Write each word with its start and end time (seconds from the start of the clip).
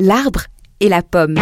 L'arbre 0.00 0.42
et 0.78 0.88
la 0.88 1.02
pomme. 1.02 1.34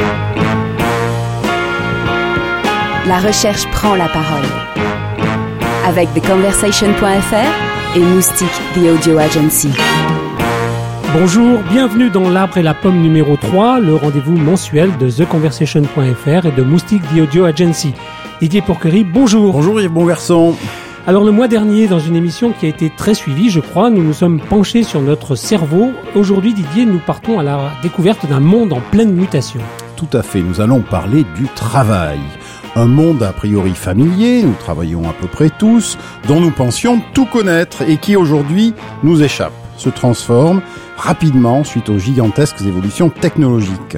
La 3.06 3.18
recherche 3.18 3.70
prend 3.70 3.94
la 3.94 4.08
parole. 4.08 4.46
Avec 5.86 6.08
TheConversation.fr 6.14 7.96
et 7.96 8.00
Moustique 8.00 8.48
The 8.74 8.78
Audio 8.78 9.18
Agency. 9.18 9.68
Bonjour, 11.12 11.58
bienvenue 11.70 12.08
dans 12.08 12.30
L'arbre 12.30 12.56
et 12.56 12.62
la 12.62 12.72
pomme 12.72 13.02
numéro 13.02 13.36
3, 13.36 13.80
le 13.80 13.94
rendez-vous 13.94 14.38
mensuel 14.38 14.96
de 14.96 15.10
TheConversation.fr 15.10 16.46
et 16.46 16.52
de 16.52 16.62
Moustique 16.62 17.02
The 17.14 17.20
Audio 17.24 17.44
Agency. 17.44 17.92
Didier 18.40 18.62
Porquerie, 18.62 19.04
bonjour. 19.04 19.52
Bonjour 19.52 19.82
Yves 19.82 19.92
Bonverson. 19.92 20.56
Alors 21.08 21.22
le 21.22 21.30
mois 21.30 21.46
dernier, 21.46 21.86
dans 21.86 22.00
une 22.00 22.16
émission 22.16 22.50
qui 22.50 22.66
a 22.66 22.68
été 22.68 22.90
très 22.90 23.14
suivie, 23.14 23.48
je 23.48 23.60
crois, 23.60 23.90
nous 23.90 24.02
nous 24.02 24.12
sommes 24.12 24.40
penchés 24.40 24.82
sur 24.82 25.00
notre 25.00 25.36
cerveau. 25.36 25.92
Aujourd'hui, 26.16 26.52
Didier, 26.52 26.84
nous 26.84 26.98
partons 26.98 27.38
à 27.38 27.44
la 27.44 27.70
découverte 27.80 28.26
d'un 28.26 28.40
monde 28.40 28.72
en 28.72 28.80
pleine 28.80 29.12
mutation. 29.12 29.60
Tout 29.94 30.08
à 30.12 30.24
fait, 30.24 30.42
nous 30.42 30.60
allons 30.60 30.80
parler 30.80 31.24
du 31.36 31.44
travail. 31.54 32.18
Un 32.74 32.86
monde 32.86 33.22
a 33.22 33.32
priori 33.32 33.70
familier, 33.70 34.42
nous 34.42 34.56
travaillons 34.58 35.08
à 35.08 35.12
peu 35.12 35.28
près 35.28 35.48
tous, 35.48 35.96
dont 36.26 36.40
nous 36.40 36.50
pensions 36.50 37.00
tout 37.14 37.26
connaître 37.26 37.82
et 37.82 37.98
qui 37.98 38.16
aujourd'hui 38.16 38.74
nous 39.04 39.22
échappe, 39.22 39.54
se 39.76 39.90
transforme 39.90 40.60
rapidement 40.96 41.62
suite 41.62 41.88
aux 41.88 41.98
gigantesques 41.98 42.62
évolutions 42.62 43.10
technologiques. 43.10 43.96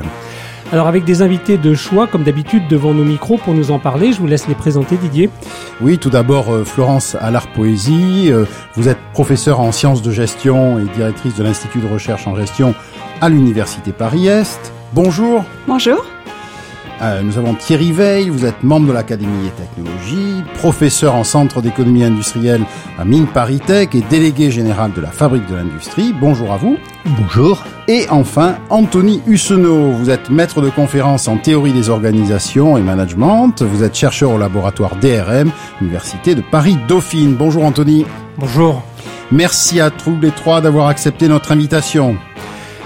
Alors 0.71 0.87
avec 0.87 1.05
des 1.05 1.23
invités 1.23 1.57
de 1.57 1.75
choix, 1.75 2.07
comme 2.07 2.25
d'habitude, 2.25 2.69
devant 2.69 2.93
nos 2.93 3.05
micros 3.05 3.39
pour 3.39 3.55
nous 3.55 3.71
en 3.71 3.79
parler, 3.79 4.13
je 4.13 4.21
vous 4.21 4.27
laisse 4.27 4.49
les 4.49 4.55
présenter, 4.55 4.97
Didier. 4.97 5.31
Oui, 5.81 5.97
tout 5.97 6.11
d'abord 6.11 6.53
euh, 6.53 6.65
Florence 6.65 7.17
Allard-Poésie, 7.19 8.29
euh, 8.31 8.45
vous 8.75 8.89
êtes 8.89 8.99
professeure 9.15 9.61
en 9.61 9.73
sciences 9.73 10.03
de 10.03 10.11
gestion 10.11 10.79
et 10.79 10.85
directrice 10.95 11.35
de 11.37 11.43
l'Institut 11.43 11.79
de 11.79 11.89
recherche 11.89 12.27
en 12.27 12.37
gestion 12.37 12.75
à 13.23 13.31
l'Université 13.31 13.93
Paris-Est. 13.93 14.73
Bonjour. 14.93 15.43
Bonjour. 15.67 16.05
Euh, 17.01 17.23
nous 17.23 17.39
avons 17.39 17.55
Thierry 17.55 17.93
Veil, 17.93 18.29
vous 18.29 18.45
êtes 18.45 18.65
membre 18.65 18.89
de 18.89 18.93
l'Académie 18.93 19.45
des 19.45 19.51
technologies, 19.51 20.43
professeur 20.55 21.15
en 21.15 21.23
centre 21.23 21.63
d'économie 21.63 22.03
industrielle 22.03 22.63
à 22.99 23.05
Mine 23.05 23.27
Paris 23.27 23.61
Tech 23.65 23.91
et 23.95 24.03
délégué 24.11 24.51
général 24.51 24.93
de 24.93 25.01
la 25.01 25.11
Fabrique 25.11 25.47
de 25.47 25.55
l'Industrie. 25.55 26.13
Bonjour 26.13 26.53
à 26.53 26.57
vous. 26.57 26.77
Bonjour. 27.07 27.65
Et 27.87 28.07
enfin, 28.11 28.57
Anthony 28.69 29.23
Hussenot, 29.27 29.93
vous 29.93 30.11
êtes 30.11 30.29
maître 30.29 30.61
de 30.61 30.71
conférence 30.71 31.29
en 31.29 31.37
théorie 31.37 31.73
des 31.73 31.89
organisations 31.89 32.77
et 32.77 32.83
management, 32.83 33.63
vous 33.63 33.85
êtes 33.85 33.95
chercheur 33.95 34.33
au 34.33 34.39
laboratoire 34.39 34.97
DRM, 34.97 35.53
Université 35.81 36.35
de 36.35 36.43
Paris-Dauphine. 36.43 37.37
Bonjour 37.37 37.65
Anthony. 37.65 38.07
Bonjour. 38.39 38.83
Merci 39.31 39.81
à 39.81 39.91
tous 39.91 40.19
les 40.21 40.31
trois 40.33 40.61
d'avoir 40.61 40.89
accepté 40.89 41.29
notre 41.29 41.53
invitation. 41.53 42.17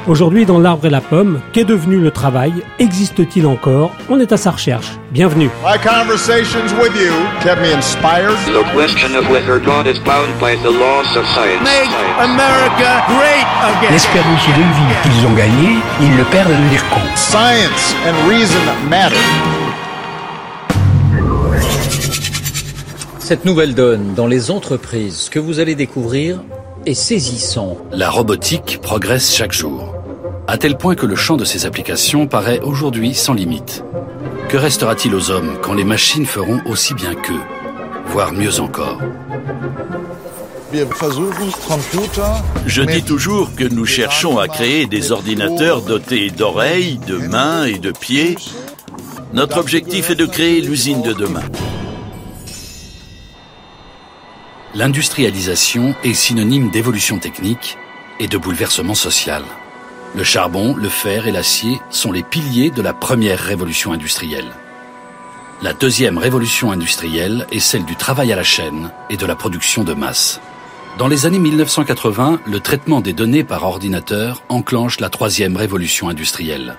Aujourd'hui, 0.09 0.45
dans 0.47 0.59
L'arbre 0.59 0.87
et 0.87 0.91
la 0.91 1.01
pomme, 1.01 1.41
qu'est 1.53 1.65
devenu 1.65 1.99
le 2.01 2.11
travail? 2.11 2.53
Existe-t-il 2.81 3.47
encore? 3.47 3.93
On 4.09 4.19
est 4.19 4.33
à 4.33 4.37
sa 4.37 4.51
recherche. 4.51 4.99
Bienvenue. 5.13 5.49
My 5.65 5.79
conversations 5.79 6.75
with 6.83 6.93
you 6.97 7.13
kept 7.41 7.63
me 7.63 7.73
inspired. 7.73 8.37
The 8.47 8.65
question 8.75 9.15
of 9.17 9.31
whether 9.31 9.61
God 9.61 9.87
is 9.87 10.01
bound 10.01 10.37
by 10.41 10.57
the 10.57 10.73
laws 10.73 11.17
of 11.17 11.25
science. 11.27 11.63
Make 11.63 11.89
America 12.19 13.05
great 13.07 13.47
again. 13.63 13.93
L'espérance 13.93 14.45
de 14.49 14.63
vie 14.63 14.97
qu'ils 15.05 15.25
ont 15.25 15.35
gagné, 15.35 15.79
ils 16.01 16.17
le 16.17 16.25
perdent 16.25 16.51
de 16.51 16.69
dire 16.71 16.85
compte. 16.91 17.17
Science 17.17 17.95
and 18.05 18.29
reason 18.29 18.59
matter. 18.91 19.15
Cette 23.21 23.45
nouvelle 23.45 23.77
donne 23.77 24.15
dans 24.15 24.27
les 24.27 24.51
entreprises, 24.51 25.17
ce 25.17 25.31
que 25.31 25.39
vous 25.39 25.61
allez 25.61 25.77
découvrir 25.77 26.41
saisissant. 26.95 27.79
La 27.91 28.11
robotique 28.11 28.81
progresse 28.83 29.35
chaque 29.35 29.53
jour, 29.53 29.95
à 30.47 30.59
tel 30.59 30.77
point 30.77 30.95
que 30.95 31.07
le 31.07 31.17
champ 31.17 31.37
de 31.37 31.45
ses 31.45 31.67
applications 31.67 32.27
paraît 32.27 32.61
aujourd'hui 32.61 33.15
sans 33.15 33.35
limite. 33.35 33.85
Que 34.49 34.57
restera-t-il 34.57 35.15
aux 35.15 35.31
hommes 35.31 35.59
quand 35.63 35.75
les 35.75 35.85
machines 35.85 36.27
feront 36.27 36.61
aussi 36.67 36.95
bien 36.95 37.15
qu'eux, 37.15 37.41
voire 38.07 38.33
mieux 38.33 38.61
encore? 38.61 38.99
Je 42.67 42.83
dis 42.83 43.03
toujours 43.03 43.55
que 43.55 43.65
nous 43.65 43.87
cherchons 43.87 44.39
à 44.39 44.49
créer 44.49 44.87
des 44.87 45.13
ordinateurs 45.13 45.83
dotés 45.83 46.31
d'oreilles, 46.31 46.99
de 47.07 47.17
mains 47.17 47.65
et 47.65 47.79
de 47.79 47.93
pieds. 47.93 48.37
Notre 49.33 49.59
objectif 49.59 50.11
est 50.11 50.15
de 50.15 50.27
créer 50.27 50.61
l'usine 50.61 51.03
de 51.03 51.13
demain. 51.13 51.43
L'industrialisation 54.75 55.95
est 56.03 56.15
synonyme 56.15 56.71
d'évolution 56.71 57.19
technique 57.19 57.77
et 58.19 58.27
de 58.27 58.39
bouleversement 58.39 58.95
social. 58.95 59.45
Le 60.15 60.25
charbon, 60.25 60.75
le 60.75 60.89
fer 60.89 61.27
et 61.27 61.31
l'acier 61.31 61.79
sont 61.91 62.11
les 62.11 62.23
piliers 62.23 62.71
de 62.71 62.81
la 62.81 62.95
première 62.95 63.39
révolution 63.39 63.93
industrielle. 63.93 64.51
La 65.61 65.75
deuxième 65.75 66.17
révolution 66.17 66.73
industrielle 66.73 67.47
est 67.53 67.61
celle 67.61 67.85
du 67.85 67.97
travail 67.97 68.33
à 68.33 68.37
la 68.37 68.43
chaîne 68.45 68.91
et 69.11 69.19
de 69.19 69.27
la 69.27 69.37
production 69.37 69.85
de 69.85 69.93
masse. 69.93 70.41
Dans 70.97 71.07
les 71.09 71.27
années 71.27 71.39
1980, 71.39 72.41
le 72.47 72.61
traitement 72.61 73.03
des 73.03 73.13
données 73.13 73.45
par 73.45 73.65
ordinateur 73.65 74.43
enclenche 74.49 75.01
la 75.01 75.11
troisième 75.11 75.57
révolution 75.57 76.09
industrielle. 76.09 76.77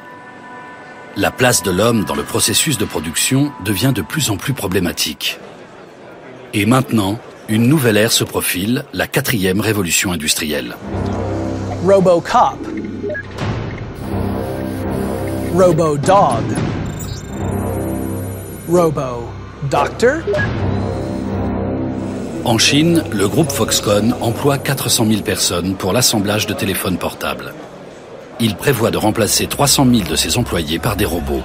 La 1.16 1.30
place 1.30 1.62
de 1.62 1.70
l'homme 1.70 2.06
dans 2.06 2.16
le 2.16 2.24
processus 2.24 2.80
de 2.80 2.86
production 2.86 3.52
devient 3.64 3.92
de 3.94 4.02
plus 4.02 4.32
en 4.32 4.38
plus 4.38 4.54
problématique. 4.54 5.40
Et 6.54 6.66
maintenant, 6.66 7.20
une 7.50 7.68
nouvelle 7.68 7.98
ère 7.98 8.12
se 8.12 8.24
profile, 8.24 8.86
la 8.94 9.08
quatrième 9.08 9.60
révolution 9.60 10.12
industrielle. 10.12 10.76
Robocop. 11.86 12.58
Robo-dog. 15.54 16.44
Robo-doctor. 18.70 20.22
En 22.46 22.58
Chine, 22.58 23.04
le 23.12 23.28
groupe 23.28 23.52
Foxconn 23.52 24.16
emploie 24.22 24.58
400 24.58 25.06
000 25.08 25.22
personnes 25.22 25.76
pour 25.76 25.94
l'assemblage 25.94 26.48
de 26.48 26.54
téléphones 26.54 26.98
portables. 26.98 27.54
Il 28.40 28.56
prévoit 28.56 28.92
de 28.92 28.98
remplacer 28.98 29.48
300 29.48 29.86
000 29.86 30.10
de 30.10 30.16
ses 30.16 30.38
employés 30.38 30.80
par 30.80 30.96
des 30.96 31.06
robots. 31.06 31.44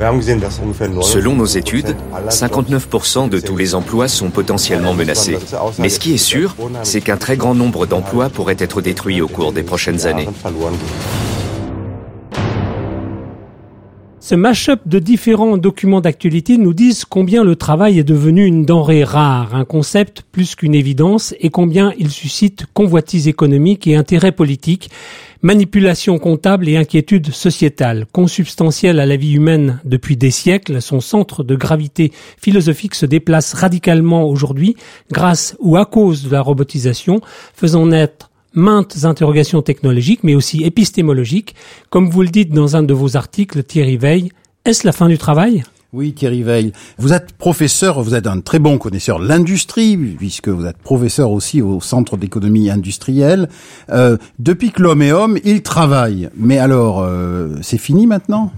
Selon 0.00 1.34
nos 1.34 1.44
études, 1.44 1.94
59% 2.28 3.28
de 3.28 3.38
tous 3.38 3.56
les 3.56 3.74
emplois 3.74 4.08
sont 4.08 4.30
potentiellement 4.30 4.94
menacés. 4.94 5.36
Mais 5.78 5.90
ce 5.90 6.00
qui 6.00 6.14
est 6.14 6.16
sûr, 6.16 6.56
c'est 6.84 7.02
qu'un 7.02 7.18
très 7.18 7.36
grand 7.36 7.54
nombre 7.54 7.84
d'emplois 7.86 8.30
pourraient 8.30 8.56
être 8.58 8.80
détruits 8.80 9.20
au 9.20 9.28
cours 9.28 9.52
des 9.52 9.62
prochaines 9.62 10.06
années. 10.06 10.28
Ce 14.20 14.34
mash-up 14.34 14.82
de 14.86 14.98
différents 15.00 15.56
documents 15.56 16.00
d'actualité 16.00 16.56
nous 16.56 16.72
disent 16.72 17.04
combien 17.04 17.42
le 17.42 17.56
travail 17.56 17.98
est 17.98 18.04
devenu 18.04 18.46
une 18.46 18.64
denrée 18.64 19.02
rare, 19.02 19.54
un 19.54 19.64
concept 19.64 20.22
plus 20.30 20.54
qu'une 20.54 20.74
évidence, 20.74 21.34
et 21.40 21.50
combien 21.50 21.92
il 21.98 22.10
suscite 22.10 22.66
convoitises 22.72 23.28
économiques 23.28 23.86
et 23.86 23.96
intérêts 23.96 24.32
politiques, 24.32 24.90
manipulation 25.42 26.18
comptable 26.18 26.68
et 26.68 26.76
inquiétude 26.76 27.32
sociétale. 27.32 28.06
Consubstantielle 28.12 29.00
à 29.00 29.06
la 29.06 29.16
vie 29.16 29.32
humaine 29.32 29.80
depuis 29.84 30.16
des 30.16 30.30
siècles, 30.30 30.82
son 30.82 31.00
centre 31.00 31.42
de 31.42 31.56
gravité 31.56 32.12
philosophique 32.40 32.94
se 32.94 33.06
déplace 33.06 33.54
radicalement 33.54 34.24
aujourd'hui 34.24 34.76
grâce 35.10 35.56
ou 35.60 35.76
à 35.76 35.86
cause 35.86 36.24
de 36.24 36.30
la 36.30 36.42
robotisation, 36.42 37.20
faisant 37.54 37.86
naître 37.86 38.30
maintes 38.52 39.04
interrogations 39.04 39.62
technologiques, 39.62 40.24
mais 40.24 40.34
aussi 40.34 40.64
épistémologiques. 40.64 41.54
Comme 41.88 42.10
vous 42.10 42.22
le 42.22 42.28
dites 42.28 42.52
dans 42.52 42.76
un 42.76 42.82
de 42.82 42.94
vos 42.94 43.16
articles, 43.16 43.62
Thierry 43.62 43.96
Veil, 43.96 44.32
est-ce 44.64 44.86
la 44.86 44.92
fin 44.92 45.08
du 45.08 45.18
travail? 45.18 45.62
Oui, 45.92 46.12
Thierry 46.12 46.44
Veil. 46.44 46.72
Vous 46.98 47.12
êtes 47.12 47.32
professeur, 47.32 48.00
vous 48.00 48.14
êtes 48.14 48.28
un 48.28 48.40
très 48.40 48.60
bon 48.60 48.78
connaisseur 48.78 49.18
de 49.18 49.26
l'industrie, 49.26 49.96
puisque 49.96 50.48
vous 50.48 50.64
êtes 50.64 50.78
professeur 50.78 51.32
aussi 51.32 51.62
au 51.62 51.80
Centre 51.80 52.16
d'économie 52.16 52.70
industrielle. 52.70 53.48
Euh, 53.90 54.16
depuis 54.38 54.70
que 54.70 54.82
l'homme 54.82 55.02
est 55.02 55.10
homme, 55.10 55.38
il 55.42 55.62
travaille. 55.62 56.30
Mais 56.36 56.58
alors, 56.58 57.00
euh, 57.00 57.56
c'est 57.62 57.78
fini 57.78 58.06
maintenant? 58.06 58.52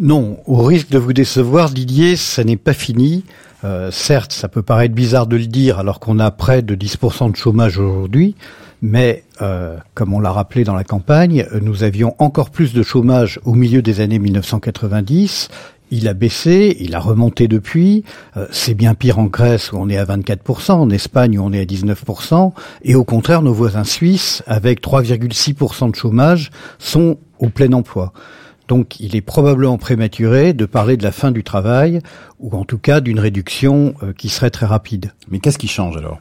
Non, 0.00 0.38
au 0.46 0.62
risque 0.62 0.90
de 0.90 0.98
vous 0.98 1.12
décevoir, 1.12 1.70
Didier, 1.70 2.16
ça 2.16 2.42
n'est 2.42 2.56
pas 2.56 2.72
fini. 2.72 3.24
Euh, 3.62 3.92
certes, 3.92 4.32
ça 4.32 4.48
peut 4.48 4.62
paraître 4.62 4.94
bizarre 4.94 5.28
de 5.28 5.36
le 5.36 5.46
dire 5.46 5.78
alors 5.78 6.00
qu'on 6.00 6.18
a 6.18 6.32
près 6.32 6.62
de 6.62 6.74
10% 6.74 7.30
de 7.30 7.36
chômage 7.36 7.78
aujourd'hui, 7.78 8.34
mais 8.82 9.22
euh, 9.42 9.76
comme 9.94 10.14
on 10.14 10.20
l'a 10.20 10.32
rappelé 10.32 10.64
dans 10.64 10.74
la 10.74 10.84
campagne, 10.84 11.46
nous 11.60 11.84
avions 11.84 12.14
encore 12.18 12.50
plus 12.50 12.72
de 12.72 12.82
chômage 12.82 13.38
au 13.44 13.54
milieu 13.54 13.82
des 13.82 14.00
années 14.00 14.18
1990 14.18 15.48
il 15.90 16.08
a 16.08 16.14
baissé, 16.14 16.76
il 16.80 16.94
a 16.94 17.00
remonté 17.00 17.48
depuis. 17.48 18.04
Euh, 18.36 18.46
c'est 18.50 18.74
bien 18.74 18.94
pire 18.94 19.18
en 19.18 19.24
Grèce 19.24 19.72
où 19.72 19.76
on 19.76 19.88
est 19.88 19.96
à 19.96 20.04
24%, 20.04 20.72
en 20.72 20.90
Espagne 20.90 21.38
où 21.38 21.42
on 21.42 21.52
est 21.52 21.60
à 21.60 21.64
19%, 21.64 22.52
et 22.82 22.94
au 22.94 23.04
contraire, 23.04 23.42
nos 23.42 23.52
voisins 23.52 23.84
suisses, 23.84 24.42
avec 24.46 24.82
3,6% 24.82 25.90
de 25.90 25.96
chômage, 25.96 26.50
sont 26.78 27.18
au 27.38 27.48
plein 27.48 27.72
emploi. 27.72 28.12
Donc 28.68 29.00
il 29.00 29.16
est 29.16 29.20
probablement 29.20 29.78
prématuré 29.78 30.52
de 30.52 30.64
parler 30.64 30.96
de 30.96 31.02
la 31.02 31.12
fin 31.12 31.32
du 31.32 31.42
travail, 31.42 32.00
ou 32.38 32.56
en 32.56 32.64
tout 32.64 32.78
cas 32.78 33.00
d'une 33.00 33.18
réduction 33.18 33.94
euh, 34.02 34.12
qui 34.12 34.28
serait 34.28 34.50
très 34.50 34.66
rapide. 34.66 35.12
Mais 35.28 35.40
qu'est-ce 35.40 35.58
qui 35.58 35.68
change 35.68 35.96
alors? 35.96 36.20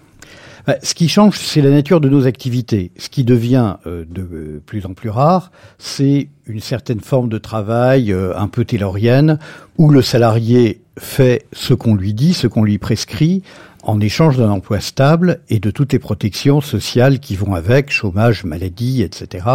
Ce 0.84 0.94
qui 0.94 1.08
change, 1.08 1.38
c'est 1.40 1.62
la 1.62 1.70
nature 1.70 2.02
de 2.02 2.10
nos 2.10 2.28
activités. 2.28 2.92
Ce 2.98 3.10
qui 3.10 3.24
devient 3.24 3.76
euh, 3.88 4.06
de 4.10 4.62
plus 4.66 4.86
en 4.86 4.94
plus 4.94 5.10
rare, 5.10 5.52
c'est 5.78 6.30
une 6.46 6.60
certaine 6.60 7.00
forme 7.00 7.30
de 7.30 7.38
travail 7.38 8.12
euh, 8.12 8.38
un 8.38 8.48
peu 8.48 8.66
taylorienne, 8.66 9.40
où 9.78 9.90
le 9.90 10.02
salarié 10.02 10.82
fait 10.98 11.46
ce 11.54 11.74
qu'on 11.74 11.96
lui 11.96 12.14
dit, 12.14 12.34
ce 12.34 12.48
qu'on 12.48 12.64
lui 12.64 12.78
prescrit, 12.78 13.42
en 13.84 14.00
échange 14.02 14.38
d'un 14.38 14.50
emploi 14.50 14.82
stable 14.82 15.40
et 15.50 15.60
de 15.60 15.72
toutes 15.72 15.94
les 15.94 16.00
protections 16.00 16.62
sociales 16.62 17.20
qui 17.20 17.36
vont 17.36 17.56
avec, 17.56 17.90
chômage, 17.90 18.44
maladie, 18.44 19.02
etc. 19.02 19.46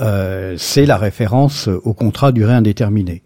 Euh, 0.00 0.56
c'est 0.58 0.86
la 0.86 0.96
référence 0.96 1.68
au 1.68 1.94
contrat 1.94 2.32
durée 2.32 2.54
indéterminée. 2.54 3.22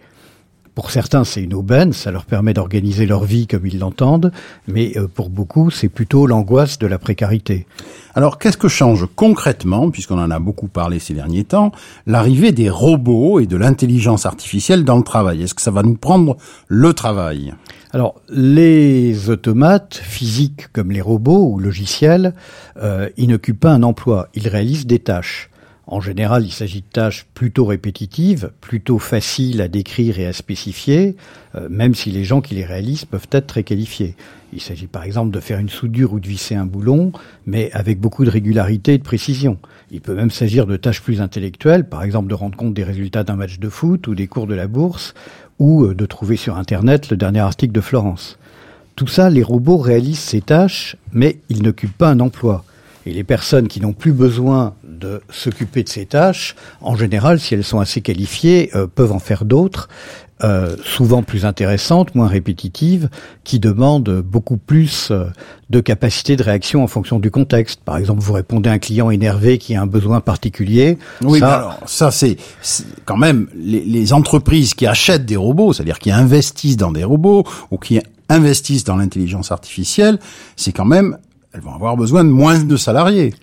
Pour 0.79 0.93
certains, 0.93 1.25
c'est 1.25 1.43
une 1.43 1.55
aubaine, 1.55 1.93
ça 1.93 2.13
leur 2.13 2.25
permet 2.25 2.55
d'organiser 2.55 3.05
leur 3.05 3.25
vie 3.25 3.49
comme 3.49 3.67
ils 3.67 3.81
l'entendent, 3.81 4.31
mais 4.69 4.97
euh, 4.97 5.09
pour 5.09 5.29
beaucoup, 5.29 5.73
c'est 5.73 5.89
plutôt 5.89 6.25
l'angoisse 6.25 6.79
de 6.79 6.87
la 6.87 7.01
précarité. 7.01 7.67
Alors, 8.15 8.39
qu'est-ce 8.39 8.57
que 8.57 8.69
change 8.69 9.05
concrètement, 9.17 9.91
puisqu'on 9.91 10.21
en 10.21 10.31
a 10.31 10.39
beaucoup 10.39 10.69
parlé 10.69 11.01
ces 11.01 11.15
derniers 11.15 11.43
temps, 11.43 11.73
l'arrivée 12.07 12.53
des 12.53 12.71
robots 12.71 13.41
et 13.41 13.47
de 13.47 13.57
l'intelligence 13.57 14.25
artificielle 14.25 14.85
dans 14.85 14.97
le 14.97 15.03
travail? 15.03 15.43
Est-ce 15.43 15.55
que 15.55 15.63
ça 15.63 15.73
va 15.73 15.83
nous 15.83 15.97
prendre 15.97 16.37
le 16.69 16.93
travail? 16.93 17.55
Alors, 17.91 18.15
les 18.29 19.31
automates, 19.31 19.97
physiques 19.97 20.69
comme 20.73 20.93
les 20.93 21.01
robots 21.01 21.55
ou 21.55 21.59
logiciels, 21.59 22.35
euh, 22.81 23.09
ils 23.17 23.27
n'occupent 23.27 23.59
pas 23.59 23.73
un 23.73 23.83
emploi, 23.83 24.29
ils 24.35 24.47
réalisent 24.47 24.87
des 24.87 25.01
tâches. 25.01 25.51
En 25.91 26.03
général, 26.03 26.45
il 26.45 26.53
s'agit 26.53 26.83
de 26.83 26.87
tâches 26.93 27.27
plutôt 27.33 27.65
répétitives, 27.65 28.51
plutôt 28.61 28.99
faciles 28.99 29.63
à 29.63 29.69
décrire 29.69 30.21
et 30.21 30.27
à 30.27 30.35
spécifier, 30.35 31.17
euh, 31.55 31.67
même 31.71 31.95
si 31.95 32.11
les 32.11 32.25
gens 32.25 32.43
qui 32.43 32.55
les 32.55 32.67
réalisent 32.67 33.07
peuvent 33.07 33.27
être 33.33 33.47
très 33.47 33.63
qualifiés. 33.63 34.15
Il 34.53 34.61
s'agit 34.61 34.87
par 34.87 35.05
exemple 35.05 35.31
de 35.31 35.41
faire 35.41 35.59
une 35.59 35.71
soudure 35.71 36.13
ou 36.13 36.21
de 36.21 36.29
visser 36.29 36.55
un 36.55 36.67
boulon, 36.67 37.13
mais 37.47 37.73
avec 37.73 38.01
beaucoup 38.01 38.27
de 38.27 38.31
régularité 38.31 38.95
et 38.95 38.99
de 38.99 39.03
précision. 39.03 39.57
Il 39.91 40.03
peut 40.03 40.15
même 40.15 40.31
s'agir 40.31 40.67
de 40.67 40.77
tâches 40.77 41.01
plus 41.01 41.23
intellectuelles, 41.23 41.89
par 41.89 42.03
exemple 42.03 42.29
de 42.29 42.35
rendre 42.35 42.59
compte 42.59 42.75
des 42.75 42.85
résultats 42.85 43.25
d'un 43.25 43.37
match 43.37 43.59
de 43.59 43.69
foot 43.71 44.09
ou 44.09 44.15
des 44.15 44.27
cours 44.27 44.47
de 44.47 44.55
la 44.55 44.67
bourse, 44.67 45.15
ou 45.59 45.85
euh, 45.85 45.95
de 45.95 46.05
trouver 46.05 46.37
sur 46.37 46.59
Internet 46.59 47.09
le 47.09 47.17
dernier 47.17 47.41
article 47.41 47.73
de 47.73 47.81
Florence. 47.81 48.39
Tout 48.95 49.07
ça, 49.07 49.31
les 49.31 49.43
robots 49.43 49.79
réalisent 49.79 50.19
ces 50.19 50.43
tâches, 50.43 50.97
mais 51.15 51.39
ils 51.49 51.63
n'occupent 51.63 51.97
pas 51.97 52.11
un 52.11 52.21
emploi. 52.21 52.67
Et 53.07 53.13
les 53.13 53.25
personnes 53.25 53.69
qui 53.69 53.81
n'ont 53.81 53.93
plus 53.93 54.13
besoin 54.13 54.75
de 54.85 55.23
s'occuper 55.31 55.83
de 55.83 55.89
ces 55.89 56.07
tâches, 56.07 56.57
en 56.81 56.97
général, 56.97 57.41
si 57.41 57.55
elles 57.55 57.65
sont 57.65 57.81
assez 57.81 58.01
qualifiées, 58.01 58.71
euh, 58.75 58.87
peuvent 58.87 59.13
en 59.13 59.19
faire 59.19 59.45
d'autres, 59.45 59.89
euh, 60.45 60.77
souvent 60.85 61.25
plus 61.25 61.45
intéressantes, 61.45 62.15
moins 62.15 62.29
répétitives, 62.29 63.09
qui 63.43 63.59
demandent 63.59 64.23
beaucoup 64.25 64.57
plus 64.57 65.11
euh, 65.11 65.25
de 65.69 65.81
capacité 65.81 66.37
de 66.37 66.45
réaction 66.45 66.85
en 66.85 66.87
fonction 66.87 67.19
du 67.19 67.31
contexte. 67.31 67.81
Par 67.85 67.97
exemple, 67.97 68.21
vous 68.21 68.35
répondez 68.35 68.71
à 68.71 68.75
un 68.75 68.79
client 68.79 69.11
énervé 69.11 69.59
qui 69.59 69.75
a 69.75 69.83
un 69.83 69.87
besoin 69.87 70.21
particulier. 70.21 70.97
Oui, 71.23 71.41
ça, 71.41 71.55
alors 71.55 71.81
ça 71.87 72.11
c'est 72.13 72.37
quand 73.05 73.17
même 73.17 73.49
les, 73.57 73.85
les 73.85 74.13
entreprises 74.13 74.75
qui 74.75 74.87
achètent 74.87 75.27
des 75.27 75.37
robots, 75.37 75.73
c'est-à-dire 75.73 75.99
qui 75.99 76.13
investissent 76.13 76.77
dans 76.77 76.93
des 76.93 77.05
robots 77.05 77.45
ou 77.73 77.79
qui 77.79 78.01
investissent 78.29 78.85
dans 78.85 78.97
l'intelligence 78.97 79.51
artificielle, 79.51 80.19
c'est 80.55 80.73
quand 80.73 80.85
même 80.85 81.19
elles 81.59 81.65
vont 81.65 81.75
avoir 81.75 81.97
besoin 81.97 82.23
de 82.23 82.31
moins 82.31 82.63
de 82.63 82.77
salariés. 82.77 83.35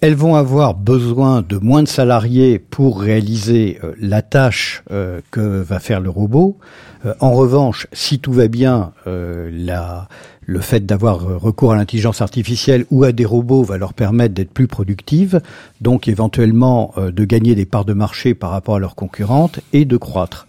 Elles 0.00 0.14
vont 0.14 0.34
avoir 0.34 0.72
besoin 0.72 1.42
de 1.42 1.58
moins 1.58 1.82
de 1.82 1.88
salariés 1.88 2.58
pour 2.58 3.02
réaliser 3.02 3.78
euh, 3.84 3.92
la 4.00 4.22
tâche 4.22 4.82
euh, 4.90 5.20
que 5.30 5.60
va 5.60 5.78
faire 5.78 6.00
le 6.00 6.08
robot. 6.08 6.56
Euh, 7.04 7.12
en 7.20 7.32
revanche, 7.32 7.86
si 7.92 8.18
tout 8.18 8.32
va 8.32 8.48
bien, 8.48 8.92
le 9.04 10.60
fait 10.60 10.86
d'avoir 10.86 11.20
recours 11.20 11.72
à 11.72 11.76
l'intelligence 11.76 12.22
artificielle 12.22 12.86
ou 12.90 13.04
à 13.04 13.12
des 13.12 13.26
robots 13.26 13.62
va 13.62 13.76
leur 13.76 13.92
permettre 13.92 14.32
d'être 14.32 14.52
plus 14.52 14.66
productives, 14.66 15.42
donc 15.82 16.08
éventuellement 16.08 16.94
de 16.96 17.24
gagner 17.26 17.54
des 17.54 17.66
parts 17.66 17.84
de 17.84 17.92
marché 17.92 18.32
par 18.34 18.52
rapport 18.52 18.76
à 18.76 18.78
leurs 18.78 18.94
concurrentes 18.94 19.60
et 19.74 19.84
de 19.84 19.98
croître. 19.98 20.46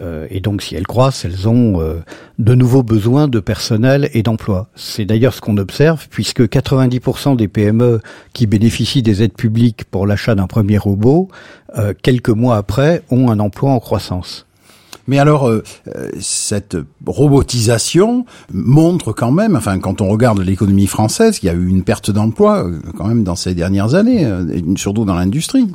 Euh, 0.00 0.26
et 0.30 0.40
donc, 0.40 0.62
si 0.62 0.74
elles 0.74 0.86
croissent, 0.86 1.24
elles 1.24 1.48
ont 1.48 1.80
euh, 1.80 2.00
de 2.38 2.54
nouveaux 2.54 2.82
besoins 2.82 3.28
de 3.28 3.40
personnel 3.40 4.10
et 4.12 4.22
d'emploi. 4.22 4.68
C'est 4.74 5.04
d'ailleurs 5.04 5.34
ce 5.34 5.40
qu'on 5.40 5.56
observe, 5.56 6.06
puisque 6.10 6.42
90% 6.42 7.36
des 7.36 7.48
PME 7.48 8.00
qui 8.32 8.46
bénéficient 8.46 9.02
des 9.02 9.22
aides 9.22 9.34
publiques 9.34 9.84
pour 9.84 10.06
l'achat 10.06 10.34
d'un 10.34 10.46
premier 10.46 10.78
robot, 10.78 11.28
euh, 11.78 11.94
quelques 12.00 12.30
mois 12.30 12.56
après, 12.56 13.02
ont 13.10 13.30
un 13.30 13.38
emploi 13.38 13.70
en 13.70 13.80
croissance. 13.80 14.46
Mais 15.08 15.20
alors, 15.20 15.48
cette 16.18 16.76
robotisation 17.06 18.26
montre 18.52 19.12
quand 19.12 19.30
même, 19.30 19.54
enfin, 19.54 19.78
quand 19.78 20.00
on 20.00 20.08
regarde 20.08 20.40
l'économie 20.40 20.88
française, 20.88 21.38
qu'il 21.38 21.46
y 21.46 21.50
a 21.50 21.54
eu 21.54 21.68
une 21.68 21.84
perte 21.84 22.10
d'emploi 22.10 22.66
quand 22.96 23.06
même 23.06 23.22
dans 23.22 23.36
ces 23.36 23.54
dernières 23.54 23.94
années, 23.94 24.28
surtout 24.74 25.04
dans 25.04 25.14
l'industrie. 25.14 25.68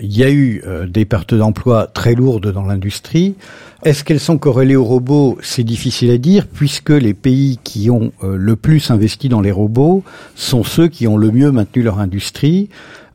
Il 0.00 0.16
y 0.16 0.24
a 0.24 0.30
eu 0.30 0.62
euh, 0.66 0.86
des 0.86 1.04
pertes 1.04 1.34
d'emplois 1.34 1.86
très 1.86 2.14
lourdes 2.14 2.52
dans 2.52 2.64
l'industrie. 2.64 3.34
Est-ce 3.82 4.04
qu'elles 4.04 4.20
sont 4.20 4.36
corrélées 4.36 4.76
aux 4.76 4.84
robots? 4.84 5.38
C'est 5.42 5.64
difficile 5.64 6.10
à 6.10 6.18
dire, 6.18 6.46
puisque 6.46 6.90
les 6.90 7.14
pays 7.14 7.58
qui 7.64 7.90
ont 7.90 8.12
euh, 8.22 8.36
le 8.36 8.56
plus 8.56 8.90
investi 8.90 9.28
dans 9.28 9.40
les 9.40 9.52
robots 9.52 10.04
sont 10.34 10.64
ceux 10.64 10.88
qui 10.88 11.06
ont 11.06 11.16
le 11.16 11.30
mieux 11.30 11.50
maintenu 11.50 11.82
leur 11.82 11.98
industrie. 11.98 12.68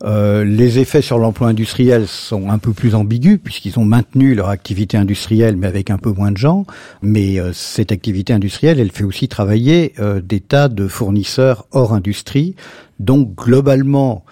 Euh, 0.04 0.44
les 0.44 0.78
effets 0.78 1.02
sur 1.02 1.18
l'emploi 1.18 1.48
industriel 1.48 2.06
sont 2.08 2.50
un 2.50 2.58
peu 2.58 2.72
plus 2.72 2.94
ambigus, 2.94 3.38
puisqu'ils 3.42 3.78
ont 3.78 3.84
maintenu 3.84 4.34
leur 4.34 4.48
activité 4.48 4.96
industrielle, 4.96 5.56
mais 5.56 5.68
avec 5.68 5.90
un 5.90 5.98
peu 5.98 6.10
moins 6.10 6.32
de 6.32 6.36
gens. 6.36 6.66
Mais 7.00 7.36
cette 7.52 7.92
activité 7.92 8.32
industrielle, 8.32 8.80
elle 8.80 8.90
fait 8.90 9.04
aussi 9.04 9.28
travailler 9.28 9.94
des 10.22 10.40
tas 10.40 10.68
de 10.68 10.88
fournisseurs 10.88 11.66
hors 11.70 11.94
industrie. 11.94 12.56
Donc, 12.98 13.34
globalement, 13.36 14.24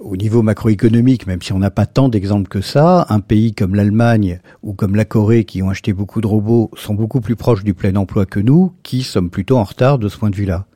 au 0.00 0.16
niveau 0.16 0.42
macroéconomique, 0.42 1.26
même 1.26 1.42
si 1.42 1.52
on 1.52 1.58
n'a 1.58 1.70
pas 1.70 1.86
tant 1.86 2.08
d'exemples 2.08 2.48
que 2.48 2.60
ça, 2.60 3.06
un 3.08 3.20
pays 3.20 3.54
comme 3.54 3.74
l'Allemagne 3.74 4.40
ou 4.62 4.72
comme 4.72 4.94
la 4.94 5.04
Corée 5.04 5.44
qui 5.44 5.62
ont 5.62 5.70
acheté 5.70 5.92
beaucoup 5.92 6.20
de 6.20 6.26
robots 6.26 6.70
sont 6.76 6.94
beaucoup 6.94 7.20
plus 7.20 7.36
proches 7.36 7.64
du 7.64 7.74
plein 7.74 7.96
emploi 7.96 8.26
que 8.26 8.40
nous, 8.40 8.72
qui 8.82 9.02
sommes 9.02 9.30
plutôt 9.30 9.56
en 9.56 9.64
retard 9.64 9.98
de 9.98 10.08
ce 10.08 10.18
point 10.18 10.30
de 10.30 10.36
vue-là. 10.36 10.66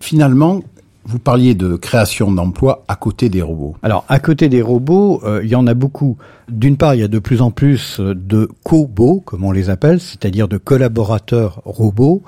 Finalement, 0.00 0.62
vous 1.06 1.18
parliez 1.18 1.54
de 1.54 1.76
création 1.76 2.32
d'emplois 2.32 2.84
à 2.88 2.96
côté 2.96 3.28
des 3.28 3.42
robots. 3.42 3.76
Alors, 3.82 4.04
à 4.08 4.18
côté 4.18 4.48
des 4.48 4.62
robots, 4.62 5.20
euh, 5.24 5.40
il 5.42 5.50
y 5.50 5.54
en 5.54 5.66
a 5.66 5.74
beaucoup. 5.74 6.16
D'une 6.48 6.76
part, 6.76 6.94
il 6.94 7.00
y 7.00 7.04
a 7.04 7.08
de 7.08 7.18
plus 7.18 7.42
en 7.42 7.50
plus 7.50 8.00
de 8.00 8.48
cobots, 8.62 9.20
comme 9.24 9.44
on 9.44 9.52
les 9.52 9.70
appelle, 9.70 10.00
c'est-à-dire 10.00 10.48
de 10.48 10.56
collaborateurs 10.56 11.60
robots. 11.64 12.22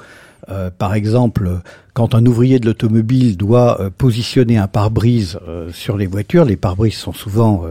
Euh, 0.49 0.71
par 0.77 0.95
exemple, 0.95 1.61
quand 1.93 2.15
un 2.15 2.25
ouvrier 2.25 2.59
de 2.59 2.67
l'automobile 2.67 3.37
doit 3.37 3.81
euh, 3.81 3.91
positionner 3.91 4.59
un 4.59 4.69
pare-brise 4.69 5.39
euh, 5.49 5.73
sur 5.73 5.97
les 5.97 6.07
voitures, 6.07 6.45
les 6.45 6.57
pare-brises 6.57 6.95
sont 6.95 7.13
souvent 7.13 7.65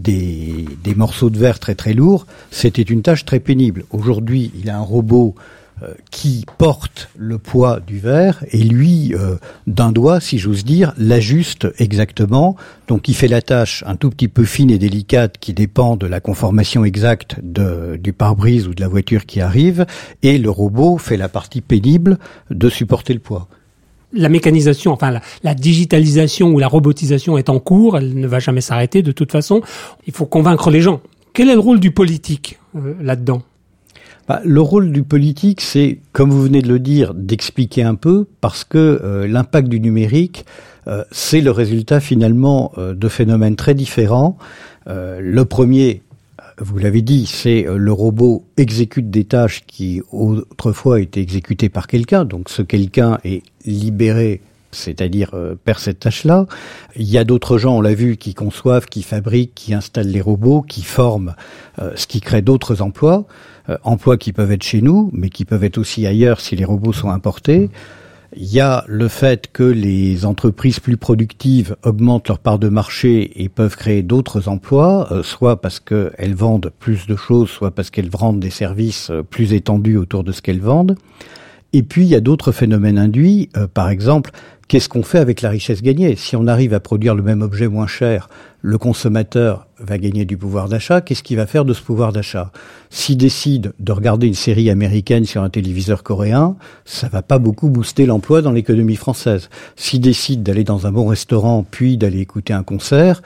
des, 0.00 0.64
des, 0.82 0.94
morceaux 0.94 1.30
de 1.30 1.38
verre 1.38 1.58
très 1.58 1.74
très 1.74 1.92
lourds, 1.92 2.26
c'était 2.50 2.82
une 2.82 3.02
tâche 3.02 3.24
très 3.24 3.40
pénible. 3.40 3.84
Aujourd'hui, 3.90 4.50
il 4.58 4.70
a 4.70 4.78
un 4.78 4.82
robot 4.82 5.34
qui 6.10 6.44
porte 6.58 7.10
le 7.16 7.38
poids 7.38 7.80
du 7.80 7.98
verre 7.98 8.44
et 8.50 8.58
lui, 8.58 9.14
euh, 9.14 9.36
d'un 9.66 9.92
doigt, 9.92 10.20
si 10.20 10.38
j'ose 10.38 10.64
dire, 10.64 10.92
l'ajuste 10.98 11.68
exactement. 11.78 12.56
Donc 12.88 13.08
il 13.08 13.14
fait 13.14 13.28
la 13.28 13.42
tâche 13.42 13.82
un 13.86 13.96
tout 13.96 14.10
petit 14.10 14.28
peu 14.28 14.44
fine 14.44 14.70
et 14.70 14.78
délicate 14.78 15.38
qui 15.38 15.52
dépend 15.54 15.96
de 15.96 16.06
la 16.06 16.20
conformation 16.20 16.84
exacte 16.84 17.36
de, 17.42 17.96
du 17.96 18.12
pare-brise 18.12 18.68
ou 18.68 18.74
de 18.74 18.80
la 18.80 18.88
voiture 18.88 19.26
qui 19.26 19.40
arrive, 19.40 19.86
et 20.22 20.38
le 20.38 20.50
robot 20.50 20.98
fait 20.98 21.16
la 21.16 21.28
partie 21.28 21.60
pénible 21.60 22.18
de 22.50 22.68
supporter 22.68 23.14
le 23.14 23.20
poids 23.20 23.48
la 24.14 24.28
mécanisation, 24.28 24.92
enfin 24.92 25.10
la, 25.10 25.22
la, 25.42 25.54
digitalisation 25.54 26.48
ou 26.48 26.58
la 26.58 26.68
robotisation 26.68 27.38
est 27.38 27.48
en 27.48 27.58
cours, 27.58 27.96
elle 27.96 28.14
ne 28.14 28.26
va 28.26 28.40
jamais 28.40 28.60
s'arrêter 28.60 29.00
de 29.00 29.10
toute 29.10 29.32
façon. 29.32 29.62
Il 30.06 30.12
faut 30.12 30.26
convaincre 30.26 30.70
les 30.70 30.82
gens. 30.82 31.00
Quel 31.32 31.48
est 31.48 31.54
le 31.54 31.60
rôle 31.60 31.80
du 31.80 31.92
politique 31.92 32.58
euh, 32.76 32.94
là-dedans? 33.00 33.42
Bah, 34.28 34.40
le 34.44 34.60
rôle 34.60 34.92
du 34.92 35.02
politique, 35.02 35.60
c'est, 35.60 35.98
comme 36.12 36.30
vous 36.30 36.42
venez 36.42 36.62
de 36.62 36.68
le 36.68 36.78
dire, 36.78 37.12
d'expliquer 37.14 37.82
un 37.82 37.96
peu, 37.96 38.26
parce 38.40 38.64
que 38.64 39.00
euh, 39.02 39.26
l'impact 39.26 39.68
du 39.68 39.80
numérique, 39.80 40.44
euh, 40.86 41.04
c'est 41.10 41.40
le 41.40 41.50
résultat 41.50 42.00
finalement 42.00 42.72
euh, 42.78 42.94
de 42.94 43.08
phénomènes 43.08 43.56
très 43.56 43.74
différents. 43.74 44.36
le 44.86 45.42
premier, 45.44 46.02
vous 46.58 46.78
l'avez 46.78 47.02
dit, 47.02 47.26
c'est 47.26 47.66
le 47.68 47.92
robot 47.92 48.44
exécute 48.56 49.10
des 49.10 49.24
tâches 49.24 49.62
qui 49.66 50.02
autrefois 50.10 51.00
étaient 51.00 51.20
exécutées 51.20 51.68
par 51.68 51.86
quelqu'un, 51.86 52.24
donc 52.24 52.48
ce 52.48 52.62
quelqu'un 52.62 53.18
est 53.24 53.42
libéré 53.64 54.40
c'est-à-dire 54.72 55.34
perd 55.64 55.78
cette 55.78 56.00
tâche-là. 56.00 56.46
Il 56.96 57.08
y 57.08 57.18
a 57.18 57.24
d'autres 57.24 57.58
gens, 57.58 57.76
on 57.76 57.80
l'a 57.80 57.94
vu, 57.94 58.16
qui 58.16 58.34
conçoivent, 58.34 58.86
qui 58.86 59.02
fabriquent, 59.02 59.54
qui 59.54 59.74
installent 59.74 60.08
les 60.08 60.20
robots, 60.20 60.62
qui 60.62 60.82
forment, 60.82 61.34
ce 61.78 62.06
qui 62.06 62.20
crée 62.20 62.42
d'autres 62.42 62.82
emplois. 62.82 63.26
Euh, 63.68 63.78
emplois 63.84 64.16
qui 64.16 64.32
peuvent 64.32 64.50
être 64.50 64.64
chez 64.64 64.82
nous, 64.82 65.10
mais 65.12 65.28
qui 65.28 65.44
peuvent 65.44 65.62
être 65.62 65.78
aussi 65.78 66.06
ailleurs 66.06 66.40
si 66.40 66.56
les 66.56 66.64
robots 66.64 66.92
sont 66.92 67.10
importés. 67.10 67.70
Il 68.34 68.50
y 68.50 68.60
a 68.60 68.84
le 68.88 69.08
fait 69.08 69.52
que 69.52 69.62
les 69.62 70.24
entreprises 70.24 70.80
plus 70.80 70.96
productives 70.96 71.76
augmentent 71.84 72.28
leur 72.28 72.38
part 72.38 72.58
de 72.58 72.68
marché 72.68 73.42
et 73.42 73.48
peuvent 73.48 73.76
créer 73.76 74.02
d'autres 74.02 74.48
emplois, 74.48 75.12
euh, 75.12 75.22
soit 75.22 75.60
parce 75.60 75.80
qu'elles 75.80 76.34
vendent 76.34 76.72
plus 76.78 77.06
de 77.06 77.14
choses, 77.14 77.50
soit 77.50 77.70
parce 77.70 77.90
qu'elles 77.90 78.10
vendent 78.10 78.40
des 78.40 78.50
services 78.50 79.10
euh, 79.10 79.22
plus 79.22 79.52
étendus 79.52 79.96
autour 79.96 80.24
de 80.24 80.32
ce 80.32 80.42
qu'elles 80.42 80.60
vendent. 80.60 80.96
Et 81.72 81.82
puis 81.82 82.02
il 82.02 82.08
y 82.08 82.14
a 82.14 82.20
d'autres 82.20 82.52
phénomènes 82.52 82.98
induits, 82.98 83.48
euh, 83.56 83.66
par 83.66 83.88
exemple, 83.88 84.30
qu'est-ce 84.68 84.88
qu'on 84.88 85.02
fait 85.02 85.18
avec 85.18 85.40
la 85.42 85.48
richesse 85.48 85.82
gagnée? 85.82 86.16
Si 86.16 86.36
on 86.36 86.46
arrive 86.46 86.74
à 86.74 86.80
produire 86.80 87.14
le 87.14 87.22
même 87.22 87.42
objet 87.42 87.68
moins 87.68 87.86
cher, 87.86 88.28
le 88.60 88.78
consommateur 88.78 89.66
va 89.78 89.98
gagner 89.98 90.24
du 90.24 90.36
pouvoir 90.36 90.68
d'achat, 90.68 91.00
qu'est-ce 91.00 91.22
qu'il 91.22 91.36
va 91.36 91.46
faire 91.46 91.64
de 91.64 91.72
ce 91.72 91.82
pouvoir 91.82 92.12
d'achat? 92.12 92.52
S'il 92.90 93.16
décide 93.16 93.72
de 93.80 93.92
regarder 93.92 94.26
une 94.26 94.34
série 94.34 94.70
américaine 94.70 95.24
sur 95.24 95.42
un 95.42 95.50
téléviseur 95.50 96.02
coréen, 96.02 96.56
ça 96.84 97.08
va 97.08 97.22
pas 97.22 97.38
beaucoup 97.38 97.68
booster 97.68 98.06
l'emploi 98.06 98.42
dans 98.42 98.52
l'économie 98.52 98.96
française. 98.96 99.48
S'il 99.76 100.00
décide 100.00 100.42
d'aller 100.42 100.64
dans 100.64 100.86
un 100.86 100.92
bon 100.92 101.06
restaurant 101.06 101.64
puis 101.68 101.96
d'aller 101.96 102.20
écouter 102.20 102.52
un 102.52 102.62
concert, 102.62 103.22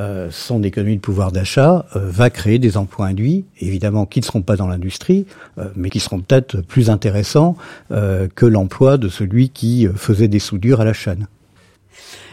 euh, 0.00 0.28
son 0.30 0.62
économie 0.62 0.96
de 0.96 1.00
pouvoir 1.00 1.30
d'achat 1.30 1.86
euh, 1.94 2.00
va 2.10 2.28
créer 2.28 2.58
des 2.58 2.76
emplois 2.76 3.06
induits, 3.06 3.44
évidemment 3.60 4.06
qui 4.06 4.20
ne 4.20 4.24
seront 4.24 4.42
pas 4.42 4.56
dans 4.56 4.66
l'industrie, 4.66 5.26
euh, 5.58 5.68
mais 5.76 5.88
qui 5.88 6.00
seront 6.00 6.20
peut-être 6.20 6.62
plus 6.62 6.90
intéressants 6.90 7.56
que 7.90 8.46
l'emploi 8.46 8.96
de 8.96 9.08
celui 9.08 9.50
qui 9.50 9.86
faisait 9.94 10.28
des 10.28 10.38
soudures 10.38 10.80
à 10.80 10.84
la 10.84 10.92
chaîne. 10.92 11.26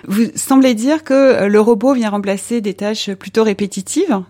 Vous 0.07 0.25
semblez 0.35 0.73
dire 0.73 1.03
que 1.03 1.45
le 1.45 1.59
robot 1.59 1.93
vient 1.93 2.09
remplacer 2.09 2.61
des 2.61 2.73
tâches 2.73 3.11
plutôt 3.13 3.43
répétitives 3.43 4.21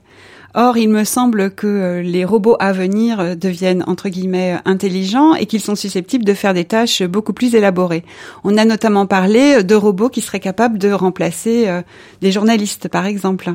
Or, 0.54 0.78
il 0.78 0.90
me 0.90 1.06
semble 1.06 1.52
que 1.52 1.68
euh, 1.68 2.02
les 2.02 2.26
robots 2.26 2.58
à 2.60 2.74
venir 2.74 3.20
euh, 3.20 3.36
deviennent 3.36 3.84
entre 3.88 4.10
guillemets 4.10 4.58
intelligents 4.66 5.34
et 5.34 5.46
qu'ils 5.46 5.62
sont 5.62 5.76
susceptibles 5.76 6.26
de 6.26 6.34
faire 6.34 6.54
des 6.54 6.66
tâches 6.66 7.04
beaucoup 7.04 7.32
plus 7.32 7.56
élaborées. 7.56 8.04
On 8.44 8.58
a 8.58 8.66
notamment 8.66 9.06
parlé 9.06 9.64
de 9.64 9.76
robots 9.76 10.10
qui 10.10 10.20
seraient 10.20 10.42
capables 10.42 10.78
de 10.78 10.92
remplacer 10.92 11.68
euh, 11.68 11.82
des 12.22 12.34
journalistes, 12.34 12.90
par 12.90 13.06
exemple, 13.06 13.54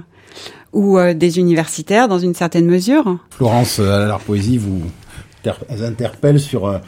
ou 0.73 0.99
des 1.15 1.38
universitaires 1.38 2.09
dans 2.09 2.19
une 2.19 2.35
certaine 2.35 2.67
mesure. 2.67 3.19
Florence, 3.31 3.79
à 3.79 4.07
la 4.07 4.19
poésie, 4.19 4.59
vous 4.59 4.83
interpelle 5.83 6.38
sur 6.38 6.81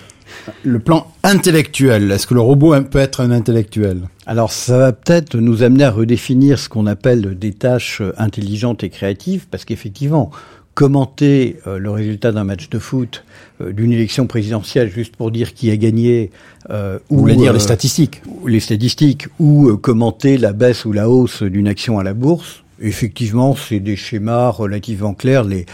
le 0.62 0.78
plan 0.78 1.06
intellectuel. 1.22 2.10
Est-ce 2.10 2.26
que 2.26 2.34
le 2.34 2.40
robot 2.40 2.78
peut 2.82 2.98
être 2.98 3.22
un 3.22 3.30
intellectuel? 3.30 4.02
Alors 4.28 4.52
ça 4.52 4.76
va 4.76 4.92
peut-être 4.92 5.38
nous 5.38 5.62
amener 5.62 5.84
à 5.84 5.90
redéfinir 5.90 6.58
ce 6.58 6.68
qu'on 6.68 6.84
appelle 6.84 7.38
des 7.38 7.54
tâches 7.54 8.02
intelligentes 8.18 8.84
et 8.84 8.90
créatives, 8.90 9.46
parce 9.50 9.64
qu'effectivement, 9.64 10.30
commenter 10.74 11.56
euh, 11.66 11.78
le 11.78 11.90
résultat 11.90 12.30
d'un 12.30 12.44
match 12.44 12.68
de 12.68 12.78
foot, 12.78 13.24
euh, 13.62 13.72
d'une 13.72 13.90
élection 13.90 14.26
présidentielle, 14.26 14.90
juste 14.90 15.16
pour 15.16 15.30
dire 15.30 15.54
qui 15.54 15.70
a 15.70 15.78
gagné, 15.78 16.30
euh, 16.68 16.98
ou 17.08 17.24
lire 17.24 17.54
les 17.54 17.58
statistiques, 17.58 18.20
les 18.46 18.60
statistiques, 18.60 19.28
ou 19.40 19.74
commenter 19.78 20.36
la 20.36 20.52
baisse 20.52 20.84
ou 20.84 20.92
la 20.92 21.08
hausse 21.08 21.42
d'une 21.42 21.66
action 21.66 21.98
à 21.98 22.02
la 22.02 22.12
bourse, 22.12 22.64
effectivement, 22.82 23.56
c'est 23.56 23.80
des 23.80 23.96
schémas 23.96 24.50
relativement 24.50 25.14
clairs. 25.14 25.44
Les, 25.44 25.64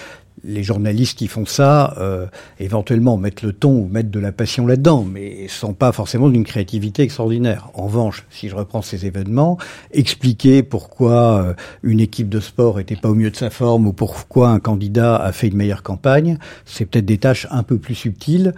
les 0.44 0.62
journalistes 0.62 1.18
qui 1.18 1.26
font 1.26 1.46
ça, 1.46 1.94
euh, 1.98 2.26
éventuellement 2.60 3.16
mettent 3.16 3.42
le 3.42 3.52
ton 3.52 3.72
ou 3.72 3.88
mettent 3.90 4.10
de 4.10 4.20
la 4.20 4.32
passion 4.32 4.66
là-dedans, 4.66 5.04
mais 5.04 5.48
sont 5.48 5.74
pas 5.74 5.92
forcément 5.92 6.28
d'une 6.28 6.44
créativité 6.44 7.02
extraordinaire. 7.02 7.70
En 7.74 7.86
revanche, 7.86 8.26
si 8.30 8.48
je 8.48 8.54
reprends 8.54 8.82
ces 8.82 9.06
événements, 9.06 9.58
expliquer 9.92 10.62
pourquoi 10.62 11.42
euh, 11.42 11.54
une 11.82 12.00
équipe 12.00 12.28
de 12.28 12.40
sport 12.40 12.80
était 12.80 12.96
pas 12.96 13.08
au 13.08 13.14
mieux 13.14 13.30
de 13.30 13.36
sa 13.36 13.50
forme 13.50 13.86
ou 13.86 13.92
pourquoi 13.92 14.50
un 14.50 14.60
candidat 14.60 15.16
a 15.16 15.32
fait 15.32 15.48
une 15.48 15.56
meilleure 15.56 15.82
campagne, 15.82 16.38
c'est 16.64 16.84
peut-être 16.84 17.06
des 17.06 17.18
tâches 17.18 17.46
un 17.50 17.62
peu 17.62 17.78
plus 17.78 17.94
subtiles 17.94 18.54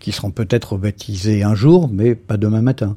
qui 0.00 0.12
seront 0.12 0.30
peut-être 0.30 0.76
baptisées 0.76 1.42
un 1.42 1.54
jour, 1.54 1.88
mais 1.92 2.14
pas 2.14 2.36
demain 2.36 2.62
matin. 2.62 2.96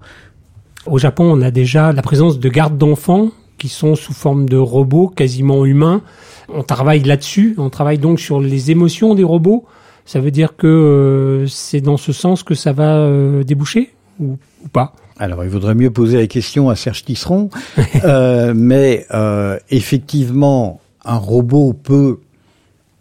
Au 0.85 0.97
Japon, 0.97 1.25
on 1.31 1.41
a 1.41 1.51
déjà 1.51 1.91
la 1.91 2.01
présence 2.01 2.39
de 2.39 2.49
gardes 2.49 2.77
d'enfants 2.77 3.31
qui 3.59 3.69
sont 3.69 3.95
sous 3.95 4.13
forme 4.13 4.49
de 4.49 4.57
robots 4.57 5.07
quasiment 5.07 5.65
humains. 5.65 6.01
On 6.51 6.63
travaille 6.63 7.03
là-dessus, 7.03 7.53
on 7.59 7.69
travaille 7.69 7.99
donc 7.99 8.19
sur 8.19 8.41
les 8.41 8.71
émotions 8.71 9.13
des 9.13 9.23
robots. 9.23 9.65
Ça 10.05 10.19
veut 10.19 10.31
dire 10.31 10.55
que 10.55 10.65
euh, 10.65 11.45
c'est 11.45 11.81
dans 11.81 11.97
ce 11.97 12.11
sens 12.11 12.41
que 12.41 12.55
ça 12.55 12.73
va 12.73 12.95
euh, 12.95 13.43
déboucher 13.43 13.93
ou, 14.19 14.37
pas. 14.73 14.93
Alors, 15.19 15.43
il 15.43 15.49
vaudrait 15.51 15.75
mieux 15.75 15.91
poser 15.91 16.17
la 16.17 16.25
question 16.25 16.69
à 16.69 16.75
Serge 16.75 17.03
Tisseron, 17.03 17.49
euh, 18.03 18.53
mais 18.55 19.05
effectivement, 19.69 20.79
un 21.05 21.17
robot 21.17 21.73
peut 21.73 22.19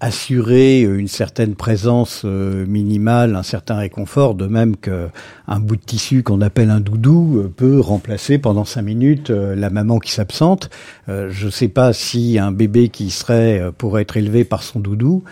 assurer 0.00 0.82
une 0.82 1.08
certaine 1.08 1.56
présence 1.56 2.22
euh, 2.24 2.64
minimale, 2.66 3.34
un 3.34 3.42
certain 3.42 3.76
réconfort, 3.76 4.36
de 4.36 4.46
même 4.46 4.76
qu'un 4.76 5.58
bout 5.60 5.74
de 5.74 5.82
tissu 5.82 6.22
qu'on 6.22 6.40
appelle 6.40 6.70
un 6.70 6.78
doudou 6.78 7.38
euh, 7.38 7.52
peut 7.54 7.80
remplacer 7.80 8.38
pendant 8.38 8.64
cinq 8.64 8.82
minutes 8.82 9.30
euh, 9.30 9.56
la 9.56 9.70
maman 9.70 9.98
qui 9.98 10.12
s'absente. 10.12 10.70
je 11.08 11.46
ne 11.46 11.50
sais 11.50 11.68
pas 11.68 11.92
si 11.92 12.38
un 12.38 12.52
bébé 12.52 12.90
qui 12.90 13.10
serait 13.10 13.72
pourrait 13.76 14.02
être 14.02 14.16
élevé 14.16 14.44
par 14.44 14.62
son 14.62 14.78
doudou 14.78 15.24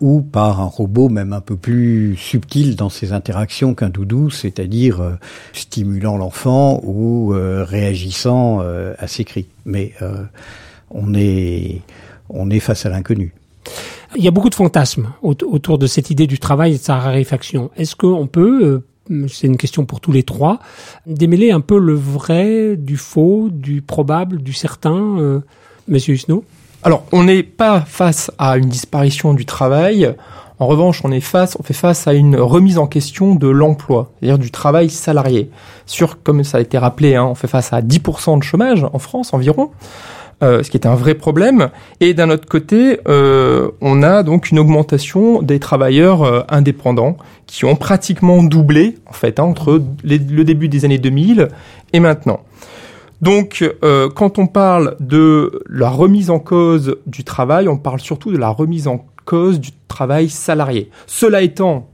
ou 0.00 0.22
par 0.22 0.60
un 0.60 0.66
robot 0.66 1.08
même 1.08 1.32
un 1.32 1.40
peu 1.40 1.56
plus 1.56 2.16
subtil 2.16 2.74
dans 2.74 2.88
ses 2.88 3.12
interactions 3.12 3.74
qu'un 3.74 3.90
doudou, 3.90 4.30
c'est-à-dire 4.30 5.18
stimulant 5.52 6.16
l'enfant 6.16 6.80
ou 6.82 7.34
réagissant 7.34 8.60
à 8.60 9.06
ses 9.06 9.24
cris. 9.24 9.46
Mais 9.66 9.92
on 10.90 11.14
est 11.14 11.82
on 12.30 12.50
est 12.50 12.60
face 12.60 12.86
à 12.86 12.88
l'inconnu. 12.88 13.34
Il 14.16 14.22
y 14.22 14.28
a 14.28 14.30
beaucoup 14.30 14.50
de 14.50 14.54
fantasmes 14.54 15.08
autour 15.22 15.78
de 15.78 15.86
cette 15.86 16.10
idée 16.10 16.26
du 16.26 16.38
travail 16.38 16.74
et 16.74 16.78
de 16.78 16.82
sa 16.82 16.98
raréfaction. 16.98 17.70
Est-ce 17.76 17.96
qu'on 17.96 18.26
peut, 18.28 18.82
euh, 19.10 19.26
c'est 19.28 19.46
une 19.48 19.56
question 19.56 19.84
pour 19.84 20.00
tous 20.00 20.12
les 20.12 20.22
trois, 20.22 20.60
démêler 21.06 21.50
un 21.50 21.60
peu 21.60 21.78
le 21.78 21.94
vrai 21.94 22.76
du 22.76 22.96
faux, 22.96 23.48
du 23.50 23.82
probable, 23.82 24.42
du 24.42 24.52
certain, 24.52 25.18
euh, 25.18 25.40
Monsieur 25.88 26.14
Husneau 26.14 26.44
Alors, 26.82 27.04
on 27.12 27.24
n'est 27.24 27.42
pas 27.42 27.80
face 27.80 28.30
à 28.38 28.56
une 28.56 28.68
disparition 28.68 29.34
du 29.34 29.46
travail. 29.46 30.14
En 30.60 30.66
revanche, 30.66 31.00
on 31.02 31.10
est 31.10 31.20
face, 31.20 31.56
on 31.58 31.64
fait 31.64 31.74
face 31.74 32.06
à 32.06 32.14
une 32.14 32.36
remise 32.36 32.78
en 32.78 32.86
question 32.86 33.34
de 33.34 33.48
l'emploi, 33.48 34.12
c'est-à-dire 34.20 34.38
du 34.38 34.52
travail 34.52 34.88
salarié. 34.88 35.50
Sur, 35.86 36.22
comme 36.22 36.44
ça 36.44 36.58
a 36.58 36.60
été 36.60 36.78
rappelé, 36.78 37.16
hein, 37.16 37.24
on 37.24 37.34
fait 37.34 37.48
face 37.48 37.72
à 37.72 37.82
10% 37.82 38.38
de 38.38 38.44
chômage 38.44 38.86
en 38.92 38.98
France 39.00 39.34
environ. 39.34 39.70
Euh, 40.42 40.62
ce 40.62 40.70
qui 40.70 40.76
est 40.76 40.86
un 40.86 40.94
vrai 40.94 41.14
problème. 41.14 41.70
Et 42.00 42.12
d'un 42.12 42.28
autre 42.28 42.48
côté, 42.48 43.00
euh, 43.06 43.70
on 43.80 44.02
a 44.02 44.22
donc 44.22 44.50
une 44.50 44.58
augmentation 44.58 45.42
des 45.42 45.60
travailleurs 45.60 46.22
euh, 46.22 46.40
indépendants 46.48 47.16
qui 47.46 47.64
ont 47.64 47.76
pratiquement 47.76 48.42
doublé 48.42 48.96
en 49.06 49.12
fait 49.12 49.38
hein, 49.38 49.44
entre 49.44 49.80
le 50.02 50.42
début 50.42 50.68
des 50.68 50.84
années 50.84 50.98
2000 50.98 51.48
et 51.92 52.00
maintenant. 52.00 52.40
Donc, 53.22 53.64
quand 54.14 54.38
on 54.38 54.46
parle 54.46 54.96
de 55.00 55.62
la 55.70 55.88
remise 55.88 56.28
en 56.28 56.40
cause 56.40 56.96
du 57.06 57.24
travail, 57.24 57.68
on 57.68 57.78
parle 57.78 58.00
surtout 58.00 58.30
de 58.30 58.36
la 58.36 58.50
remise 58.50 58.86
en 58.86 59.06
cause 59.24 59.60
du 59.60 59.70
travail 59.88 60.28
salarié. 60.28 60.90
Cela 61.06 61.40
étant, 61.40 61.88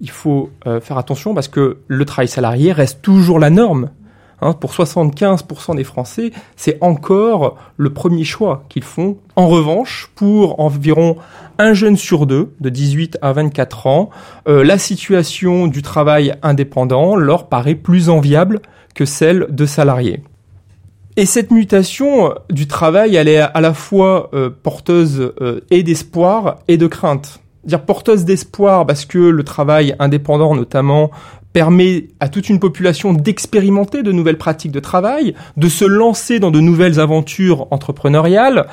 il 0.00 0.10
faut 0.10 0.50
faire 0.82 0.98
attention 0.98 1.34
parce 1.34 1.48
que 1.48 1.78
le 1.88 2.04
travail 2.04 2.28
salarié 2.28 2.70
reste 2.70 3.02
toujours 3.02 3.40
la 3.40 3.50
norme 3.50 3.88
Hein, 4.42 4.52
pour 4.52 4.72
75% 4.72 5.76
des 5.76 5.84
Français, 5.84 6.30
c'est 6.56 6.76
encore 6.82 7.56
le 7.78 7.92
premier 7.92 8.24
choix 8.24 8.64
qu'ils 8.68 8.84
font. 8.84 9.16
En 9.34 9.48
revanche, 9.48 10.10
pour 10.14 10.60
environ 10.60 11.16
un 11.58 11.72
jeune 11.72 11.96
sur 11.96 12.26
deux, 12.26 12.54
de 12.60 12.68
18 12.68 13.18
à 13.22 13.32
24 13.32 13.86
ans, 13.86 14.10
euh, 14.46 14.62
la 14.62 14.76
situation 14.76 15.68
du 15.68 15.80
travail 15.80 16.34
indépendant 16.42 17.16
leur 17.16 17.48
paraît 17.48 17.74
plus 17.74 18.10
enviable 18.10 18.60
que 18.94 19.06
celle 19.06 19.46
de 19.48 19.64
salariés. 19.64 20.22
Et 21.16 21.24
cette 21.24 21.50
mutation 21.50 22.34
du 22.50 22.66
travail, 22.66 23.16
elle 23.16 23.28
est 23.28 23.40
à 23.40 23.60
la 23.62 23.72
fois 23.72 24.28
euh, 24.34 24.50
porteuse 24.50 25.32
euh, 25.40 25.60
et 25.70 25.82
d'espoir 25.82 26.56
et 26.68 26.76
de 26.76 26.86
crainte 26.86 27.40
dire 27.66 27.84
porteuse 27.84 28.24
d'espoir 28.24 28.86
parce 28.86 29.04
que 29.04 29.18
le 29.18 29.42
travail 29.44 29.94
indépendant 29.98 30.54
notamment 30.54 31.10
permet 31.56 32.08
à 32.20 32.28
toute 32.28 32.50
une 32.50 32.60
population 32.60 33.14
d'expérimenter 33.14 34.02
de 34.02 34.12
nouvelles 34.12 34.36
pratiques 34.36 34.72
de 34.72 34.78
travail, 34.78 35.34
de 35.56 35.70
se 35.70 35.86
lancer 35.86 36.38
dans 36.38 36.50
de 36.50 36.60
nouvelles 36.60 37.00
aventures 37.00 37.66
entrepreneuriales, 37.70 38.66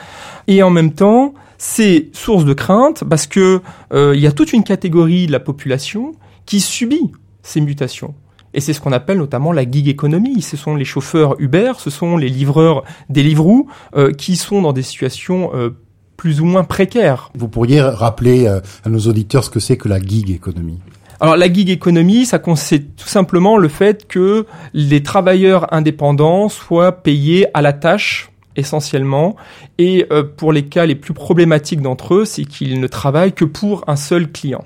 et 0.47 0.61
en 0.63 0.69
même 0.69 0.91
temps, 0.91 1.33
c'est 1.57 2.09
source 2.11 2.43
de 2.43 2.51
crainte 2.51 3.05
parce 3.09 3.25
que 3.25 3.61
euh, 3.93 4.11
il 4.17 4.21
y 4.21 4.27
a 4.27 4.33
toute 4.33 4.51
une 4.51 4.65
catégorie 4.65 5.27
de 5.27 5.31
la 5.31 5.39
population 5.39 6.11
qui 6.45 6.59
subit 6.59 7.13
ces 7.41 7.61
mutations. 7.61 8.15
Et 8.53 8.59
c'est 8.59 8.73
ce 8.73 8.81
qu'on 8.81 8.91
appelle 8.91 9.19
notamment 9.19 9.53
la 9.53 9.63
gig 9.63 9.87
economy. 9.87 10.41
Ce 10.41 10.57
sont 10.57 10.75
les 10.75 10.83
chauffeurs 10.83 11.39
Uber, 11.39 11.71
ce 11.77 11.89
sont 11.89 12.17
les 12.17 12.27
livreurs 12.27 12.83
Deliveroo 13.07 13.65
euh, 13.95 14.11
qui 14.11 14.35
sont 14.35 14.61
dans 14.61 14.73
des 14.73 14.83
situations 14.83 15.51
euh, 15.53 15.69
plus 16.17 16.41
ou 16.41 16.45
moins 16.45 16.65
précaires. 16.65 17.31
Vous 17.33 17.47
pourriez 17.47 17.79
rappeler 17.79 18.45
à 18.45 18.89
nos 18.89 18.99
auditeurs 18.99 19.45
ce 19.45 19.49
que 19.49 19.61
c'est 19.61 19.77
que 19.77 19.87
la 19.87 20.01
gig 20.01 20.29
economy 20.31 20.79
alors 21.19 21.37
la 21.37 21.51
gig 21.51 21.69
economy, 21.69 22.25
ça 22.25 22.39
consiste 22.39 22.95
tout 22.97 23.07
simplement 23.07 23.57
le 23.57 23.67
fait 23.67 24.07
que 24.07 24.45
les 24.73 25.03
travailleurs 25.03 25.73
indépendants 25.73 26.49
soient 26.49 26.91
payés 26.91 27.47
à 27.53 27.61
la 27.61 27.73
tâche 27.73 28.31
essentiellement 28.55 29.35
et 29.77 30.05
euh, 30.11 30.23
pour 30.23 30.51
les 30.51 30.65
cas 30.65 30.85
les 30.85 30.95
plus 30.95 31.13
problématiques 31.13 31.81
d'entre 31.81 32.15
eux, 32.15 32.25
c'est 32.25 32.45
qu'ils 32.45 32.79
ne 32.79 32.87
travaillent 32.87 33.33
que 33.33 33.45
pour 33.45 33.83
un 33.87 33.95
seul 33.95 34.31
client. 34.31 34.63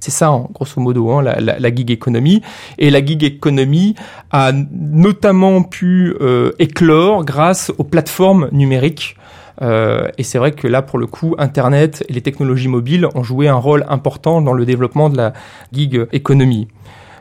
C'est 0.00 0.12
ça, 0.12 0.28
hein, 0.28 0.46
grosso 0.52 0.80
modo, 0.80 1.10
hein, 1.10 1.22
la, 1.22 1.40
la, 1.40 1.74
gig 1.74 1.90
economy. 1.90 2.40
Et 2.78 2.90
la 2.90 3.04
gig 3.04 3.24
economy 3.24 3.96
a 4.30 4.52
notamment 4.52 5.64
pu 5.64 6.14
euh, 6.20 6.52
éclore 6.60 7.24
grâce 7.24 7.72
aux 7.78 7.84
plateformes 7.84 8.48
numériques 8.52 9.16
euh, 9.60 10.08
et 10.18 10.22
c'est 10.22 10.38
vrai 10.38 10.52
que 10.52 10.68
là, 10.68 10.82
pour 10.82 10.98
le 10.98 11.06
coup, 11.06 11.34
Internet 11.38 12.04
et 12.08 12.12
les 12.12 12.20
technologies 12.20 12.68
mobiles 12.68 13.08
ont 13.14 13.22
joué 13.22 13.48
un 13.48 13.56
rôle 13.56 13.84
important 13.88 14.40
dans 14.40 14.52
le 14.52 14.64
développement 14.64 15.10
de 15.10 15.16
la 15.16 15.32
gig 15.72 16.06
economy. 16.12 16.68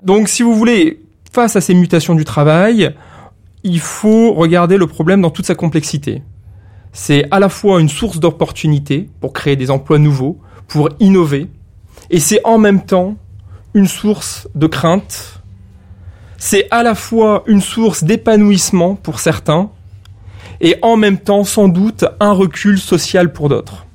Donc 0.03 0.27
si 0.27 0.43
vous 0.43 0.53
voulez, 0.53 1.01
face 1.31 1.55
à 1.55 1.61
ces 1.61 1.73
mutations 1.73 2.15
du 2.15 2.25
travail, 2.25 2.93
il 3.63 3.79
faut 3.79 4.33
regarder 4.33 4.77
le 4.77 4.87
problème 4.87 5.21
dans 5.21 5.31
toute 5.31 5.45
sa 5.45 5.55
complexité. 5.55 6.21
C'est 6.91 7.25
à 7.31 7.39
la 7.39 7.49
fois 7.49 7.79
une 7.79 7.89
source 7.89 8.19
d'opportunité 8.19 9.09
pour 9.19 9.33
créer 9.33 9.55
des 9.55 9.71
emplois 9.71 9.99
nouveaux, 9.99 10.39
pour 10.67 10.89
innover, 10.99 11.47
et 12.09 12.19
c'est 12.19 12.39
en 12.45 12.57
même 12.57 12.83
temps 12.83 13.17
une 13.73 13.87
source 13.87 14.47
de 14.55 14.67
crainte. 14.67 15.41
C'est 16.37 16.67
à 16.71 16.83
la 16.83 16.95
fois 16.95 17.43
une 17.47 17.61
source 17.61 18.03
d'épanouissement 18.03 18.95
pour 18.95 19.19
certains, 19.19 19.71
et 20.61 20.77
en 20.81 20.97
même 20.97 21.17
temps 21.17 21.43
sans 21.43 21.67
doute 21.67 22.05
un 22.19 22.31
recul 22.31 22.79
social 22.79 23.31
pour 23.31 23.49
d'autres. 23.49 23.85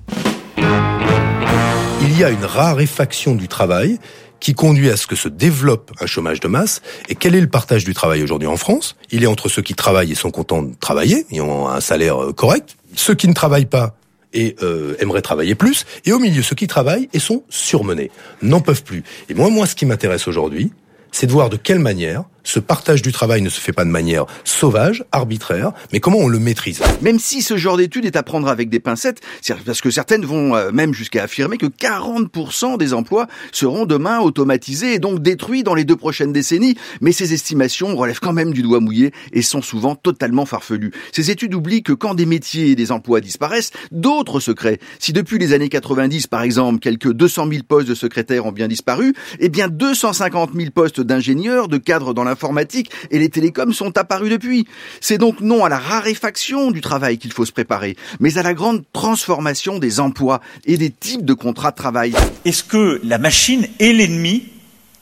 Il 2.02 2.18
y 2.18 2.24
a 2.24 2.30
une 2.30 2.44
raréfaction 2.44 3.34
du 3.34 3.48
travail 3.48 3.98
qui 4.42 4.54
conduit 4.54 4.90
à 4.90 4.96
ce 4.96 5.06
que 5.06 5.14
se 5.14 5.28
développe 5.28 5.92
un 6.00 6.06
chômage 6.06 6.40
de 6.40 6.48
masse. 6.48 6.82
Et 7.08 7.14
quel 7.14 7.36
est 7.36 7.40
le 7.40 7.48
partage 7.48 7.84
du 7.84 7.94
travail 7.94 8.24
aujourd'hui 8.24 8.48
en 8.48 8.56
France? 8.56 8.96
Il 9.12 9.22
est 9.22 9.28
entre 9.28 9.48
ceux 9.48 9.62
qui 9.62 9.74
travaillent 9.74 10.10
et 10.10 10.16
sont 10.16 10.32
contents 10.32 10.62
de 10.62 10.74
travailler, 10.74 11.24
et 11.30 11.40
ont 11.40 11.68
un 11.68 11.80
salaire 11.80 12.20
euh, 12.20 12.32
correct, 12.32 12.76
ceux 12.96 13.14
qui 13.14 13.28
ne 13.28 13.34
travaillent 13.34 13.66
pas 13.66 13.94
et 14.32 14.56
euh, 14.62 14.96
aimeraient 14.98 15.22
travailler 15.22 15.54
plus, 15.54 15.86
et 16.04 16.12
au 16.12 16.18
milieu 16.18 16.42
ceux 16.42 16.56
qui 16.56 16.66
travaillent 16.66 17.08
et 17.12 17.20
sont 17.20 17.44
surmenés, 17.50 18.10
n'en 18.42 18.60
peuvent 18.60 18.82
plus. 18.82 19.04
Et 19.28 19.34
moi, 19.34 19.48
moi, 19.48 19.66
ce 19.66 19.76
qui 19.76 19.86
m'intéresse 19.86 20.26
aujourd'hui, 20.26 20.72
c'est 21.12 21.26
de 21.26 21.32
voir 21.32 21.48
de 21.48 21.56
quelle 21.56 21.78
manière 21.78 22.24
ce 22.44 22.60
partage 22.60 23.02
du 23.02 23.12
travail 23.12 23.42
ne 23.42 23.48
se 23.48 23.60
fait 23.60 23.72
pas 23.72 23.84
de 23.84 23.90
manière 23.90 24.26
sauvage, 24.44 25.04
arbitraire, 25.12 25.72
mais 25.92 26.00
comment 26.00 26.18
on 26.18 26.28
le 26.28 26.38
maîtrise? 26.38 26.80
Même 27.00 27.18
si 27.18 27.42
ce 27.42 27.56
genre 27.56 27.76
d'étude 27.76 28.04
est 28.04 28.16
à 28.16 28.22
prendre 28.22 28.48
avec 28.48 28.68
des 28.68 28.80
pincettes, 28.80 29.20
parce 29.64 29.80
que 29.80 29.90
certaines 29.90 30.24
vont 30.24 30.54
euh, 30.54 30.70
même 30.72 30.94
jusqu'à 30.94 31.24
affirmer 31.24 31.58
que 31.58 31.66
40% 31.66 32.78
des 32.78 32.94
emplois 32.94 33.26
seront 33.52 33.86
demain 33.86 34.20
automatisés 34.20 34.94
et 34.94 34.98
donc 34.98 35.22
détruits 35.22 35.62
dans 35.62 35.74
les 35.74 35.84
deux 35.84 35.96
prochaines 35.96 36.32
décennies, 36.32 36.76
mais 37.00 37.12
ces 37.12 37.32
estimations 37.32 37.96
relèvent 37.96 38.20
quand 38.20 38.32
même 38.32 38.52
du 38.52 38.62
doigt 38.62 38.80
mouillé 38.80 39.12
et 39.32 39.42
sont 39.42 39.62
souvent 39.62 39.94
totalement 39.94 40.46
farfelues. 40.46 40.92
Ces 41.12 41.30
études 41.30 41.54
oublient 41.54 41.82
que 41.82 41.92
quand 41.92 42.14
des 42.14 42.26
métiers 42.26 42.70
et 42.70 42.74
des 42.74 42.92
emplois 42.92 43.20
disparaissent, 43.20 43.70
d'autres 43.90 44.40
se 44.40 44.50
créent. 44.50 44.80
Si 44.98 45.12
depuis 45.12 45.38
les 45.38 45.52
années 45.52 45.68
90, 45.68 46.26
par 46.26 46.42
exemple, 46.42 46.80
quelques 46.80 47.12
200 47.12 47.48
000 47.50 47.62
postes 47.66 47.88
de 47.88 47.94
secrétaires 47.94 48.46
ont 48.46 48.52
bien 48.52 48.68
disparu, 48.68 49.14
eh 49.38 49.48
bien 49.48 49.68
250 49.68 50.50
000 50.54 50.70
postes 50.70 51.00
d'ingénieurs, 51.00 51.68
de 51.68 51.78
cadres 51.78 52.14
dans 52.14 52.24
la 52.24 52.31
l'informatique 52.32 52.90
et 53.10 53.18
les 53.18 53.28
télécoms 53.28 53.72
sont 53.72 53.96
apparus 53.98 54.30
depuis. 54.30 54.66
C'est 55.00 55.18
donc 55.18 55.40
non 55.40 55.64
à 55.64 55.68
la 55.68 55.78
raréfaction 55.78 56.70
du 56.70 56.80
travail 56.80 57.18
qu'il 57.18 57.32
faut 57.32 57.44
se 57.44 57.52
préparer, 57.52 57.96
mais 58.20 58.38
à 58.38 58.42
la 58.42 58.54
grande 58.54 58.82
transformation 58.92 59.78
des 59.78 60.00
emplois 60.00 60.40
et 60.64 60.76
des 60.76 60.90
types 60.90 61.24
de 61.24 61.34
contrats 61.34 61.70
de 61.70 61.76
travail. 61.76 62.14
Est-ce 62.44 62.64
que 62.64 63.00
la 63.04 63.18
machine 63.18 63.66
est 63.78 63.92
l'ennemi 63.92 64.44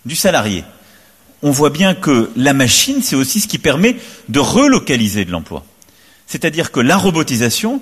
du 0.05 0.17
salarié? 0.17 0.65
On 1.43 1.53
voit 1.53 1.71
bien 1.71 1.95
que 1.95 2.31
la 2.37 2.53
machine, 2.53 3.01
c'est 3.01 3.17
aussi 3.17 3.41
ce 3.41 3.49
qui 3.49 3.59
permet 3.59 3.97
de 4.29 4.41
relocaliser 4.41 5.25
de 5.25 5.31
l'emploi. 5.31 5.65
C'est-à-dire 6.27 6.71
que 6.71 6.81
la 6.81 6.97
robotisation, 6.97 7.81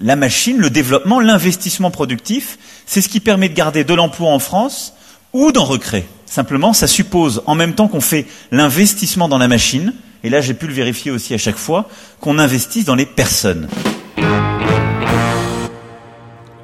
la 0.00 0.16
machine, 0.16 0.58
le 0.58 0.70
développement, 0.70 1.20
l'investissement 1.20 1.90
productif, 1.90 2.58
c'est 2.86 3.00
ce 3.00 3.08
qui 3.08 3.20
permet 3.20 3.48
de 3.48 3.54
garder 3.54 3.84
de 3.84 3.94
l'emploi 3.94 4.30
en 4.30 4.38
France 4.40 4.94
ou 5.32 5.52
d'en 5.52 5.64
recréer. 5.64 6.06
Simplement, 6.28 6.74
ça 6.74 6.86
suppose, 6.86 7.42
en 7.46 7.54
même 7.54 7.74
temps 7.74 7.88
qu'on 7.88 8.02
fait 8.02 8.26
l'investissement 8.52 9.28
dans 9.28 9.38
la 9.38 9.48
machine, 9.48 9.94
et 10.22 10.28
là 10.28 10.40
j'ai 10.42 10.52
pu 10.52 10.66
le 10.66 10.74
vérifier 10.74 11.10
aussi 11.10 11.32
à 11.32 11.38
chaque 11.38 11.56
fois, 11.56 11.88
qu'on 12.20 12.38
investisse 12.38 12.84
dans 12.84 12.94
les 12.94 13.06
personnes. 13.06 13.66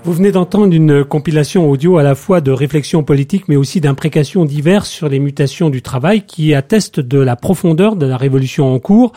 Vous 0.04 0.12
venez 0.12 0.32
d'entendre 0.32 0.74
une 0.74 1.02
compilation 1.02 1.70
audio 1.70 1.96
à 1.96 2.02
la 2.02 2.14
fois 2.14 2.42
de 2.42 2.50
réflexions 2.50 3.02
politiques 3.02 3.48
mais 3.48 3.56
aussi 3.56 3.80
d'imprécations 3.80 4.44
diverses 4.44 4.90
sur 4.90 5.08
les 5.08 5.18
mutations 5.18 5.70
du 5.70 5.80
travail 5.80 6.26
qui 6.26 6.52
attestent 6.52 7.00
de 7.00 7.18
la 7.18 7.36
profondeur 7.36 7.96
de 7.96 8.04
la 8.04 8.18
révolution 8.18 8.74
en 8.74 8.78
cours. 8.78 9.12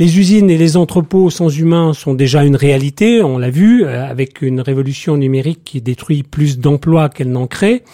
Les 0.00 0.18
usines 0.18 0.50
et 0.50 0.58
les 0.58 0.76
entrepôts 0.76 1.30
sans 1.30 1.48
humains 1.56 1.92
sont 1.92 2.14
déjà 2.14 2.42
une 2.42 2.56
réalité, 2.56 3.22
on 3.22 3.38
l'a 3.38 3.50
vu, 3.50 3.84
euh, 3.84 4.04
avec 4.04 4.42
une 4.42 4.60
révolution 4.60 5.16
numérique 5.16 5.60
qui 5.64 5.80
détruit 5.80 6.24
plus 6.24 6.58
d'emplois 6.58 7.08
qu'elle 7.08 7.30
n'en 7.30 7.46
crée. 7.46 7.84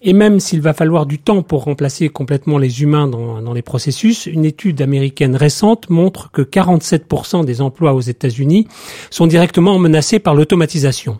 Et 0.00 0.14
même 0.14 0.40
s'il 0.40 0.62
va 0.62 0.72
falloir 0.72 1.04
du 1.04 1.18
temps 1.18 1.42
pour 1.42 1.64
remplacer 1.64 2.08
complètement 2.08 2.56
les 2.56 2.82
humains 2.82 3.06
dans, 3.06 3.52
les 3.52 3.62
processus, 3.62 4.24
une 4.24 4.46
étude 4.46 4.80
américaine 4.80 5.36
récente 5.36 5.90
montre 5.90 6.30
que 6.32 6.40
47% 6.40 7.44
des 7.44 7.60
emplois 7.60 7.92
aux 7.92 8.00
États-Unis 8.00 8.66
sont 9.10 9.26
directement 9.26 9.78
menacés 9.78 10.18
par 10.20 10.34
l'automatisation. 10.34 11.18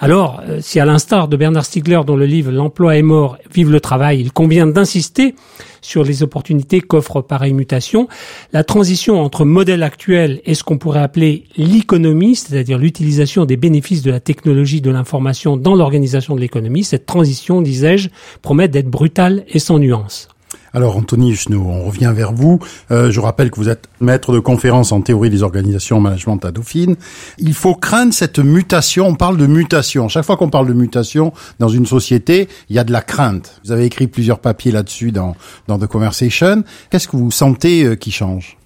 Alors, 0.00 0.42
euh, 0.48 0.58
si 0.60 0.80
à 0.80 0.84
l'instar 0.84 1.28
de 1.28 1.36
Bernard 1.36 1.64
Stiegler 1.64 2.00
dans 2.04 2.16
le 2.16 2.26
livre 2.26 2.50
L'emploi 2.50 2.96
est 2.96 3.02
mort, 3.02 3.38
vive 3.54 3.70
le 3.70 3.80
travail, 3.80 4.20
il 4.20 4.32
convient 4.32 4.66
d'insister 4.66 5.36
sur 5.80 6.04
les 6.04 6.22
opportunités 6.22 6.80
qu'offre 6.80 7.20
pareille 7.20 7.52
mutation, 7.52 8.08
la 8.52 8.64
transition 8.64 9.20
entre 9.20 9.44
modèle 9.44 9.82
actuel 9.82 10.40
et 10.44 10.54
ce 10.54 10.64
qu'on 10.64 10.78
pourrait 10.78 11.00
appeler 11.00 11.44
l'économie, 11.56 12.36
c'est-à-dire 12.36 12.78
l'utilisation 12.78 13.44
des 13.44 13.56
bénéfices 13.56 14.02
de 14.02 14.10
la 14.10 14.20
technologie 14.20 14.80
de 14.80 14.90
l'information 14.90 15.56
dans 15.56 15.74
l'organisation 15.74 16.34
de 16.34 16.40
l'économie, 16.40 16.84
cette 16.84 17.06
transition, 17.06 17.62
disais-je, 17.62 18.08
promet 18.42 18.68
d'être 18.68 18.88
brutale 18.88 19.44
et 19.48 19.58
sans 19.58 19.78
nuance. 19.78 20.28
Alors 20.72 20.96
Anthony 20.96 21.34
Chenot, 21.34 21.62
on 21.66 21.84
revient 21.84 22.12
vers 22.14 22.32
vous. 22.32 22.60
Euh, 22.90 23.10
je 23.10 23.18
rappelle 23.18 23.50
que 23.50 23.56
vous 23.56 23.68
êtes 23.68 23.88
maître 24.00 24.32
de 24.32 24.38
conférence 24.38 24.92
en 24.92 25.00
théorie 25.00 25.28
des 25.28 25.42
organisations 25.42 25.96
en 25.96 26.00
management 26.00 26.44
à 26.44 26.52
Dauphine. 26.52 26.96
Il 27.38 27.54
faut 27.54 27.74
craindre 27.74 28.14
cette 28.14 28.38
mutation. 28.38 29.08
On 29.08 29.16
parle 29.16 29.36
de 29.36 29.46
mutation. 29.46 30.08
Chaque 30.08 30.24
fois 30.24 30.36
qu'on 30.36 30.50
parle 30.50 30.68
de 30.68 30.72
mutation 30.72 31.32
dans 31.58 31.68
une 31.68 31.86
société, 31.86 32.48
il 32.68 32.76
y 32.76 32.78
a 32.78 32.84
de 32.84 32.92
la 32.92 33.02
crainte. 33.02 33.60
Vous 33.64 33.72
avez 33.72 33.84
écrit 33.84 34.06
plusieurs 34.06 34.38
papiers 34.38 34.70
là-dessus 34.70 35.10
dans, 35.10 35.34
dans 35.66 35.78
The 35.78 35.86
Conversation. 35.86 36.62
Qu'est-ce 36.90 37.08
que 37.08 37.16
vous 37.16 37.32
sentez 37.32 37.84
euh, 37.84 37.96
qui 37.96 38.12
change? 38.12 38.56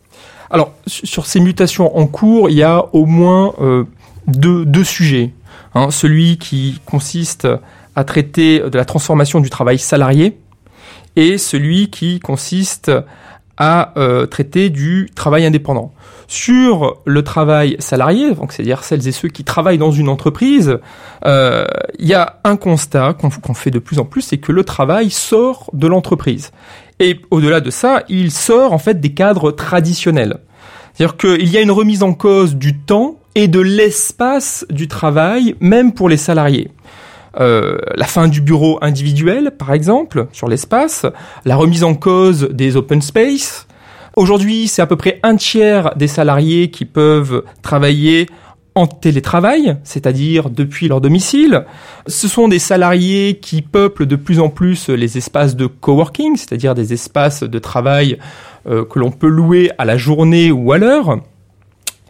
Alors 0.50 0.72
sur 0.86 1.24
ces 1.24 1.40
mutations 1.40 1.96
en 1.96 2.06
cours, 2.06 2.50
il 2.50 2.56
y 2.56 2.62
a 2.62 2.84
au 2.92 3.06
moins 3.06 3.54
euh, 3.60 3.84
deux, 4.26 4.66
deux 4.66 4.84
sujets. 4.84 5.32
Hein, 5.74 5.90
celui 5.90 6.36
qui 6.36 6.80
consiste 6.84 7.48
à 7.96 8.04
traiter 8.04 8.60
de 8.60 8.76
la 8.76 8.84
transformation 8.84 9.40
du 9.40 9.50
travail 9.50 9.78
salarié 9.78 10.36
et 11.16 11.38
celui 11.38 11.90
qui 11.90 12.20
consiste 12.20 12.90
à 13.56 13.92
euh, 13.96 14.26
traiter 14.26 14.70
du 14.70 15.08
travail 15.14 15.46
indépendant. 15.46 15.92
Sur 16.26 16.96
le 17.04 17.22
travail 17.22 17.76
salarié, 17.78 18.34
donc 18.34 18.52
c'est-à-dire 18.52 18.82
celles 18.82 19.06
et 19.06 19.12
ceux 19.12 19.28
qui 19.28 19.44
travaillent 19.44 19.78
dans 19.78 19.92
une 19.92 20.08
entreprise, 20.08 20.78
euh, 21.24 21.64
il 21.98 22.08
y 22.08 22.14
a 22.14 22.40
un 22.44 22.56
constat 22.56 23.14
qu'on 23.14 23.54
fait 23.54 23.70
de 23.70 23.78
plus 23.78 23.98
en 23.98 24.04
plus, 24.04 24.22
c'est 24.22 24.38
que 24.38 24.50
le 24.50 24.64
travail 24.64 25.10
sort 25.10 25.70
de 25.72 25.86
l'entreprise. 25.86 26.50
Et 26.98 27.20
au-delà 27.30 27.60
de 27.60 27.70
ça, 27.70 28.02
il 28.08 28.30
sort 28.30 28.72
en 28.72 28.78
fait 28.78 29.00
des 29.00 29.12
cadres 29.12 29.52
traditionnels. 29.52 30.38
C'est-à-dire 30.94 31.16
qu'il 31.16 31.48
y 31.48 31.56
a 31.56 31.60
une 31.60 31.70
remise 31.70 32.02
en 32.02 32.14
cause 32.14 32.56
du 32.56 32.78
temps 32.78 33.16
et 33.34 33.48
de 33.48 33.60
l'espace 33.60 34.64
du 34.70 34.88
travail, 34.88 35.56
même 35.60 35.92
pour 35.92 36.08
les 36.08 36.16
salariés. 36.16 36.70
Euh, 37.40 37.78
la 37.96 38.06
fin 38.06 38.28
du 38.28 38.40
bureau 38.40 38.78
individuel, 38.82 39.52
par 39.58 39.72
exemple, 39.72 40.28
sur 40.32 40.48
l'espace, 40.48 41.06
la 41.44 41.56
remise 41.56 41.84
en 41.84 41.94
cause 41.94 42.48
des 42.50 42.76
open 42.76 43.02
space. 43.02 43.66
Aujourd'hui, 44.16 44.68
c'est 44.68 44.82
à 44.82 44.86
peu 44.86 44.96
près 44.96 45.18
un 45.22 45.36
tiers 45.36 45.94
des 45.96 46.06
salariés 46.06 46.70
qui 46.70 46.84
peuvent 46.84 47.42
travailler 47.62 48.28
en 48.76 48.86
télétravail, 48.86 49.76
c'est-à-dire 49.84 50.50
depuis 50.50 50.88
leur 50.88 51.00
domicile. 51.00 51.64
Ce 52.06 52.26
sont 52.26 52.48
des 52.48 52.58
salariés 52.58 53.38
qui 53.40 53.62
peuplent 53.62 54.06
de 54.06 54.16
plus 54.16 54.40
en 54.40 54.48
plus 54.48 54.88
les 54.88 55.16
espaces 55.16 55.54
de 55.56 55.66
coworking, 55.66 56.36
c'est-à-dire 56.36 56.74
des 56.74 56.92
espaces 56.92 57.42
de 57.42 57.58
travail 57.58 58.18
euh, 58.66 58.84
que 58.84 58.98
l'on 58.98 59.10
peut 59.10 59.28
louer 59.28 59.70
à 59.78 59.84
la 59.84 59.96
journée 59.96 60.50
ou 60.50 60.72
à 60.72 60.78
l'heure. 60.78 61.18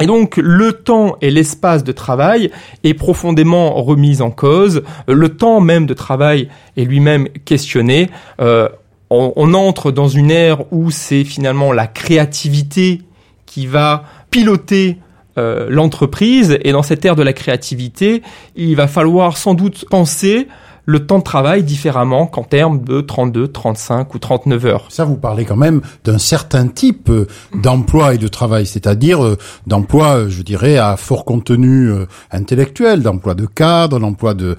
Et 0.01 0.07
donc 0.07 0.37
le 0.37 0.73
temps 0.73 1.17
et 1.21 1.31
l'espace 1.31 1.85
de 1.85 1.93
travail 1.93 2.51
est 2.83 2.95
profondément 2.95 3.75
remis 3.83 4.23
en 4.23 4.31
cause, 4.31 4.83
le 5.07 5.29
temps 5.29 5.61
même 5.61 5.87
de 5.87 5.95
travail 5.95 6.49
est 6.77 6.85
lui-même 6.85 7.29
questionné. 7.45 8.11
Euh, 8.41 8.69
on, 9.11 9.55
entre 9.55 9.93
dans 9.93 10.09
une 10.09 10.33
ère 10.33 10.73
où 10.73 10.91
c'est 10.91 11.23
finalement 11.23 11.73
la 11.73 11.87
créativité 11.87 13.03
qui 13.47 13.67
va 13.69 14.05
piloter 14.31 14.99
euh, 15.39 15.67
l'entreprise, 15.69 16.59
et 16.63 16.73
dans 16.73 16.83
cette 16.83 17.05
ère 17.05 17.15
de 17.15 17.23
la 17.23 17.33
créativité, 17.33 18.23
il 18.57 18.75
va 18.75 18.89
falloir 18.89 19.37
sans 19.37 19.55
doute 19.55 19.85
penser 19.89 20.49
le 20.87 21.07
temps 21.07 21.19
de 21.19 21.25
travail 21.25 21.63
différemment 21.63 22.27
qu'en 22.27 22.43
termes 22.43 22.83
de 22.83 23.01
32, 23.01 23.49
35 23.49 24.15
ou 24.15 24.19
39 24.19 24.67
heures. 24.67 24.87
Ça, 24.91 25.05
vous 25.05 25.17
parlez 25.17 25.45
quand 25.45 25.57
même 25.57 25.81
d'un 26.05 26.19
certain 26.19 26.69
type 26.69 27.09
euh, 27.09 27.27
d'emploi 27.55 28.15
et 28.15 28.19
de 28.19 28.29
travail, 28.29 28.67
c'est-à-dire 28.67 29.25
euh, 29.25 29.39
d'emploi, 29.67 30.17
euh, 30.17 30.29
je 30.29 30.43
dirais, 30.43 30.77
à 30.77 30.97
fort 30.97 31.25
contenu 31.25 31.91
intellectuel, 32.31 33.03
d'emploi 33.03 33.35
de 33.35 33.47
cadre, 33.47 33.99
d'emploi 33.99 34.35
de 34.35 34.57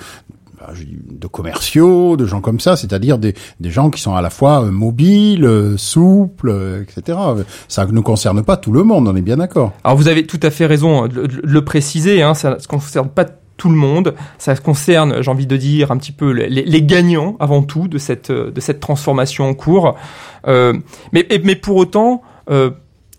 bah, 0.59 0.73
de 0.75 1.27
commerciaux, 1.27 2.17
de 2.17 2.25
gens 2.25 2.41
comme 2.41 2.59
ça, 2.59 2.75
c'est-à-dire 2.75 3.17
des, 3.17 3.33
des 3.59 3.69
gens 3.69 3.89
qui 3.89 4.01
sont 4.01 4.15
à 4.15 4.21
la 4.21 4.29
fois 4.29 4.61
mobiles, 4.65 5.75
souples, 5.77 6.83
etc. 6.83 7.17
Ça 7.67 7.85
ne 7.85 7.99
concerne 8.01 8.43
pas 8.43 8.57
tout 8.57 8.71
le 8.71 8.83
monde, 8.83 9.07
on 9.07 9.15
est 9.15 9.21
bien 9.21 9.37
d'accord. 9.37 9.73
Alors 9.83 9.97
vous 9.97 10.07
avez 10.07 10.25
tout 10.25 10.39
à 10.41 10.49
fait 10.49 10.65
raison 10.65 11.07
de 11.07 11.27
le 11.43 11.65
préciser, 11.65 12.21
hein, 12.21 12.33
ça 12.33 12.51
ne 12.51 12.65
concerne 12.67 13.09
pas 13.09 13.25
tout 13.57 13.69
le 13.69 13.75
monde. 13.75 14.15
Ça 14.37 14.55
concerne, 14.55 15.21
j'ai 15.21 15.31
envie 15.31 15.47
de 15.47 15.57
dire, 15.57 15.91
un 15.91 15.97
petit 15.97 16.11
peu 16.11 16.31
les, 16.31 16.81
gagnants 16.81 17.35
avant 17.39 17.63
tout 17.63 17.87
de 17.87 17.97
cette 17.97 18.31
de 18.31 18.59
cette 18.59 18.79
transformation 18.79 19.47
en 19.47 19.53
cours. 19.53 19.95
Euh, 20.47 20.73
mais 21.11 21.27
mais 21.43 21.55
pour 21.55 21.77
autant. 21.77 22.21
Euh, 22.49 22.71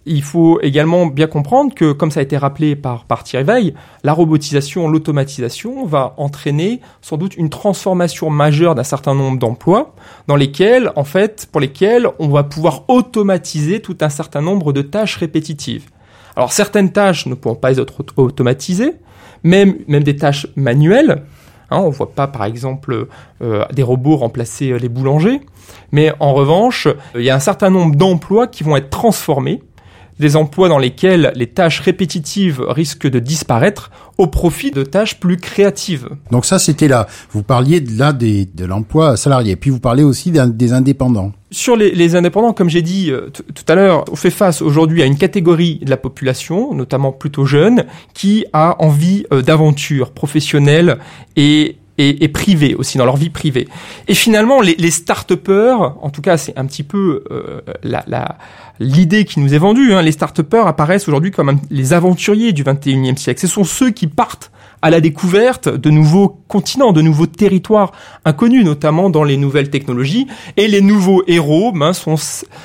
il 0.07 0.23
faut 0.23 0.61
également 0.61 1.07
bien 1.07 1.27
comprendre 1.27 1.75
que, 1.75 1.91
comme 1.93 2.13
ça 2.13 2.21
a 2.21 2.23
été 2.23 2.37
rappelé 2.37 2.77
par, 2.77 3.05
par 3.05 3.25
Thierry 3.25 3.75
la 4.05 4.13
robotisation, 4.13 4.89
l'automatisation 4.89 5.85
va 5.85 6.15
entraîner 6.17 6.81
sans 7.03 7.17
doute 7.17 7.37
une 7.37 7.51
transformation 7.51 8.31
majeure 8.31 8.77
d'un 8.77 8.85
certain 8.85 9.15
nombre 9.15 9.39
d'emplois 9.39 9.95
dans 10.29 10.37
lesquels, 10.37 10.93
en 10.95 11.03
fait, 11.03 11.49
pour 11.51 11.61
lesquels 11.61 12.07
on 12.21 12.29
va 12.29 12.45
pouvoir 12.45 12.85
automatiser 12.89 13.81
tout 13.81 13.99
un 14.01 14.09
certain 14.09 14.41
nombre 14.41 14.73
de 14.73 14.83
tâches 14.83 15.17
répétitives. 15.17 15.91
Alors 16.37 16.53
certaines 16.53 16.93
tâches 16.93 17.27
ne 17.27 17.35
pourront 17.35 17.57
pas 17.57 17.77
être 17.77 18.05
automatisées, 18.17 18.95
même, 19.47 20.03
des 20.03 20.17
tâches 20.17 20.47
manuelles. 20.57 21.23
Hein, 21.71 21.79
on 21.79 21.87
ne 21.87 21.95
voit 21.95 22.13
pas, 22.13 22.27
par 22.27 22.45
exemple, 22.45 23.09
euh, 23.43 23.65
des 23.73 23.83
robots 23.83 24.17
remplacer 24.17 24.71
euh, 24.71 24.79
les 24.79 24.89
boulangers. 24.89 25.41
Mais 25.91 26.13
en 26.21 26.33
revanche, 26.35 26.87
il 27.15 27.23
y 27.23 27.31
a 27.31 27.35
un 27.35 27.41
certain 27.41 27.71
nombre 27.71 27.97
d'emplois 27.97 28.47
qui 28.47 28.63
vont 28.63 28.77
être 28.77 28.91
transformés 28.91 29.63
des 30.19 30.37
emplois 30.37 30.69
dans 30.69 30.79
lesquels 30.79 31.33
les 31.35 31.47
tâches 31.47 31.81
répétitives 31.81 32.63
risquent 32.69 33.09
de 33.09 33.19
disparaître 33.19 33.91
au 34.19 34.27
profit 34.27 34.71
de 34.71 34.83
tâches 34.83 35.21
plus 35.21 35.37
créatives. 35.37 36.09
Donc 36.31 36.47
ça, 36.47 36.59
c'était 36.59 36.89
là. 36.89 37.07
Vous 37.31 37.43
parliez 37.43 37.81
de 37.81 37.99
là 37.99 38.13
des, 38.13 38.47
de 38.47 38.65
l'emploi 38.65 39.17
salarié, 39.17 39.57
puis 39.57 39.71
vous 39.71 39.81
parlez 39.81 40.03
aussi 40.03 40.31
des 40.33 40.73
indépendants. 40.73 41.33
Sur 41.51 41.77
les, 41.77 41.91
les 41.93 42.17
indépendants, 42.17 42.53
comme 42.53 42.71
j'ai 42.71 42.83
dit 42.83 43.11
euh, 43.11 43.31
tout 43.31 43.65
à 43.69 43.75
l'heure, 43.75 44.05
on 44.11 44.17
fait 44.17 44.31
face 44.31 44.63
aujourd'hui 44.63 45.03
à 45.03 45.07
une 45.07 45.17
catégorie 45.17 45.81
de 45.83 45.91
la 45.91 45.97
population, 45.97 46.75
notamment 46.75 47.13
plutôt 47.13 47.45
jeune, 47.45 47.85
qui 48.15 48.47
a 48.53 48.83
envie 48.83 49.25
euh, 49.33 49.43
d'aventure 49.43 50.11
professionnelle 50.11 50.99
et 51.37 51.77
et, 51.99 52.25
et 52.25 52.29
privés 52.29 52.75
aussi, 52.75 52.99
dans 52.99 53.05
leur 53.05 53.17
vie 53.17 53.31
privée. 53.31 53.69
Et 54.09 54.15
finalement, 54.15 54.61
les, 54.61 54.75
les 54.79 54.91
start-upers, 54.91 55.95
en 56.01 56.11
tout 56.11 56.23
cas 56.23 56.37
c'est 56.37 56.57
un 56.59 56.67
petit 56.67 56.83
peu 56.83 57.25
euh, 57.31 57.61
la, 57.83 58.05
la, 58.07 58.39
l'idée 58.79 59.25
qui 59.25 59.41
nous 59.41 59.55
est 59.55 59.59
vendue, 59.59 59.93
hein, 59.93 60.03
les 60.03 60.13
start-upers 60.13 60.67
apparaissent 60.67 61.09
aujourd'hui 61.09 61.31
comme 61.31 61.59
les 61.71 61.93
aventuriers 61.93 62.53
du 62.53 62.65
21e 62.65 63.17
siècle. 63.17 63.41
Ce 63.41 63.47
sont 63.47 63.65
ceux 63.65 63.91
qui 63.91 64.07
partent 64.07 64.51
à 64.83 64.91
la 64.91 65.01
découverte 65.01 65.69
de 65.69 65.91
nouveaux 65.91 66.41
continents, 66.49 66.93
de 66.93 67.03
nouveaux 67.03 67.27
territoires 67.27 67.93
inconnus, 68.25 68.65
notamment 68.65 69.11
dans 69.11 69.25
les 69.25 69.37
nouvelles 69.37 69.71
technologies. 69.71 70.27
Et 70.57 70.69
les 70.69 70.81
nouveaux 70.81 71.25
héros 71.27 71.73
ben, 71.73 71.93
sont 71.93 72.17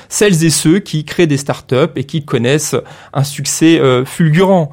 celles 0.10 0.46
et 0.46 0.50
ceux 0.50 0.80
qui 0.80 1.06
créent 1.06 1.28
des 1.28 1.38
start-up 1.38 1.94
et 1.98 2.04
qui 2.04 2.24
connaissent 2.24 2.76
un 3.14 3.24
succès 3.24 3.80
euh, 3.80 4.06
fulgurant. 4.06 4.72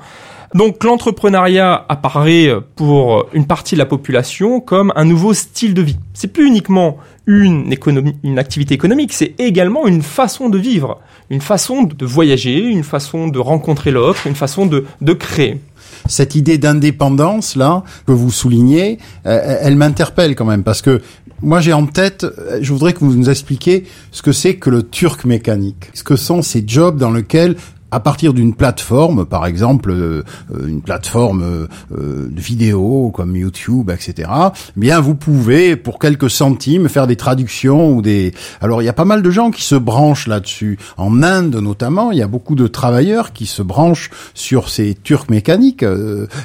Donc 0.55 0.83
l'entrepreneuriat 0.83 1.85
apparaît 1.89 2.51
pour 2.75 3.27
une 3.33 3.47
partie 3.47 3.75
de 3.75 3.79
la 3.79 3.87
population 3.87 4.61
comme 4.61 4.93
un 4.97 5.05
nouveau 5.05 5.35
style 5.35 5.75
de 5.75 5.83
vie. 5.83 5.99
C'est 6.15 6.33
plus 6.33 6.47
uniquement 6.47 6.97
une 7.27 7.71
économie, 7.71 8.17
une 8.23 8.39
activité 8.39 8.75
économique, 8.75 9.13
c'est 9.13 9.35
également 9.39 9.87
une 9.87 10.01
façon 10.01 10.49
de 10.49 10.57
vivre, 10.57 10.99
une 11.29 11.43
façon 11.43 11.83
de 11.83 12.07
voyager, 12.07 12.59
une 12.59 12.85
façon 12.85 13.29
de 13.29 13.39
rencontrer 13.39 13.91
l'autre, 13.91 14.27
une 14.27 14.35
façon 14.35 14.65
de, 14.65 14.87
de 15.03 15.13
créer 15.13 15.61
cette 16.07 16.35
idée 16.35 16.59
d'indépendance 16.59 17.57
là 17.57 17.83
que 18.07 18.13
vous 18.13 18.31
soulignez, 18.31 18.99
euh, 19.27 19.59
elle 19.61 19.77
m'interpelle 19.77 20.35
quand 20.35 20.45
même 20.45 20.63
parce 20.63 20.83
que 20.83 21.01
moi 21.43 21.61
j'ai 21.61 21.73
en 21.73 21.87
tête, 21.87 22.25
euh, 22.25 22.59
je 22.61 22.73
voudrais 22.73 22.93
que 22.93 23.01
vous 23.01 23.15
nous 23.15 23.31
expliquiez 23.31 23.85
ce 24.11 24.23
que 24.23 24.33
c'est 24.33 24.57
que 24.57 24.71
le 24.71 24.83
turc 24.83 25.25
mécanique, 25.25 25.91
ce 25.95 26.03
que 26.03 26.17
sont 26.17 26.43
ces 26.43 26.65
jobs 26.67 26.99
dans 26.99 27.11
lesquels 27.11 27.57
à 27.91 28.01
partir 28.01 28.35
d'une 28.35 28.55
plateforme, 28.55 29.25
par 29.25 29.47
exemple 29.47 29.91
euh, 29.91 30.23
euh, 30.55 30.67
une 30.67 30.83
plateforme 30.83 31.43
euh, 31.43 32.29
de 32.29 32.41
vidéo 32.41 33.11
comme 33.15 33.37
YouTube, 33.37 33.91
etc. 33.91 34.31
Eh 34.77 34.81
bien, 34.81 35.01
vous 35.01 35.15
pouvez 35.15 35.77
pour 35.77 35.99
quelques 35.99 36.31
centimes 36.31 36.89
faire 36.89 37.07
des 37.07 37.17
traductions 37.17 37.93
ou 37.93 38.03
des. 38.03 38.35
Alors, 38.61 38.83
il 38.83 38.85
y 38.85 38.91
a 38.91 38.95
pas 38.95 39.05
mal 39.05 39.23
de 39.23 39.31
gens 39.31 39.51
qui 39.51 39.63
se 39.63 39.75
branchent 39.75 40.27
là-dessus. 40.27 40.79
En 40.97 41.23
Inde, 41.23 41.57
notamment, 41.57 42.13
il 42.13 42.19
y 42.19 42.23
a 42.23 42.27
beaucoup 42.27 42.55
de 42.55 42.67
travailleurs 42.67 43.33
qui 43.33 43.47
se 43.47 43.63
branchent 43.63 44.11
sur 44.35 44.69
ces 44.69 44.95
turcs 44.95 45.31
mécaniques 45.31 45.85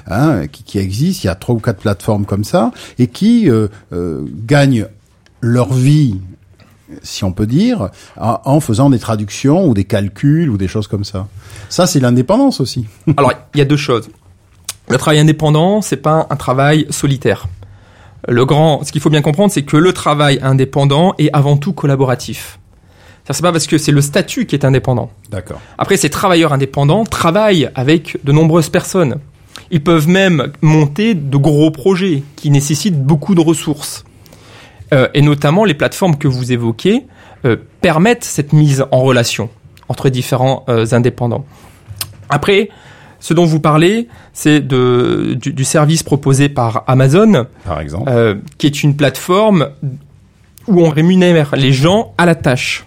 hein, 0.08 0.48
qui, 0.48 0.64
qui, 0.64 0.80
existent. 0.80 1.22
Il 1.24 1.28
y 1.28 1.30
a 1.30 1.36
trois 1.36 1.56
ou 1.56 1.60
quatre 1.60 1.80
plateformes 1.80 2.26
comme 2.26 2.44
ça 2.44 2.72
et 3.00 3.08
qui 3.08 3.50
gagnent 4.46 4.88
leur 5.42 5.74
vie 5.74 6.20
si 7.02 7.24
on 7.24 7.32
peut 7.32 7.46
dire, 7.46 7.90
en 8.18 8.60
faisant 8.60 8.90
des 8.90 9.00
traductions 9.00 9.68
ou 9.68 9.74
des 9.74 9.84
calculs 9.84 10.50
ou 10.50 10.58
des 10.58 10.68
choses 10.68 10.88
comme 10.88 11.04
ça. 11.04 11.28
Ça, 11.70 11.88
c'est 11.88 12.00
l'indépendance 12.00 12.60
aussi. 12.60 12.86
Alors, 13.18 13.34
il 13.54 13.58
y 13.58 13.62
a 13.62 13.66
deux 13.66 13.78
choses. 13.78 14.10
Le 14.90 14.98
travail 14.98 15.20
indépendant, 15.20 15.82
c'est 15.82 15.98
pas 15.98 16.28
un 16.30 16.36
travail 16.36 16.86
solitaire. 16.90 17.48
Le 18.28 18.46
grand, 18.46 18.84
ce 18.84 18.92
qu'il 18.92 19.02
faut 19.02 19.10
bien 19.10 19.22
comprendre, 19.22 19.52
c'est 19.52 19.64
que 19.64 19.78
le 19.78 19.92
travail 19.92 20.40
indépendant 20.42 21.14
est 21.18 21.30
avant 21.34 21.58
tout 21.58 21.74
collaboratif. 21.74 22.60
Ça, 23.26 23.34
c'est 23.34 23.42
pas 23.42 23.52
parce 23.52 23.68
que 23.68 23.78
c'est 23.78 23.92
le 23.92 24.02
statut 24.02 24.46
qui 24.46 24.56
est 24.56 24.66
indépendant. 24.66 25.10
D'accord. 25.30 25.62
Après, 25.78 25.96
ces 25.96 26.10
travailleurs 26.10 26.52
indépendants 26.52 27.06
travaillent 27.06 27.70
avec 27.76 28.18
de 28.24 28.32
nombreuses 28.32 28.70
personnes. 28.70 29.16
Ils 29.72 29.84
peuvent 29.84 30.10
même 30.10 30.52
monter 30.62 31.14
de 31.14 31.38
gros 31.38 31.72
projets 31.72 32.24
qui 32.36 32.50
nécessitent 32.50 33.02
beaucoup 33.02 33.34
de 33.34 33.42
ressources. 33.42 34.04
Euh, 34.94 35.08
et 35.14 35.22
notamment 35.22 35.66
les 35.66 35.74
plateformes 35.74 36.18
que 36.18 36.28
vous 36.28 36.52
évoquez 36.52 37.08
euh, 37.46 37.56
permettent 37.82 38.24
cette 38.24 38.54
mise 38.54 38.86
en 38.92 39.02
relation 39.02 39.50
entre 39.90 40.10
différents 40.10 40.66
euh, 40.70 40.86
indépendants. 40.92 41.46
Après, 42.30 42.70
ce 43.20 43.34
dont 43.34 43.46
vous 43.46 43.60
parlez, 43.60 44.08
c'est 44.34 44.60
de, 44.60 45.36
du, 45.40 45.64
service 45.64 46.04
proposé 46.04 46.48
par 46.50 46.84
Amazon, 46.88 47.48
par 47.66 47.80
exemple, 47.80 48.12
qui 48.58 48.68
est 48.68 48.84
une 48.84 48.98
plateforme 48.98 49.70
où 50.68 50.82
on 50.82 50.90
rémunère 50.90 51.56
les 51.56 51.72
gens 51.72 52.14
à 52.18 52.26
la 52.26 52.36
tâche. 52.36 52.86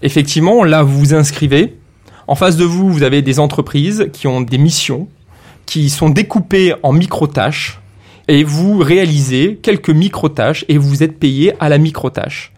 Effectivement, 0.00 0.64
là, 0.64 0.82
vous 0.82 0.98
vous 0.98 1.14
inscrivez. 1.14 1.76
En 2.26 2.34
face 2.34 2.56
de 2.56 2.64
vous, 2.64 2.90
vous 2.90 3.02
avez 3.02 3.20
des 3.20 3.38
entreprises 3.38 4.08
qui 4.14 4.26
ont 4.28 4.40
des 4.40 4.56
missions, 4.58 5.08
qui 5.66 5.90
sont 5.90 6.08
découpées 6.08 6.74
en 6.82 6.92
micro-tâches 6.92 7.81
et 8.28 8.44
vous 8.44 8.78
réalisez 8.78 9.58
quelques 9.62 9.90
micro-tâches 9.90 10.64
et 10.68 10.78
vous 10.78 11.02
êtes 11.02 11.18
payé 11.18 11.54
à 11.60 11.68
la 11.68 11.78
micro-tâche. 11.78 12.52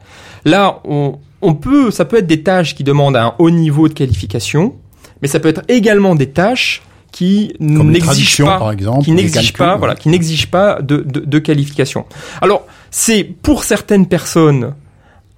Là, 0.44 0.80
on, 0.84 1.18
on 1.42 1.54
peut, 1.54 1.90
ça 1.90 2.04
peut 2.04 2.18
être 2.18 2.26
des 2.26 2.42
tâches 2.42 2.74
qui 2.74 2.84
demandent 2.84 3.16
un 3.16 3.34
haut 3.38 3.50
niveau 3.50 3.88
de 3.88 3.94
qualification, 3.94 4.74
mais 5.22 5.28
ça 5.28 5.40
peut 5.40 5.48
être 5.48 5.62
également 5.68 6.14
des 6.14 6.30
tâches 6.30 6.82
qui 7.12 7.54
n'exigent 7.60 8.44
pas, 8.44 8.58
par 8.58 8.72
exemple, 8.72 9.04
qui 9.04 9.12
n'exigent 9.12 9.52
pas, 9.52 9.76
voilà, 9.76 9.94
qui 9.94 10.08
n'exigent 10.08 10.50
pas 10.50 10.82
de, 10.82 10.96
de, 10.96 11.20
de, 11.20 11.38
qualification. 11.38 12.06
Alors, 12.40 12.66
c'est 12.90 13.22
pour 13.22 13.62
certaines 13.62 14.08
personnes 14.08 14.74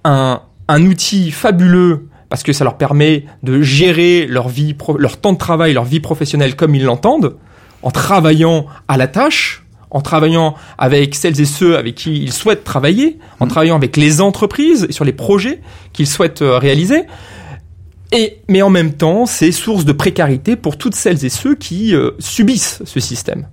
un, 0.03 0.41
un 0.67 0.85
outil 0.85 1.29
fabuleux 1.29 2.07
parce 2.29 2.43
que 2.43 2.51
ça 2.51 2.63
leur 2.63 2.77
permet 2.77 3.25
de 3.43 3.61
gérer 3.61 4.25
leur 4.25 4.49
vie, 4.49 4.75
leur 4.97 5.17
temps 5.17 5.33
de 5.33 5.37
travail, 5.37 5.73
leur 5.73 5.85
vie 5.85 5.99
professionnelle 5.99 6.55
comme 6.55 6.75
ils 6.75 6.83
l'entendent, 6.83 7.37
en 7.83 7.91
travaillant 7.91 8.65
à 8.87 8.97
la 8.97 9.07
tâche, 9.07 9.63
en 9.91 10.01
travaillant 10.01 10.55
avec 10.77 11.15
celles 11.15 11.39
et 11.39 11.45
ceux 11.45 11.77
avec 11.77 11.95
qui 11.95 12.17
ils 12.17 12.33
souhaitent 12.33 12.63
travailler, 12.63 13.19
en 13.39 13.45
mm. 13.45 13.49
travaillant 13.49 13.75
avec 13.75 13.97
les 13.97 14.21
entreprises 14.21 14.87
sur 14.89 15.05
les 15.05 15.13
projets 15.13 15.61
qu'ils 15.93 16.07
souhaitent 16.07 16.41
euh, 16.41 16.57
réaliser. 16.57 17.03
Et, 18.11 18.39
mais 18.47 18.61
en 18.61 18.69
même 18.69 18.93
temps, 18.93 19.25
c'est 19.25 19.51
source 19.51 19.83
de 19.83 19.91
précarité 19.91 20.55
pour 20.55 20.77
toutes 20.77 20.95
celles 20.95 21.25
et 21.25 21.29
ceux 21.29 21.55
qui 21.55 21.93
euh, 21.93 22.11
subissent 22.19 22.81
ce 22.85 22.99
système. 22.99 23.47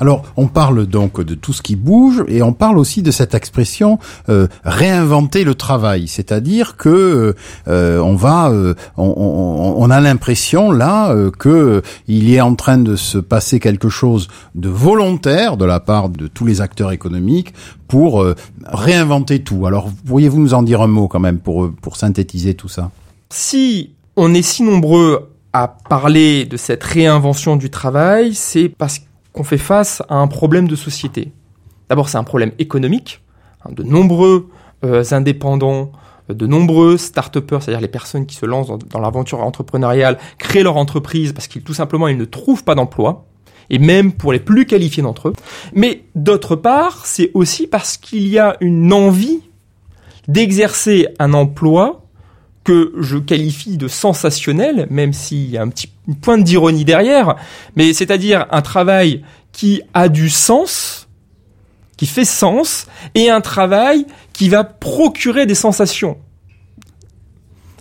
Alors, 0.00 0.24
on 0.36 0.46
parle 0.46 0.86
donc 0.86 1.20
de 1.20 1.34
tout 1.34 1.52
ce 1.52 1.62
qui 1.62 1.76
bouge 1.76 2.24
et 2.28 2.42
on 2.42 2.52
parle 2.52 2.78
aussi 2.78 3.02
de 3.02 3.10
cette 3.10 3.34
expression 3.34 3.98
euh, 4.28 4.46
réinventer 4.64 5.44
le 5.44 5.54
travail, 5.54 6.08
c'est-à-dire 6.08 6.76
que 6.76 7.34
euh, 7.66 7.98
on 7.98 8.14
va, 8.14 8.50
euh, 8.50 8.74
on, 8.96 9.74
on, 9.76 9.90
a 9.90 10.00
l'impression 10.00 10.70
là 10.70 11.14
que 11.38 11.82
il 12.06 12.32
est 12.32 12.40
en 12.40 12.54
train 12.54 12.78
de 12.78 12.96
se 12.96 13.18
passer 13.18 13.58
quelque 13.58 13.88
chose 13.88 14.28
de 14.54 14.68
volontaire 14.68 15.56
de 15.56 15.64
la 15.64 15.80
part 15.80 16.08
de 16.08 16.26
tous 16.26 16.46
les 16.46 16.60
acteurs 16.60 16.92
économiques 16.92 17.52
pour 17.88 18.24
réinventer 18.66 19.42
tout. 19.42 19.66
Alors, 19.66 19.90
pourriez-vous 20.06 20.38
nous 20.38 20.54
en 20.54 20.62
dire 20.62 20.82
un 20.82 20.86
mot 20.86 21.08
quand 21.08 21.20
même 21.20 21.38
pour 21.38 21.70
pour 21.80 21.96
synthétiser 21.96 22.54
tout 22.54 22.68
ça? 22.68 22.90
Si 23.30 23.90
on 24.16 24.34
est 24.34 24.42
si 24.42 24.62
nombreux 24.62 25.30
à 25.52 25.68
parler 25.68 26.44
de 26.44 26.56
cette 26.56 26.84
réinvention 26.84 27.56
du 27.56 27.70
travail, 27.70 28.34
c'est 28.34 28.68
parce 28.68 29.00
qu'on 29.38 29.44
fait 29.44 29.56
face 29.56 30.02
à 30.08 30.16
un 30.16 30.26
problème 30.26 30.66
de 30.66 30.74
société. 30.74 31.32
D'abord, 31.88 32.08
c'est 32.08 32.18
un 32.18 32.24
problème 32.24 32.50
économique. 32.58 33.22
Hein, 33.64 33.70
de 33.72 33.84
nombreux 33.84 34.48
euh, 34.84 35.04
indépendants, 35.12 35.92
euh, 36.28 36.34
de 36.34 36.46
nombreux 36.48 36.96
start-upers, 36.96 37.62
c'est-à-dire 37.62 37.80
les 37.80 37.86
personnes 37.86 38.26
qui 38.26 38.34
se 38.34 38.46
lancent 38.46 38.72
dans, 38.90 38.98
l'aventure 38.98 39.40
entrepreneuriale, 39.40 40.18
créent 40.38 40.64
leur 40.64 40.76
entreprise 40.76 41.32
parce 41.32 41.46
qu'ils 41.46 41.62
tout 41.62 41.72
simplement 41.72 42.08
ils 42.08 42.16
ne 42.16 42.24
trouvent 42.24 42.64
pas 42.64 42.74
d'emploi, 42.74 43.26
et 43.70 43.78
même 43.78 44.12
pour 44.12 44.32
les 44.32 44.40
plus 44.40 44.66
qualifiés 44.66 45.04
d'entre 45.04 45.28
eux. 45.28 45.32
Mais 45.72 46.02
d'autre 46.16 46.56
part, 46.56 47.06
c'est 47.06 47.30
aussi 47.34 47.68
parce 47.68 47.96
qu'il 47.96 48.26
y 48.26 48.40
a 48.40 48.56
une 48.60 48.92
envie 48.92 49.40
d'exercer 50.26 51.06
un 51.20 51.32
emploi 51.32 52.07
que 52.68 52.92
je 53.00 53.16
qualifie 53.16 53.78
de 53.78 53.88
sensationnel, 53.88 54.88
même 54.90 55.14
s'il 55.14 55.48
y 55.48 55.56
a 55.56 55.62
un 55.62 55.70
petit 55.70 55.88
point 56.20 56.36
d'ironie 56.36 56.84
derrière, 56.84 57.36
mais 57.76 57.94
c'est-à-dire 57.94 58.44
un 58.50 58.60
travail 58.60 59.24
qui 59.52 59.80
a 59.94 60.10
du 60.10 60.28
sens, 60.28 61.08
qui 61.96 62.04
fait 62.04 62.26
sens, 62.26 62.86
et 63.14 63.30
un 63.30 63.40
travail 63.40 64.04
qui 64.34 64.50
va 64.50 64.64
procurer 64.64 65.46
des 65.46 65.54
sensations. 65.54 66.18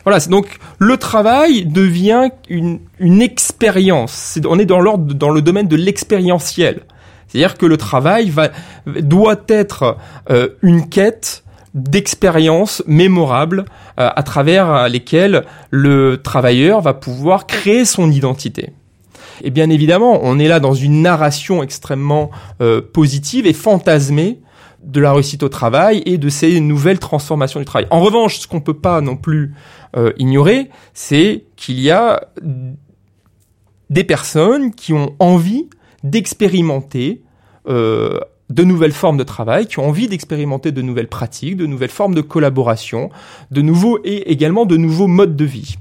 Voilà, 0.05 0.21
donc 0.21 0.57
le 0.79 0.95
travail 0.95 1.65
devient 1.65 2.29
une, 2.47 2.79
une 2.97 3.21
expérience. 3.21 4.39
on 4.47 4.57
est 4.57 4.65
dans 4.65 4.79
l'ordre, 4.79 5.13
dans 5.13 5.31
le 5.31 5.41
domaine 5.41 5.67
de 5.67 5.75
l'expérientiel. 5.75 6.83
C'est-à-dire 7.27 7.57
que 7.57 7.65
le 7.65 7.75
travail 7.75 8.29
va, 8.29 8.51
doit 8.85 9.43
être 9.49 9.97
euh, 10.29 10.47
une 10.61 10.87
quête 10.87 11.43
d'expériences 11.73 12.83
mémorables 12.87 13.65
euh, 13.99 14.09
à 14.15 14.23
travers 14.23 14.89
lesquelles 14.89 15.45
le 15.69 16.21
travailleur 16.21 16.81
va 16.81 16.93
pouvoir 16.93 17.47
créer 17.47 17.85
son 17.85 18.11
identité. 18.11 18.71
Et 19.43 19.51
bien 19.51 19.69
évidemment, 19.69 20.19
on 20.23 20.39
est 20.39 20.47
là 20.47 20.59
dans 20.59 20.73
une 20.73 21.01
narration 21.01 21.63
extrêmement 21.63 22.31
euh, 22.61 22.81
positive 22.81 23.45
et 23.45 23.53
fantasmée 23.53 24.39
de 24.83 25.01
la 25.01 25.13
réussite 25.13 25.43
au 25.43 25.49
travail 25.49 26.01
et 26.05 26.17
de 26.17 26.29
ces 26.29 26.59
nouvelles 26.59 26.99
transformations 26.99 27.59
du 27.59 27.65
travail. 27.65 27.87
En 27.89 28.01
revanche, 28.01 28.39
ce 28.39 28.47
qu'on 28.47 28.61
peut 28.61 28.73
pas 28.73 29.01
non 29.01 29.15
plus 29.15 29.53
euh, 29.95 30.13
ignorer, 30.17 30.69
c'est 30.93 31.45
qu'il 31.55 31.79
y 31.79 31.91
a 31.91 32.21
des 33.89 34.03
personnes 34.03 34.73
qui 34.73 34.93
ont 34.93 35.15
envie 35.19 35.67
d'expérimenter 36.03 37.21
euh, 37.67 38.19
de 38.49 38.63
nouvelles 38.63 38.93
formes 38.93 39.17
de 39.17 39.23
travail, 39.23 39.67
qui 39.67 39.79
ont 39.79 39.87
envie 39.89 40.07
d'expérimenter 40.07 40.71
de 40.71 40.81
nouvelles 40.81 41.09
pratiques, 41.09 41.57
de 41.57 41.65
nouvelles 41.65 41.89
formes 41.89 42.15
de 42.15 42.21
collaboration, 42.21 43.09
de 43.51 43.61
nouveaux 43.61 43.99
et 44.03 44.31
également 44.31 44.65
de 44.65 44.77
nouveaux 44.77 45.07
modes 45.07 45.35
de 45.35 45.45
vie. 45.45 45.75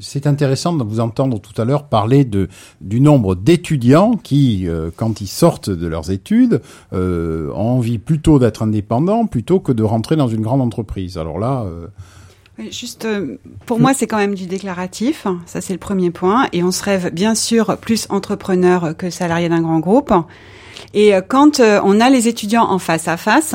C'est 0.00 0.26
intéressant 0.26 0.72
de 0.72 0.82
vous 0.82 1.00
entendre 1.00 1.38
tout 1.38 1.60
à 1.60 1.66
l'heure 1.66 1.84
parler 1.84 2.24
de, 2.24 2.48
du 2.80 3.00
nombre 3.00 3.34
d'étudiants 3.34 4.12
qui, 4.22 4.66
euh, 4.66 4.90
quand 4.96 5.20
ils 5.20 5.26
sortent 5.26 5.68
de 5.68 5.86
leurs 5.86 6.10
études, 6.10 6.62
euh, 6.94 7.50
ont 7.50 7.76
envie 7.76 7.98
plutôt 7.98 8.38
d'être 8.38 8.62
indépendants 8.62 9.26
plutôt 9.26 9.60
que 9.60 9.70
de 9.70 9.82
rentrer 9.82 10.16
dans 10.16 10.28
une 10.28 10.40
grande 10.40 10.62
entreprise. 10.62 11.18
Alors 11.18 11.38
là... 11.38 11.64
Euh... 11.66 11.88
Juste, 12.70 13.04
euh, 13.04 13.36
pour 13.66 13.80
moi, 13.80 13.92
c'est 13.92 14.06
quand 14.06 14.18
même 14.18 14.34
du 14.34 14.46
déclaratif. 14.46 15.26
Ça, 15.46 15.60
c'est 15.60 15.72
le 15.72 15.78
premier 15.78 16.10
point. 16.10 16.48
Et 16.52 16.62
on 16.62 16.70
se 16.70 16.84
rêve, 16.84 17.10
bien 17.12 17.34
sûr, 17.34 17.76
plus 17.78 18.06
entrepreneur 18.08 18.96
que 18.96 19.10
salarié 19.10 19.48
d'un 19.48 19.62
grand 19.62 19.80
groupe. 19.80 20.12
Et 20.94 21.14
euh, 21.14 21.20
quand 21.26 21.60
on 21.60 22.00
a 22.00 22.10
les 22.10 22.28
étudiants 22.28 22.64
en 22.70 22.78
face 22.78 23.08
à 23.08 23.16
face, 23.16 23.54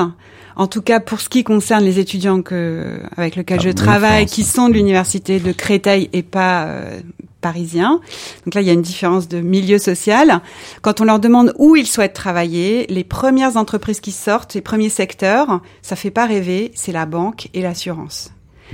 en 0.58 0.68
tout 0.68 0.82
cas 0.82 1.00
pour 1.00 1.22
ce 1.22 1.30
qui 1.30 1.44
concerne 1.44 1.84
les 1.84 2.00
étudiants 2.00 2.42
que, 2.42 3.00
avec 3.16 3.36
lesquels 3.36 3.62
je 3.62 3.70
travaille, 3.70 4.26
qui 4.26 4.44
sont 4.44 4.70
de 4.70 4.74
l'université 4.74 5.40
de 5.40 5.52
Créteil 5.52 6.10
et 6.14 6.24
pas 6.24 6.66
euh, 6.66 7.00
parisiens. 7.42 8.02
Donc 8.44 8.56
là, 8.56 8.62
il 8.62 8.68
y 8.68 8.72
a 8.72 8.74
une 8.74 8.82
différence 8.82 9.28
de 9.28 9.40
milieu 9.40 9.78
social. 9.78 10.42
Quand 10.82 11.00
on 11.00 11.06
leur 11.06 11.20
demande 11.20 11.54
où 11.60 11.76
ils 11.76 11.86
souhaitent 11.86 12.14
travailler, 12.14 12.88
les 12.90 13.04
premières 13.04 13.56
entreprises 13.56 14.00
qui 14.00 14.12
sortent, 14.12 14.56
les 14.56 14.62
premiers 14.62 14.90
secteurs, 14.90 15.62
ça 15.84 15.96
fait 15.96 16.12
pas 16.12 16.26
rêver, 16.26 16.72
c'est 16.74 16.92
la 16.92 17.06
banque 17.06 17.50
et 17.54 17.62
l'assurance. 17.62 18.32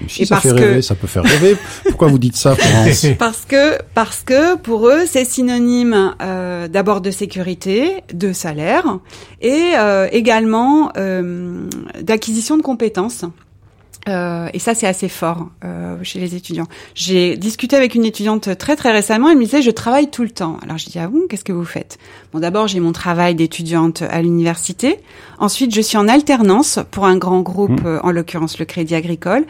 Si 0.08 0.26
ça 0.26 0.38
fait 0.38 0.52
rêver, 0.52 0.82
ça 0.82 0.96
peut 0.96 1.08
faire 1.08 1.24
rêver. 1.24 1.56
Pourquoi 1.84 2.08
vous 2.08 2.20
dites 2.20 2.36
ça, 2.36 2.56
Florence 2.56 3.06
Parce 3.20 3.46
que 3.46 3.78
parce 3.94 4.24
que 4.24 4.58
pour 4.58 4.88
eux, 4.88 5.06
c'est 5.06 5.26
synonyme 5.26 6.16
euh, 6.22 6.68
d'abord 6.68 7.02
de 7.02 7.12
sécurité, 7.12 8.04
de 8.14 8.34
salaire 8.34 9.00
et 9.42 9.74
euh, 9.76 10.08
également 10.12 10.92
euh, 10.98 11.68
d'acquisition 12.02 12.58
de 12.58 12.64
compétences. 12.64 13.26
Euh, 14.10 14.50
et 14.54 14.60
ça, 14.60 14.76
c'est 14.76 14.88
assez 14.88 15.08
fort 15.08 15.50
euh, 15.64 15.98
chez 16.04 16.20
les 16.20 16.36
étudiants. 16.36 16.68
J'ai 16.94 17.38
discuté 17.38 17.76
avec 17.76 17.96
une 17.96 18.06
étudiante 18.06 18.58
très 18.58 18.76
très 18.76 18.92
récemment. 18.92 19.30
Elle 19.30 19.38
me 19.38 19.44
disait, 19.44 19.62
je 19.62 19.72
travaille 19.72 20.10
tout 20.10 20.24
le 20.24 20.30
temps. 20.30 20.58
Alors 20.64 20.78
je 20.78 20.90
dis, 20.90 21.00
ah 21.00 21.08
bon, 21.08 21.22
qu'est-ce 21.30 21.44
que 21.44 21.54
vous 21.54 21.66
faites? 21.66 21.98
Bon, 22.34 22.40
d'abord, 22.40 22.68
j'ai 22.68 22.80
mon 22.80 22.92
travail 22.92 23.36
d'étudiante 23.36 24.02
à 24.02 24.22
l'université. 24.22 25.00
Ensuite, 25.40 25.74
je 25.74 25.82
suis 25.82 25.98
en 25.98 26.08
alternance 26.08 26.80
pour 26.92 27.06
un 27.06 27.18
grand 27.18 27.42
groupe, 27.42 27.82
mmh. 27.82 27.88
euh, 27.88 28.00
en 28.04 28.12
l'occurrence 28.12 28.60
le 28.60 28.66
Crédit 28.66 28.96
Agricole. 28.96 29.46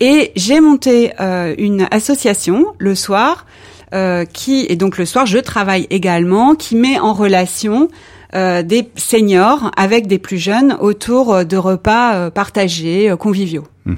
Et 0.00 0.32
j'ai 0.36 0.60
monté 0.60 1.12
euh, 1.20 1.54
une 1.58 1.86
association 1.90 2.66
le 2.78 2.94
soir, 2.94 3.46
euh, 3.92 4.24
qui 4.24 4.66
et 4.68 4.76
donc 4.76 4.98
le 4.98 5.04
soir, 5.04 5.26
je 5.26 5.38
travaille 5.38 5.86
également, 5.90 6.54
qui 6.54 6.76
met 6.76 6.98
en 6.98 7.12
relation 7.12 7.88
des 8.32 8.88
seniors 8.96 9.70
avec 9.76 10.06
des 10.06 10.18
plus 10.18 10.38
jeunes 10.38 10.76
autour 10.80 11.44
de 11.44 11.56
repas 11.56 12.30
partagés, 12.30 13.12
conviviaux. 13.18 13.66
Mhm. 13.86 13.96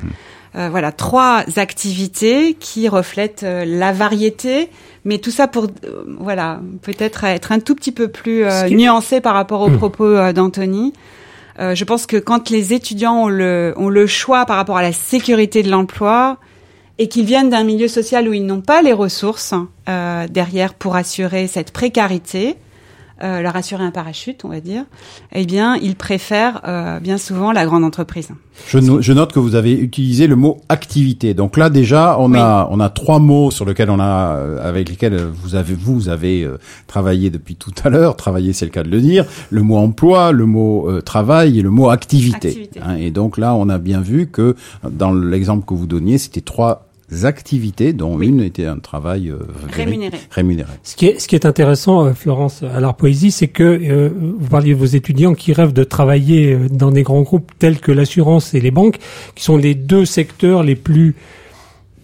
Euh, 0.55 0.69
voilà, 0.71 0.93
trois 0.93 1.45
activités 1.57 2.55
qui 2.61 2.87
reflètent 2.87 3.43
euh, 3.43 3.65
la 3.65 3.91
variété, 3.93 4.69
mais 5.07 5.17
tout 5.17 5.31
ça 5.31 5.49
pour, 5.49 5.65
euh, 5.65 6.05
voilà, 6.21 6.61
peut-être 6.83 7.25
être 7.25 7.53
un 7.53 7.59
tout 7.59 7.75
petit 7.75 7.93
peu 7.93 8.09
plus 8.09 8.45
nuancé 8.71 9.23
par 9.23 9.33
rapport 9.33 9.63
aux 9.63 9.71
mhm. 9.71 9.79
propos 9.79 10.33
d'Anthony. 10.33 10.93
je 11.59 11.85
pense 11.85 12.05
que 12.07 12.19
quand 12.19 12.51
les 12.51 12.75
étudiants 12.75 13.25
ont 13.25 13.29
le, 13.29 13.73
ont 13.77 13.89
le 13.89 14.07
choix 14.07 14.45
par 14.45 14.57
rapport 14.57 14.77
à 14.77 14.83
la 14.83 14.93
sécurité 14.93 15.63
de 15.63 15.71
l'emploi 15.71 16.37
et 16.99 17.09
qu'ils 17.09 17.25
viennent 17.25 17.49
d'un 17.49 17.65
milieu 17.65 17.89
social 17.89 18.29
où 18.29 18.35
ils 18.35 18.45
n'ont 18.45 18.61
pas 18.61 18.83
les 18.83 18.93
ressources 18.93 19.55
derrière 20.31 20.75
pour 20.75 20.97
assurer 20.97 21.47
cette 21.47 21.73
précarité, 21.73 22.57
euh, 23.23 23.41
leur 23.41 23.57
assurer 23.57 23.85
un 23.85 23.91
parachute, 23.91 24.45
on 24.45 24.49
va 24.49 24.61
dire, 24.61 24.85
eh 25.33 25.47
bien, 25.47 25.77
ils 25.77 25.97
préfèrent 25.97 26.61
euh, 26.67 27.01
bien 27.01 27.19
souvent 27.19 27.53
la 27.53 27.65
grande 27.65 27.85
entreprise. 27.85 28.31
Je, 28.69 28.79
je, 29.01 29.13
note 29.13 29.33
que 29.33 29.39
vous 29.39 29.55
avez 29.55 29.73
utilisé 29.73 30.27
le 30.27 30.37
mot 30.37 30.61
activité. 30.69 31.33
Donc 31.33 31.57
là, 31.57 31.71
déjà, 31.71 32.17
on 32.19 32.35
a 32.35 32.69
on 32.71 32.81
a 32.81 32.91
trois 32.91 33.19
mots 33.19 33.51
sur 33.51 33.65
lesquels 33.65 33.91
on 33.91 34.01
a 34.01 34.37
euh, 34.37 34.69
avec 34.69 34.89
lesquels 34.89 35.17
vous 35.17 35.55
avez 35.55 35.75
vous 35.75 36.09
avez 36.09 36.43
euh, 36.43 36.59
travaillé 36.87 37.31
depuis 37.31 37.57
tout 37.57 37.73
à 37.85 37.91
l'heure. 37.91 38.17
Travailler, 38.17 38.53
c'est 38.53 38.67
le 38.67 38.71
cas 38.71 38.83
de 38.83 38.91
le 38.91 39.01
dire. 39.01 39.25
Le 39.51 39.63
mot 39.63 39.77
emploi, 39.77 40.33
le 40.33 40.47
mot 40.47 41.01
travail 41.01 41.59
et 41.59 41.63
le 41.63 41.71
mot 41.71 41.91
activité. 41.91 42.49
activité. 42.49 42.81
Hein, 42.85 42.97
et 42.97 43.11
donc 43.11 43.39
là, 43.39 43.55
on 43.55 43.69
a 43.69 43.79
bien 43.79 44.01
vu 44.01 44.27
que 44.27 44.55
dans 44.89 45.13
l'exemple 45.13 45.65
que 45.65 45.75
vous 45.75 45.87
donniez, 45.87 46.19
c'était 46.19 46.41
trois 46.41 46.92
activités, 47.25 47.93
dont 47.93 48.21
une 48.21 48.41
était 48.41 48.67
un 48.67 48.79
travail 48.79 49.29
euh, 49.29 49.39
rémunéré. 49.71 50.19
rémunéré. 50.31 50.71
Ce 50.83 50.97
qui 50.97 51.07
est, 51.07 51.21
ce 51.21 51.29
qui 51.29 51.35
est 51.35 51.47
intéressant, 51.47 52.07
euh, 52.07 52.13
Florence, 52.13 52.63
à 52.63 52.81
l'art 52.81 52.97
poésie, 52.97 53.31
c'est 53.31 53.49
que 53.49 53.63
euh, 53.63 54.11
vous 54.39 54.49
parliez 54.49 54.75
de 54.75 54.79
vos 54.79 54.87
étudiants 54.87 55.35
qui 55.35 55.53
rêvent 55.53 55.73
de 55.73 55.85
travailler 55.85 56.57
dans 56.71 56.91
des 56.91 57.03
grands 57.03 57.23
groupes 57.23 57.53
tels 57.59 57.81
que 57.81 57.93
l'assurance 57.93 58.55
et 58.55 58.61
les 58.61 58.71
banques, 58.71 58.99
qui 59.35 59.45
sont 59.45 59.57
les 59.57 59.75
deux 59.75 60.05
secteurs 60.05 60.63
les 60.63 60.77
plus 60.77 61.15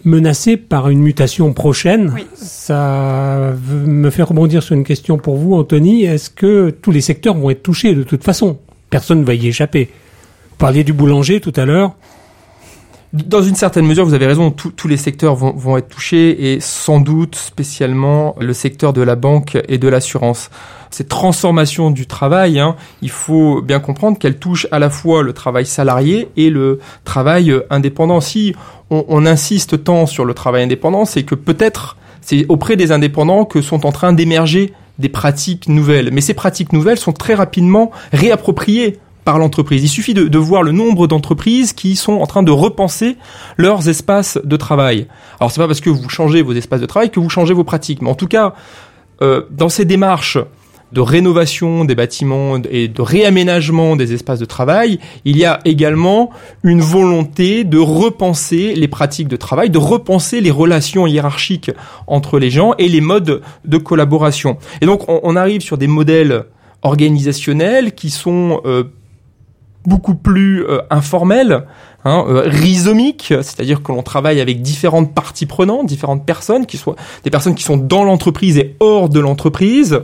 menacés 0.04 0.56
par 0.56 0.88
une 0.88 1.00
mutation 1.00 1.52
prochaine. 1.52 2.14
Ça 2.34 3.54
me 3.86 4.10
fait 4.10 4.22
rebondir 4.22 4.62
sur 4.62 4.74
une 4.74 4.84
question 4.84 5.18
pour 5.18 5.36
vous, 5.36 5.54
Anthony. 5.54 6.04
Est-ce 6.04 6.30
que 6.30 6.70
tous 6.70 6.90
les 6.90 7.00
secteurs 7.00 7.34
vont 7.36 7.50
être 7.50 7.62
touchés? 7.62 7.94
De 7.94 8.04
toute 8.04 8.24
façon 8.24 8.58
Personne 8.90 9.20
ne 9.20 9.24
va 9.24 9.34
y 9.34 9.46
échapper. 9.46 9.90
Vous 10.50 10.56
parliez 10.56 10.84
du 10.84 10.92
boulanger 10.92 11.40
tout 11.40 11.52
à 11.56 11.64
l'heure. 11.64 11.94
Dans 13.14 13.42
une 13.42 13.54
certaine 13.54 13.86
mesure, 13.86 14.04
vous 14.04 14.12
avez 14.12 14.26
raison, 14.26 14.50
tous 14.50 14.86
les 14.86 14.98
secteurs 14.98 15.34
vont, 15.34 15.78
être 15.78 15.88
touchés 15.88 16.52
et 16.52 16.60
sans 16.60 17.00
doute 17.00 17.36
spécialement 17.36 18.36
le 18.38 18.52
secteur 18.52 18.92
de 18.92 19.00
la 19.00 19.16
banque 19.16 19.56
et 19.66 19.78
de 19.78 19.88
l'assurance. 19.88 20.50
Cette 20.90 21.08
transformation 21.08 21.90
du 21.90 22.06
travail, 22.06 22.60
hein, 22.60 22.76
il 23.00 23.08
faut 23.08 23.62
bien 23.62 23.80
comprendre 23.80 24.18
qu'elle 24.18 24.38
touche 24.38 24.66
à 24.72 24.78
la 24.78 24.90
fois 24.90 25.22
le 25.22 25.32
travail 25.32 25.64
salarié 25.64 26.28
et 26.36 26.50
le 26.50 26.80
travail 27.04 27.50
euh, 27.50 27.66
indépendant. 27.70 28.20
Si 28.20 28.54
on, 28.90 29.06
on 29.08 29.24
insiste 29.24 29.84
tant 29.84 30.04
sur 30.04 30.26
le 30.26 30.34
travail 30.34 30.64
indépendant, 30.64 31.06
c'est 31.06 31.22
que 31.22 31.34
peut-être 31.34 31.96
c'est 32.20 32.44
auprès 32.50 32.76
des 32.76 32.92
indépendants 32.92 33.46
que 33.46 33.62
sont 33.62 33.86
en 33.86 33.92
train 33.92 34.12
d'émerger 34.12 34.74
des 34.98 35.08
pratiques 35.08 35.68
nouvelles. 35.68 36.10
Mais 36.12 36.20
ces 36.20 36.34
pratiques 36.34 36.74
nouvelles 36.74 36.98
sont 36.98 37.12
très 37.12 37.34
rapidement 37.34 37.90
réappropriées 38.12 38.98
par 39.28 39.38
l'entreprise. 39.38 39.84
Il 39.84 39.88
suffit 39.88 40.14
de, 40.14 40.38
voir 40.38 40.62
le 40.62 40.72
nombre 40.72 41.06
d'entreprises 41.06 41.74
qui 41.74 41.96
sont 41.96 42.14
en 42.14 42.26
train 42.26 42.42
de 42.42 42.50
repenser 42.50 43.18
leurs 43.58 43.86
espaces 43.86 44.38
de 44.42 44.56
travail. 44.56 45.06
Alors 45.38 45.50
c'est 45.50 45.60
pas 45.60 45.66
parce 45.66 45.82
que 45.82 45.90
vous 45.90 46.08
changez 46.08 46.40
vos 46.40 46.54
espaces 46.54 46.80
de 46.80 46.86
travail 46.86 47.10
que 47.10 47.20
vous 47.20 47.28
changez 47.28 47.52
vos 47.52 47.62
pratiques, 47.62 48.00
mais 48.00 48.08
en 48.08 48.14
tout 48.14 48.26
cas, 48.26 48.54
euh, 49.20 49.42
dans 49.50 49.68
ces 49.68 49.84
démarches 49.84 50.38
de 50.92 51.02
rénovation 51.02 51.84
des 51.84 51.94
bâtiments 51.94 52.56
et 52.70 52.88
de 52.88 53.02
réaménagement 53.02 53.96
des 53.96 54.14
espaces 54.14 54.38
de 54.38 54.46
travail, 54.46 54.98
il 55.26 55.36
y 55.36 55.44
a 55.44 55.60
également 55.66 56.30
une 56.62 56.80
volonté 56.80 57.64
de 57.64 57.76
repenser 57.76 58.72
les 58.76 58.88
pratiques 58.88 59.28
de 59.28 59.36
travail, 59.36 59.68
de 59.68 59.76
repenser 59.76 60.40
les 60.40 60.50
relations 60.50 61.06
hiérarchiques 61.06 61.70
entre 62.06 62.38
les 62.38 62.48
gens 62.48 62.72
et 62.78 62.88
les 62.88 63.02
modes 63.02 63.42
de 63.66 63.76
collaboration. 63.76 64.56
Et 64.80 64.86
donc 64.86 65.06
on, 65.06 65.20
on 65.22 65.36
arrive 65.36 65.60
sur 65.60 65.76
des 65.76 65.86
modèles 65.86 66.46
organisationnels 66.82 67.92
qui 67.94 68.08
sont 68.08 68.62
euh, 68.64 68.84
beaucoup 69.86 70.14
plus 70.14 70.64
euh, 70.64 70.80
informel, 70.90 71.64
hein, 72.04 72.24
euh, 72.28 72.42
rhizomique, 72.46 73.28
c'est-à-dire 73.28 73.82
que 73.82 73.92
l'on 73.92 74.02
travaille 74.02 74.40
avec 74.40 74.60
différentes 74.60 75.14
parties 75.14 75.46
prenantes, 75.46 75.86
différentes 75.86 76.26
personnes, 76.26 76.66
qui 76.66 76.76
soient 76.76 76.96
des 77.24 77.30
personnes 77.30 77.54
qui 77.54 77.64
sont 77.64 77.76
dans 77.76 78.04
l'entreprise 78.04 78.58
et 78.58 78.76
hors 78.80 79.08
de 79.08 79.20
l'entreprise, 79.20 80.00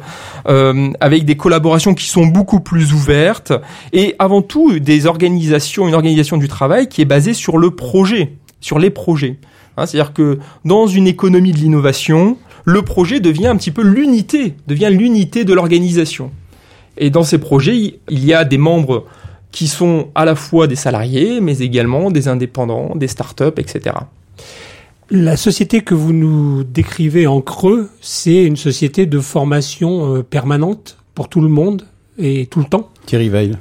euh, 0.49 0.91
avec 1.01 1.25
des 1.25 1.37
collaborations 1.37 1.95
qui 1.95 2.07
sont 2.07 2.27
beaucoup 2.27 2.61
plus 2.61 2.93
ouvertes, 2.93 3.53
et 3.93 4.15
avant 4.19 4.43
tout 4.43 4.79
des 4.79 5.07
organisations, 5.07 5.87
une 5.89 5.95
organisation 5.95 6.37
du 6.37 6.49
travail 6.49 6.89
qui 6.89 7.03
est 7.03 7.07
basée 7.07 7.35
sur 7.35 7.59
le 7.59 7.71
projet, 7.71 8.33
sur 8.61 8.79
les 8.79 8.91
projets. 8.91 9.39
Hein, 9.77 9.87
c'est-à-dire 9.87 10.13
que 10.13 10.39
dans 10.65 10.87
une 10.87 11.07
économie 11.07 11.53
de 11.53 11.59
l'innovation, 11.59 12.39
le 12.65 12.83
projet 12.83 13.21
devient 13.21 13.49
un 13.49 13.57
petit 13.57 13.71
peu 13.71 13.83
l'unité, 13.83 14.55
devient 14.67 14.91
l'unité 14.91 15.45
de 15.45 15.53
l'organisation. 15.53 16.31
Et 16.97 17.11
dans 17.11 17.25
ces 17.25 17.39
projets, 17.39 17.99
il 18.09 18.25
y 18.25 18.33
a 18.33 18.45
des 18.45 18.59
membres 18.59 19.05
qui 19.55 19.69
sont 19.69 20.09
à 20.17 20.25
la 20.25 20.35
fois 20.35 20.67
des 20.67 20.75
salariés, 20.75 21.41
mais 21.41 21.59
également 21.59 22.11
des 22.11 22.27
indépendants, 22.27 22.97
des 22.97 23.07
startups, 23.07 23.57
etc. 23.57 23.95
La 25.11 25.37
société 25.37 25.83
que 25.83 25.95
vous 25.95 26.13
nous 26.13 26.65
décrivez 26.65 27.29
en 27.29 27.41
creux, 27.41 27.89
c'est 28.01 28.45
une 28.45 28.57
société 28.57 29.07
de 29.07 29.21
formation 29.21 30.17
euh, 30.17 30.23
permanente 30.25 30.99
pour 31.15 31.29
tout 31.29 31.41
le 31.41 31.49
monde 31.49 31.87
et 32.19 32.47
tout 32.47 32.59
le 32.59 32.65
temps? 32.65 32.91
Thierry 33.07 33.29
Veil. 33.29 33.57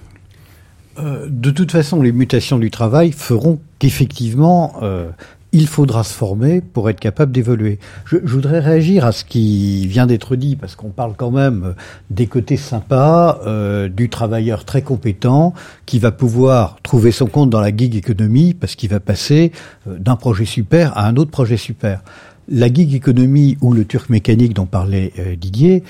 Euh, 0.98 1.28
de 1.30 1.52
toute 1.52 1.72
façon, 1.72 2.02
les 2.02 2.12
mutations 2.12 2.58
du 2.58 2.72
travail 2.72 3.12
feront 3.12 3.60
qu'effectivement, 3.78 4.74
euh, 4.82 5.12
il 5.54 5.68
faudra 5.68 6.04
se 6.04 6.14
former 6.14 6.62
pour 6.62 6.90
être 6.90 7.00
capable 7.00 7.32
d'évoluer. 7.32 7.80
Je, 8.06 8.18
voudrais 8.18 8.60
réagir 8.60 9.06
à 9.06 9.12
ce 9.12 9.24
qui 9.24 9.86
vient 9.88 10.08
d'être 10.08 10.36
dit, 10.36 10.56
parce 10.56 10.76
qu'on 10.76 10.90
parle 10.90 11.14
quand 11.16 11.30
même 11.30 11.76
des 12.10 12.26
côtés 12.26 12.58
sympas 12.58 13.40
euh, 13.46 13.88
du 13.88 14.10
travailleur 14.10 14.66
très 14.66 14.82
compétent 14.82 15.54
qui 15.86 16.00
va 16.00 16.12
pouvoir 16.12 16.78
trouver 16.82 17.12
son 17.12 17.28
compte 17.28 17.52
dans 17.52 17.62
la 17.62 17.76
gig 17.76 17.96
économie 17.96 18.56
parce 18.56 18.76
qu'il 18.76 18.90
va 18.90 19.00
passer 19.00 19.52
euh, 19.88 19.98
d'un 20.00 20.16
projet 20.16 20.46
super 20.46 20.98
à 20.98 21.08
un 21.08 21.16
autre 21.18 21.32
projet 21.32 21.58
super. 21.58 22.02
La 22.50 22.68
gig 22.68 22.94
économie 22.94 23.58
ou 23.62 23.74
le 23.74 23.86
turc 23.86 24.10
mécanique 24.10 24.54
dont 24.54 24.66
parlait 24.66 25.14
euh, 25.20 25.36
Didier, 25.36 25.84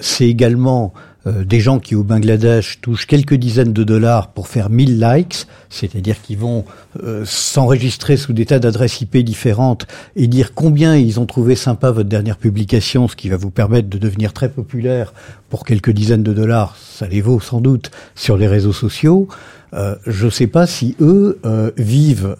c'est 0.00 0.28
également 0.28 0.92
euh, 1.26 1.44
des 1.44 1.60
gens 1.60 1.78
qui 1.78 1.94
au 1.94 2.02
Bangladesh 2.02 2.80
touchent 2.82 3.06
quelques 3.06 3.34
dizaines 3.34 3.72
de 3.72 3.84
dollars 3.84 4.28
pour 4.28 4.46
faire 4.48 4.68
1000 4.68 5.00
likes, 5.00 5.46
c'est-à-dire 5.70 6.20
qu'ils 6.20 6.36
vont 6.36 6.64
euh, 7.02 7.24
s'enregistrer 7.24 8.18
sous 8.18 8.34
des 8.34 8.44
tas 8.44 8.58
d'adresses 8.58 9.00
IP 9.00 9.16
différentes 9.18 9.86
et 10.16 10.26
dire 10.26 10.52
combien 10.54 10.96
ils 10.96 11.20
ont 11.20 11.26
trouvé 11.26 11.56
sympa 11.56 11.90
votre 11.90 12.10
dernière 12.10 12.36
publication, 12.36 13.08
ce 13.08 13.16
qui 13.16 13.30
va 13.30 13.38
vous 13.38 13.50
permettre 13.50 13.88
de 13.88 13.96
devenir 13.96 14.34
très 14.34 14.50
populaire 14.50 15.14
pour 15.48 15.64
quelques 15.64 15.90
dizaines 15.90 16.22
de 16.22 16.34
dollars, 16.34 16.76
ça 16.76 17.06
les 17.06 17.22
vaut 17.22 17.40
sans 17.40 17.60
doute 17.60 17.90
sur 18.14 18.36
les 18.36 18.48
réseaux 18.48 18.72
sociaux. 18.72 19.28
Euh, 19.72 19.96
je 20.06 20.26
ne 20.26 20.30
sais 20.30 20.46
pas 20.46 20.66
si 20.66 20.94
eux 21.00 21.40
vivent 21.76 22.36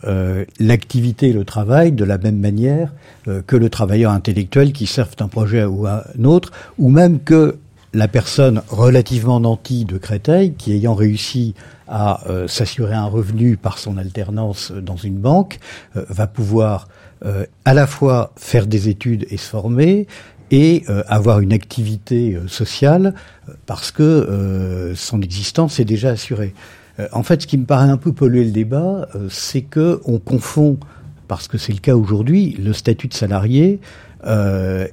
l'activité 0.61 1.31
et 1.31 1.33
le 1.33 1.45
travail 1.45 1.93
de 1.93 2.05
la 2.05 2.19
même 2.19 2.39
manière 2.39 2.93
que 3.47 3.57
le 3.57 3.71
travailleur 3.71 4.13
intellectuel 4.13 4.73
qui 4.73 4.87
servent 4.87 5.17
un 5.21 5.29
projet 5.29 5.65
ou 5.65 5.87
un 5.87 6.03
autre, 6.25 6.53
ou 6.79 6.91
même 6.91 7.21
que 7.21 7.57
la 7.95 8.09
personne 8.09 8.61
relativement 8.69 9.41
nantie 9.41 9.85
de 9.85 9.97
Créteil, 9.99 10.55
qui 10.55 10.73
ayant 10.73 10.95
réussi 10.95 11.55
à 11.89 12.29
euh, 12.29 12.49
s'assurer 12.49 12.95
un 12.95 13.07
revenu 13.07 13.57
par 13.57 13.79
son 13.79 13.97
alternance 13.97 14.73
dans 14.73 14.97
une 14.97 15.17
banque, 15.17 15.61
euh, 15.97 16.05
va 16.09 16.27
pouvoir 16.27 16.89
euh, 17.25 17.47
à 17.65 17.73
la 17.73 17.87
fois 17.87 18.33
faire 18.37 18.67
des 18.67 18.89
études 18.89 19.27
et 19.31 19.37
se 19.37 19.49
former 19.49 20.07
et 20.51 20.85
avoir 21.09 21.41
une 21.41 21.53
activité 21.53 22.39
sociale 22.47 23.15
parce 23.67 23.91
que 23.91 24.93
son 24.95 25.21
existence 25.21 25.81
est 25.81 25.85
déjà 25.85 26.11
assurée. 26.11 26.55
en 27.13 27.25
fait, 27.25 27.43
ce 27.43 27.47
qui 27.49 27.57
me 27.57 27.65
paraît 27.65 27.89
un 27.89 27.97
peu 27.97 28.13
polluer 28.13 28.45
le 28.45 28.53
débat, 28.53 29.09
c'est 29.31 29.63
que 29.63 30.01
on 30.05 30.19
confond, 30.19 30.77
parce 31.29 31.49
que 31.49 31.59
c'est 31.59 31.73
le 31.73 31.81
cas 31.81 31.97
aujourd'hui, 31.97 32.57
le 32.63 32.73
statut 32.73 33.09
de 33.09 33.15
salarié 33.15 33.81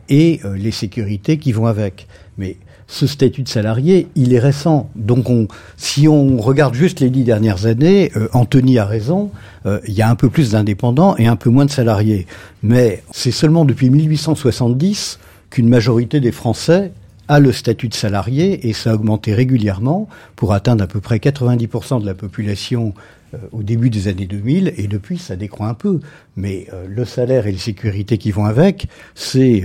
et 0.09 0.39
les 0.55 0.71
sécurités 0.71 1.37
qui 1.37 1.51
vont 1.51 1.67
avec. 1.67 2.07
Mais 2.39 2.57
ce 2.91 3.07
statut 3.07 3.41
de 3.41 3.47
salarié, 3.47 4.09
il 4.15 4.33
est 4.33 4.39
récent. 4.39 4.89
Donc, 4.95 5.29
on, 5.29 5.47
si 5.77 6.09
on 6.09 6.37
regarde 6.37 6.73
juste 6.73 6.99
les 6.99 7.09
dix 7.09 7.23
dernières 7.23 7.65
années, 7.65 8.11
euh, 8.17 8.27
Anthony 8.33 8.79
a 8.79 8.85
raison, 8.85 9.31
euh, 9.65 9.79
il 9.87 9.93
y 9.93 10.01
a 10.01 10.09
un 10.09 10.15
peu 10.15 10.29
plus 10.29 10.51
d'indépendants 10.51 11.15
et 11.17 11.25
un 11.25 11.37
peu 11.37 11.49
moins 11.49 11.63
de 11.63 11.71
salariés. 11.71 12.27
Mais 12.63 13.01
c'est 13.11 13.31
seulement 13.31 13.63
depuis 13.63 13.89
1870 13.89 15.19
qu'une 15.49 15.69
majorité 15.69 16.19
des 16.19 16.33
Français 16.33 16.91
a 17.29 17.39
le 17.39 17.53
statut 17.53 17.87
de 17.87 17.93
salarié 17.93 18.67
et 18.67 18.73
ça 18.73 18.91
a 18.91 18.95
augmenté 18.95 19.33
régulièrement 19.33 20.09
pour 20.35 20.51
atteindre 20.51 20.83
à 20.83 20.87
peu 20.87 20.99
près 20.99 21.17
90% 21.17 22.01
de 22.01 22.05
la 22.05 22.13
population 22.13 22.93
euh, 23.33 23.37
au 23.53 23.63
début 23.63 23.89
des 23.89 24.09
années 24.09 24.27
2000 24.27 24.73
et 24.75 24.87
depuis 24.87 25.17
ça 25.17 25.37
décroît 25.37 25.69
un 25.69 25.75
peu. 25.75 26.01
Mais 26.35 26.67
le 26.89 27.05
salaire 27.05 27.47
et 27.47 27.53
les 27.53 27.57
sécurités 27.57 28.17
qui 28.17 28.31
vont 28.31 28.45
avec, 28.45 28.87
c'est 29.15 29.63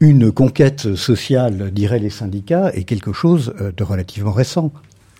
une 0.00 0.32
conquête 0.32 0.94
sociale, 0.96 1.70
diraient 1.70 1.98
les 1.98 2.10
syndicats, 2.10 2.70
est 2.74 2.84
quelque 2.84 3.12
chose 3.12 3.54
euh, 3.60 3.70
de 3.76 3.84
relativement 3.84 4.32
récent. 4.32 4.72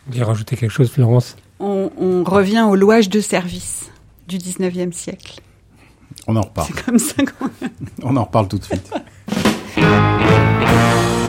Vous 0.06 0.12
voulez 0.12 0.24
rajouter 0.24 0.56
quelque 0.56 0.70
chose, 0.70 0.90
Florence? 0.90 1.36
On, 1.60 1.90
on, 1.98 2.24
revient 2.24 2.62
au 2.62 2.74
louage 2.74 3.10
de 3.10 3.20
service 3.20 3.90
du 4.26 4.38
19e 4.38 4.92
siècle. 4.92 5.40
On 6.26 6.36
en 6.36 6.42
reparle. 6.42 6.68
C'est 6.74 6.84
comme 6.84 6.98
ça 6.98 7.22
qu'on... 7.22 7.50
on 8.02 8.16
en 8.16 8.24
reparle 8.24 8.48
tout 8.48 8.58
de 8.58 8.64
suite. 8.64 8.90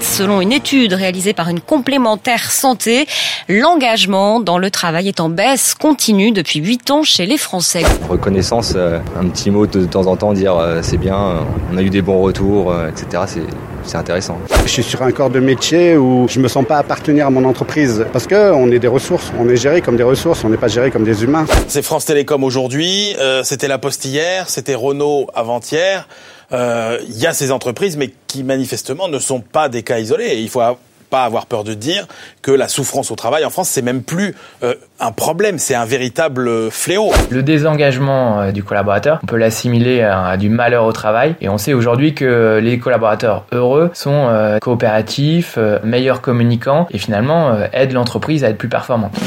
Selon 0.02 0.42
une 0.42 0.52
étude 0.52 0.94
réalisée 0.94 1.34
par 1.34 1.50
une 1.50 1.60
complémentaire 1.60 2.52
santé, 2.52 3.06
l'engagement 3.48 4.40
dans 4.40 4.58
le 4.58 4.72
travail 4.72 5.08
est 5.08 5.20
en 5.20 5.30
baisse 5.30 5.76
continue 5.76 6.32
depuis 6.32 6.60
8 6.60 6.92
ans 6.92 7.04
chez 7.04 7.26
les 7.26 7.38
Français. 7.38 7.84
Reconnaissance, 8.10 8.74
euh, 8.76 9.00
un 9.20 9.28
petit 9.28 9.52
mot 9.52 9.68
de 9.68 9.86
temps 9.86 10.08
en 10.08 10.16
temps, 10.16 10.34
dire 10.34 10.58
euh, 10.58 10.80
c'est 10.82 10.98
bien, 10.98 11.46
on 11.72 11.78
a 11.78 11.82
eu 11.82 11.90
des 11.90 12.02
bons 12.02 12.22
retours, 12.22 12.72
euh, 12.72 12.90
etc. 12.90 13.24
C'est 13.28 13.42
c'est 13.84 13.98
intéressant. 13.98 14.38
Je 14.64 14.70
suis 14.70 14.84
sur 14.84 15.02
un 15.02 15.12
corps 15.12 15.32
de 15.32 15.40
métier 15.40 15.98
où 15.98 16.28
je 16.30 16.40
me 16.40 16.48
sens 16.48 16.64
pas 16.64 16.78
appartenir 16.78 17.26
à 17.26 17.30
mon 17.32 17.44
entreprise 17.46 18.06
parce 18.14 18.28
que 18.28 18.52
on 18.52 18.70
est 18.72 18.78
des 18.78 18.88
ressources, 18.88 19.32
on 19.40 19.50
est 19.50 19.56
géré 19.56 19.82
comme 19.82 19.98
des 19.98 20.04
ressources, 20.04 20.44
on 20.44 20.50
n'est 20.50 20.58
pas 20.58 20.68
géré 20.68 20.92
comme 20.92 21.04
des 21.04 21.24
humains. 21.24 21.48
C'est 21.68 21.82
France 21.82 22.06
Télécom 22.06 22.44
aujourd'hui, 22.44 23.16
c'était 23.42 23.68
La 23.68 23.80
Poste 23.80 24.06
hier, 24.06 24.48
c'était 24.50 24.76
Renault 24.76 25.26
avant-hier 25.34 26.08
il 26.52 26.58
euh, 26.58 26.98
y 27.10 27.28
a 27.28 27.34
ces 27.34 27.52
entreprises, 27.52 27.96
mais 27.96 28.14
qui 28.28 28.44
manifestement 28.44 29.08
ne 29.08 29.20
sont 29.20 29.40
pas 29.40 29.70
des 29.70 29.84
cas 29.84 30.00
isolés. 30.00 30.40
Il 30.40 30.50
faut 30.50 30.62
pas 31.10 31.24
avoir 31.24 31.46
peur 31.46 31.64
de 31.64 31.74
dire 31.74 32.08
que 32.42 32.52
la 32.52 32.68
souffrance 32.68 33.10
au 33.12 33.16
travail 33.16 33.46
en 33.46 33.50
France, 33.50 33.70
c'est 33.70 33.82
même 33.82 34.02
plus 34.02 34.36
euh, 34.64 34.76
un 35.00 35.12
problème, 35.12 35.60
c'est 35.60 35.76
un 35.76 35.86
véritable 35.86 36.70
fléau. 36.70 37.12
Le 37.30 37.42
désengagement 37.42 38.42
euh, 38.42 38.52
du 38.52 38.64
collaborateur, 38.64 39.20
on 39.24 39.28
peut 39.28 39.38
l'assimiler 39.38 40.02
à, 40.02 40.36
du 40.36 40.50
malheur 40.50 40.86
au 40.86 40.92
travail. 40.92 41.36
Et 41.40 41.48
on 41.48 41.58
sait 41.58 41.74
aujourd'hui 41.74 42.16
que 42.16 42.60
les 42.62 42.80
collaborateurs 42.80 43.46
heureux 43.54 43.90
sont 43.94 44.58
coopératifs, 44.62 45.58
meilleurs 45.84 46.22
communicants 46.22 46.88
et 46.92 46.98
finalement 46.98 47.58
aident 47.72 47.94
l'entreprise 47.94 48.44
à 48.44 48.50
être 48.50 48.58
plus 48.58 48.70
performante. 48.70 49.18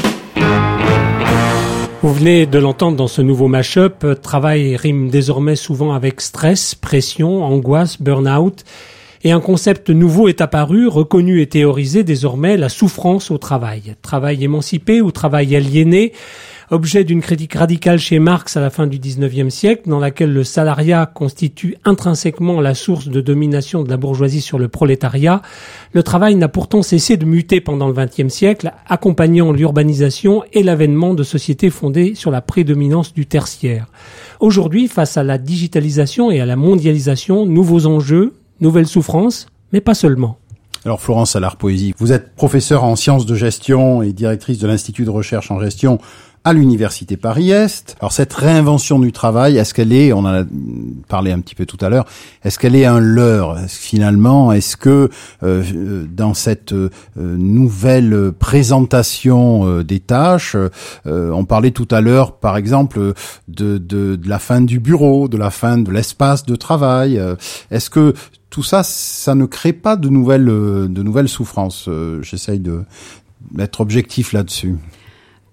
Vous 2.05 2.13
venez 2.13 2.45
de 2.45 2.59
l'entendre 2.59 2.95
dans 2.95 3.07
ce 3.07 3.23
nouveau 3.23 3.47
mash-up, 3.47 4.05
travail 4.21 4.75
rime 4.75 5.09
désormais 5.09 5.55
souvent 5.55 5.91
avec 5.91 6.21
stress, 6.21 6.75
pression, 6.75 7.43
angoisse, 7.43 7.99
burn-out. 7.99 8.63
Et 9.23 9.31
un 9.31 9.39
concept 9.39 9.89
nouveau 9.89 10.27
est 10.27 10.39
apparu, 10.39 10.87
reconnu 10.87 11.41
et 11.41 11.47
théorisé 11.47 12.03
désormais, 12.03 12.57
la 12.57 12.69
souffrance 12.69 13.31
au 13.31 13.39
travail. 13.39 13.95
Travail 14.03 14.43
émancipé 14.43 15.01
ou 15.01 15.11
travail 15.11 15.55
aliéné 15.55 16.13
objet 16.71 17.03
d'une 17.03 17.21
critique 17.21 17.53
radicale 17.53 17.99
chez 17.99 18.19
Marx 18.19 18.57
à 18.57 18.61
la 18.61 18.69
fin 18.69 18.87
du 18.87 18.99
XIXe 18.99 19.53
siècle, 19.53 19.83
dans 19.89 19.99
laquelle 19.99 20.33
le 20.33 20.43
salariat 20.43 21.05
constitue 21.05 21.75
intrinsèquement 21.85 22.61
la 22.61 22.73
source 22.73 23.07
de 23.07 23.21
domination 23.21 23.83
de 23.83 23.89
la 23.89 23.97
bourgeoisie 23.97 24.41
sur 24.41 24.59
le 24.59 24.67
prolétariat, 24.67 25.41
le 25.93 26.03
travail 26.03 26.35
n'a 26.35 26.47
pourtant 26.47 26.81
cessé 26.81 27.17
de 27.17 27.25
muter 27.25 27.61
pendant 27.61 27.87
le 27.87 27.93
XXe 27.93 28.33
siècle, 28.33 28.73
accompagnant 28.87 29.51
l'urbanisation 29.51 30.43
et 30.53 30.63
l'avènement 30.63 31.13
de 31.13 31.23
sociétés 31.23 31.69
fondées 31.69 32.15
sur 32.15 32.31
la 32.31 32.41
prédominance 32.41 33.13
du 33.13 33.25
tertiaire. 33.25 33.87
Aujourd'hui, 34.39 34.87
face 34.87 35.17
à 35.17 35.23
la 35.23 35.37
digitalisation 35.37 36.31
et 36.31 36.39
à 36.39 36.45
la 36.45 36.55
mondialisation, 36.55 37.45
nouveaux 37.45 37.85
enjeux, 37.85 38.33
nouvelles 38.61 38.87
souffrances, 38.87 39.47
mais 39.71 39.81
pas 39.81 39.93
seulement. 39.93 40.37
Alors 40.85 41.01
Florence 41.01 41.31
Salard 41.31 41.57
Poésie, 41.57 41.95
vous 41.97 42.11
êtes 42.11 42.35
professeure 42.35 42.83
en 42.83 42.95
sciences 42.95 43.25
de 43.25 43.33
gestion 43.33 44.03
et 44.03 44.13
directrice 44.13 44.59
de 44.59 44.67
l'Institut 44.67 45.03
de 45.03 45.09
recherche 45.09 45.49
en 45.49 45.59
gestion 45.59 45.97
à 46.45 46.53
l'université 46.53 47.17
Paris-Est. 47.17 47.97
Alors 47.99 48.11
cette 48.11 48.31
réinvention 48.31 48.99
du 48.99 49.11
travail, 49.11 49.57
est-ce 49.57 49.73
qu'elle 49.73 49.91
est, 49.91 50.13
on 50.13 50.19
en 50.19 50.41
a 50.41 50.43
parlé 51.07 51.31
un 51.31 51.39
petit 51.39 51.55
peu 51.55 51.65
tout 51.65 51.77
à 51.81 51.89
l'heure, 51.89 52.05
est-ce 52.43 52.59
qu'elle 52.59 52.75
est 52.75 52.85
un 52.85 52.99
leurre? 52.99 53.57
Finalement, 53.67 54.51
est-ce 54.51 54.77
que 54.77 55.09
euh, 55.41 56.05
dans 56.07 56.35
cette 56.35 56.71
euh, 56.71 56.89
nouvelle 57.15 58.31
présentation 58.37 59.67
euh, 59.67 59.83
des 59.83 59.99
tâches, 59.99 60.55
on 61.05 61.45
parlait 61.45 61.71
tout 61.71 61.87
à 61.89 61.99
l'heure, 61.99 62.33
par 62.33 62.57
exemple, 62.57 63.13
de, 63.47 63.77
de, 63.79 64.15
de, 64.15 64.29
la 64.29 64.37
fin 64.37 64.61
du 64.61 64.79
bureau, 64.79 65.27
de 65.27 65.37
la 65.37 65.49
fin 65.49 65.79
de 65.79 65.89
l'espace 65.91 66.45
de 66.45 66.55
travail. 66.55 67.19
est-ce 67.71 67.89
que 67.89 68.13
tout 68.51 68.61
ça, 68.61 68.83
ça 68.83 69.33
ne 69.33 69.45
crée 69.45 69.73
pas 69.73 69.95
de 69.95 70.09
nouvelles, 70.09 70.45
de 70.45 71.03
nouvelles 71.03 71.29
souffrances? 71.29 71.89
J'essaye 72.21 72.59
de 72.59 72.83
d'être 73.51 73.81
objectif 73.81 74.33
là-dessus 74.33 74.75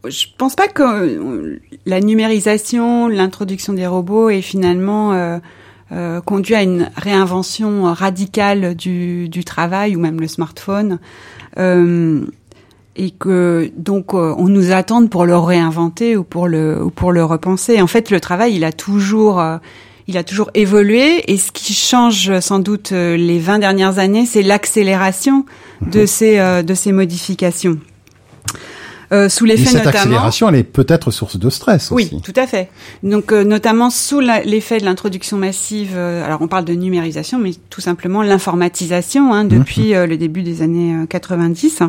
je 0.08 0.26
pense 0.36 0.54
pas 0.56 0.68
que 0.68 1.60
la 1.86 2.00
numérisation, 2.00 3.08
l'introduction 3.08 3.72
des 3.72 3.86
robots 3.86 4.30
ait 4.30 4.42
finalement 4.42 5.12
euh, 5.12 5.38
euh, 5.92 6.20
conduit 6.20 6.54
à 6.54 6.62
une 6.62 6.90
réinvention 6.96 7.84
radicale 7.92 8.74
du, 8.74 9.28
du, 9.28 9.44
travail 9.44 9.94
ou 9.94 10.00
même 10.00 10.20
le 10.20 10.28
smartphone. 10.28 10.98
Euh, 11.58 12.24
et 12.94 13.10
que 13.10 13.70
donc 13.76 14.12
euh, 14.12 14.34
on 14.36 14.48
nous 14.48 14.70
attend 14.70 15.06
pour 15.06 15.24
le 15.24 15.36
réinventer 15.36 16.16
ou 16.16 16.24
pour 16.24 16.46
le 16.46 16.82
ou 16.82 16.90
pour 16.90 17.12
le 17.12 17.24
repenser. 17.24 17.80
En 17.80 17.86
fait, 17.86 18.10
le 18.10 18.20
travail, 18.20 18.54
il 18.54 18.64
a 18.64 18.72
toujours 18.72 19.40
euh, 19.40 19.58
il 20.08 20.18
a 20.18 20.24
toujours 20.24 20.50
évolué 20.54 21.30
et 21.30 21.36
ce 21.36 21.52
qui 21.52 21.72
change 21.72 22.40
sans 22.40 22.58
doute 22.58 22.90
les 22.90 23.38
20 23.38 23.60
dernières 23.60 23.98
années, 23.98 24.26
c'est 24.26 24.42
l'accélération 24.42 25.46
de 25.86 26.06
ces 26.06 26.62
de 26.62 26.74
ces 26.74 26.90
modifications. 26.90 27.78
Euh, 29.12 29.28
sous 29.28 29.44
l'effet 29.44 29.64
cette 29.64 29.84
notamment. 29.84 29.98
accélération, 29.98 30.48
elle 30.48 30.54
est 30.56 30.62
peut-être 30.62 31.10
source 31.10 31.36
de 31.36 31.50
stress 31.50 31.90
oui, 31.90 32.04
aussi. 32.04 32.14
Oui, 32.14 32.20
tout 32.22 32.32
à 32.40 32.46
fait. 32.46 32.68
Donc 33.02 33.30
euh, 33.32 33.44
notamment 33.44 33.90
sous 33.90 34.20
l'effet 34.20 34.78
de 34.78 34.84
l'introduction 34.86 35.36
massive. 35.36 35.92
Euh, 35.94 36.24
alors 36.24 36.40
on 36.40 36.48
parle 36.48 36.64
de 36.64 36.72
numérisation, 36.72 37.38
mais 37.38 37.50
tout 37.68 37.82
simplement 37.82 38.22
l'informatisation 38.22 39.34
hein, 39.34 39.44
depuis 39.44 39.94
mmh. 39.94 40.04
le 40.04 40.16
début 40.16 40.42
des 40.42 40.62
années 40.62 40.94
90. 41.08 41.82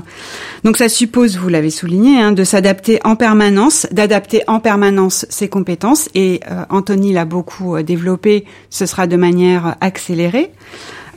Donc 0.66 0.78
ça 0.78 0.90
suppose, 0.90 1.38
vous 1.38 1.48
l'avez 1.48 1.70
souligné, 1.70 2.22
hein, 2.22 2.34
de 2.34 2.44
s'adapter 2.44 3.00
en 3.06 3.16
permanence, 3.16 3.88
d'adapter 3.92 4.42
en 4.48 4.60
permanence 4.60 5.26
ses 5.30 5.48
compétences. 5.48 6.10
Et 6.16 6.42
Anthony 6.70 7.14
l'a 7.14 7.26
beaucoup 7.26 7.82
développé. 7.82 8.46
Ce 8.70 8.86
sera 8.86 9.08
de 9.08 9.16
manière 9.16 9.76
accélérée. 9.80 10.52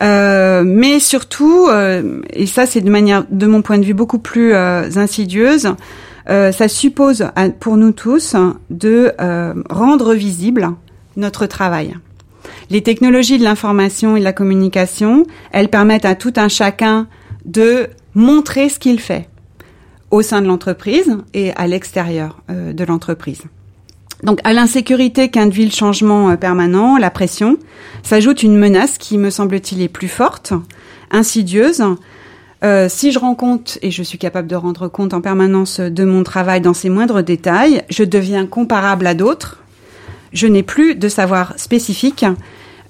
Euh, 0.03 0.62
mais 0.66 1.01
surtout, 1.01 1.68
euh, 1.68 2.20
et 2.32 2.47
ça 2.47 2.66
c'est 2.66 2.80
de 2.80 2.90
manière, 2.90 3.24
de 3.30 3.47
mon 3.47 3.62
point 3.62 3.78
de 3.78 3.84
vue, 3.84 3.94
beaucoup 3.94 4.18
plus 4.18 4.53
euh, 4.55 4.88
insidieuse, 4.97 5.68
ça 6.28 6.66
suppose 6.66 7.24
pour 7.61 7.76
nous 7.76 7.92
tous 7.92 8.34
de 8.68 9.14
rendre 9.70 10.12
visible 10.12 10.70
notre 11.16 11.47
travail. 11.47 11.94
Les 12.68 12.82
technologies 12.82 13.38
de 13.38 13.44
l'information 13.44 14.16
et 14.16 14.18
de 14.18 14.24
la 14.24 14.32
communication, 14.32 15.24
elles 15.53 15.68
permettent 15.68 16.05
à 16.05 16.16
tout 16.16 16.32
un 16.34 16.49
chacun 16.49 17.07
de 17.44 17.86
montrer 18.14 18.68
ce 18.68 18.80
qu'il 18.80 18.99
fait 18.99 19.28
au 20.11 20.20
sein 20.20 20.42
de 20.42 20.49
l'entreprise 20.49 21.16
et 21.32 21.53
à 21.53 21.68
l'extérieur 21.68 22.40
de 22.49 22.84
l'entreprise. 22.84 23.42
Donc 24.23 24.41
à 24.45 24.53
l'insécurité 24.53 25.29
qu'induit 25.29 25.64
le 25.64 25.71
changement 25.71 26.31
euh, 26.31 26.37
permanent, 26.37 26.97
la 26.97 27.11
pression, 27.11 27.59
s'ajoute 28.03 28.43
une 28.43 28.57
menace 28.57 28.99
qui, 28.99 29.19
me 29.19 29.31
semble-t-il, 29.31 29.83
est 29.83 29.89
plus 29.89 30.09
forte, 30.09 30.53
insidieuse. 31.11 31.85
Euh, 32.64 32.89
si 32.89 33.12
je 33.12 33.19
rends 33.19 33.35
compte, 33.35 33.79
et 33.83 33.91
je 33.91 34.03
suis 34.03 34.19
capable 34.19 34.49
de 34.49 34.57
rendre 34.57 34.89
compte 34.89 35.12
en 35.12 35.21
permanence 35.21 35.81
de 35.81 36.05
mon 36.05 36.23
travail 36.23 36.61
dans 36.61 36.73
ses 36.73 36.89
moindres 36.89 37.23
détails, 37.23 37.83
je 37.91 38.03
deviens 38.03 38.47
comparable 38.47 39.07
à 39.07 39.14
d'autres, 39.14 39.62
je 40.33 40.47
n'ai 40.47 40.62
plus 40.62 40.95
de 40.95 41.09
savoir 41.09 41.53
spécifique, 41.59 42.25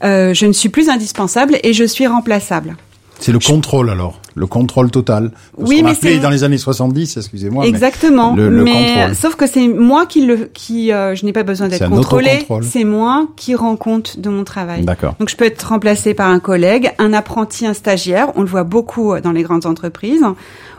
euh, 0.05 0.35
je 0.35 0.47
ne 0.47 0.53
suis 0.53 0.69
plus 0.69 0.89
indispensable 0.89 1.59
et 1.63 1.73
je 1.73 1.85
suis 1.85 2.07
remplaçable. 2.07 2.77
C'est 3.19 3.33
le 3.33 3.39
contrôle 3.39 3.91
alors, 3.91 4.21
le 4.37 4.47
contrôle 4.47 4.91
total. 4.91 5.33
oui, 5.57 5.83
mais 5.83 5.95
c'est 5.95 6.19
dans 6.19 6.31
les 6.31 6.45
années 6.45 6.59
70, 6.59 7.17
excusez-moi. 7.17 7.67
Exactement. 7.67 8.35
Mais, 8.35 8.43
le, 8.43 8.63
mais 8.63 9.15
sauf 9.15 9.35
que 9.35 9.47
c'est 9.47 9.67
moi 9.67 10.07
qui 10.07 10.25
le, 10.25 10.51
qui, 10.53 10.93
euh, 10.93 11.15
je 11.15 11.25
n'ai 11.25 11.33
pas 11.33 11.43
besoin 11.43 11.69
d'être 11.69 11.89
contrôlé. 11.89 12.47
C'est 12.63 12.85
moi 12.85 13.27
qui 13.37 13.55
rends 13.55 13.77
compte 13.77 14.21
de 14.21 14.29
mon 14.29 14.45
travail. 14.45 14.85
D'accord. 14.85 15.15
Donc 15.19 15.31
je 15.31 15.37
peux 15.37 15.47
être 15.47 15.63
remplacé 15.63 16.15
par 16.15 16.29
un 16.29 16.39
collègue, 16.39 16.93
un 16.99 17.13
apprenti, 17.13 17.67
un 17.67 17.75
stagiaire. 17.75 18.31
On 18.37 18.43
le 18.43 18.49
voit 18.49 18.65
beaucoup 18.65 19.13
euh, 19.13 19.21
dans 19.21 19.33
les 19.33 19.43
grandes 19.43 19.67
entreprises, 19.67 20.23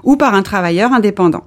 ou 0.04 0.16
par 0.16 0.36
un 0.36 0.44
travailleur 0.44 0.94
indépendant. 0.94 1.44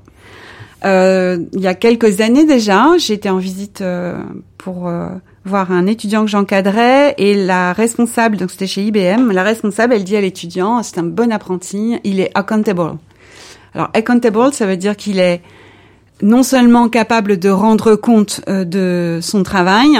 Euh, 0.85 1.39
il 1.53 1.61
y 1.61 1.67
a 1.67 1.75
quelques 1.75 2.21
années 2.21 2.47
déjà, 2.47 2.97
j'étais 2.99 3.29
en 3.29 3.39
visite 3.39 3.81
euh, 3.81 4.19
pour 4.59 4.89
euh, 4.89 5.09
voir 5.45 5.73
un 5.73 5.87
étudiant 5.87 6.25
que 6.25 6.31
j'encadrais 6.31 7.15
et 7.19 7.35
la 7.35 7.73
responsable, 7.73 8.37
donc 8.37 8.51
c'était 8.51 8.67
chez 8.67 8.85
IBM, 8.85 9.31
la 9.31 9.43
responsable, 9.43 9.95
elle 9.95 10.05
dit 10.05 10.17
à 10.17 10.21
l'étudiant, 10.21 10.83
c'est 10.83 10.99
un 10.99 11.05
bon 11.05 11.33
apprenti, 11.33 11.99
il 12.05 12.21
est 12.21 12.31
accountable. 12.35 12.99
Alors 13.75 13.91
accountable, 13.95 14.53
ça 14.53 14.67
veut 14.67 14.77
dire 14.77 14.97
qu'il 14.97 15.19
est 15.19 15.43
non 16.23 16.43
seulement 16.43 16.89
capable 16.89 17.39
de 17.39 17.49
rendre 17.49 17.95
compte 17.97 18.43
euh, 18.49 18.65
de 18.65 19.21
son 19.23 19.43
travail, 19.43 19.99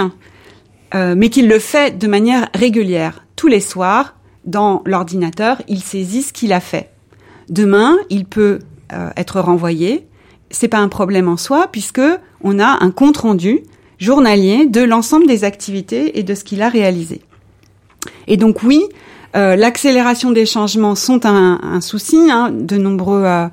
euh, 0.93 1.15
mais 1.17 1.29
qu'il 1.29 1.47
le 1.47 1.59
fait 1.59 1.97
de 1.97 2.07
manière 2.07 2.49
régulière. 2.53 3.25
Tous 3.35 3.47
les 3.47 3.61
soirs, 3.61 4.15
dans 4.45 4.81
l'ordinateur, 4.85 5.61
il 5.67 5.81
saisit 5.81 6.21
ce 6.21 6.33
qu'il 6.33 6.53
a 6.53 6.59
fait. 6.59 6.91
Demain, 7.49 7.97
il 8.09 8.25
peut 8.25 8.59
euh, 8.93 9.09
être 9.17 9.39
renvoyé. 9.39 10.07
C'est 10.51 10.67
pas 10.67 10.79
un 10.79 10.89
problème 10.89 11.27
en 11.27 11.37
soi 11.37 11.67
puisque 11.71 12.01
on 12.43 12.59
a 12.59 12.83
un 12.83 12.91
compte 12.91 13.17
rendu 13.17 13.61
journalier 14.01 14.65
de 14.65 14.81
l'ensemble 14.81 15.27
des 15.27 15.45
activités 15.45 16.19
et 16.19 16.23
de 16.23 16.33
ce 16.33 16.43
qu'il 16.43 16.61
a 16.63 16.69
réalisé. 16.69 17.21
Et 18.27 18.35
donc 18.35 18.63
oui, 18.63 18.83
euh, 19.35 19.55
l'accélération 19.55 20.31
des 20.31 20.47
changements 20.47 20.95
sont 20.95 21.25
un, 21.25 21.79
souci. 21.81 22.29
Hein. 22.29 22.51
De 22.51 22.77
nombreux 22.77 23.23
euh, 23.23 23.47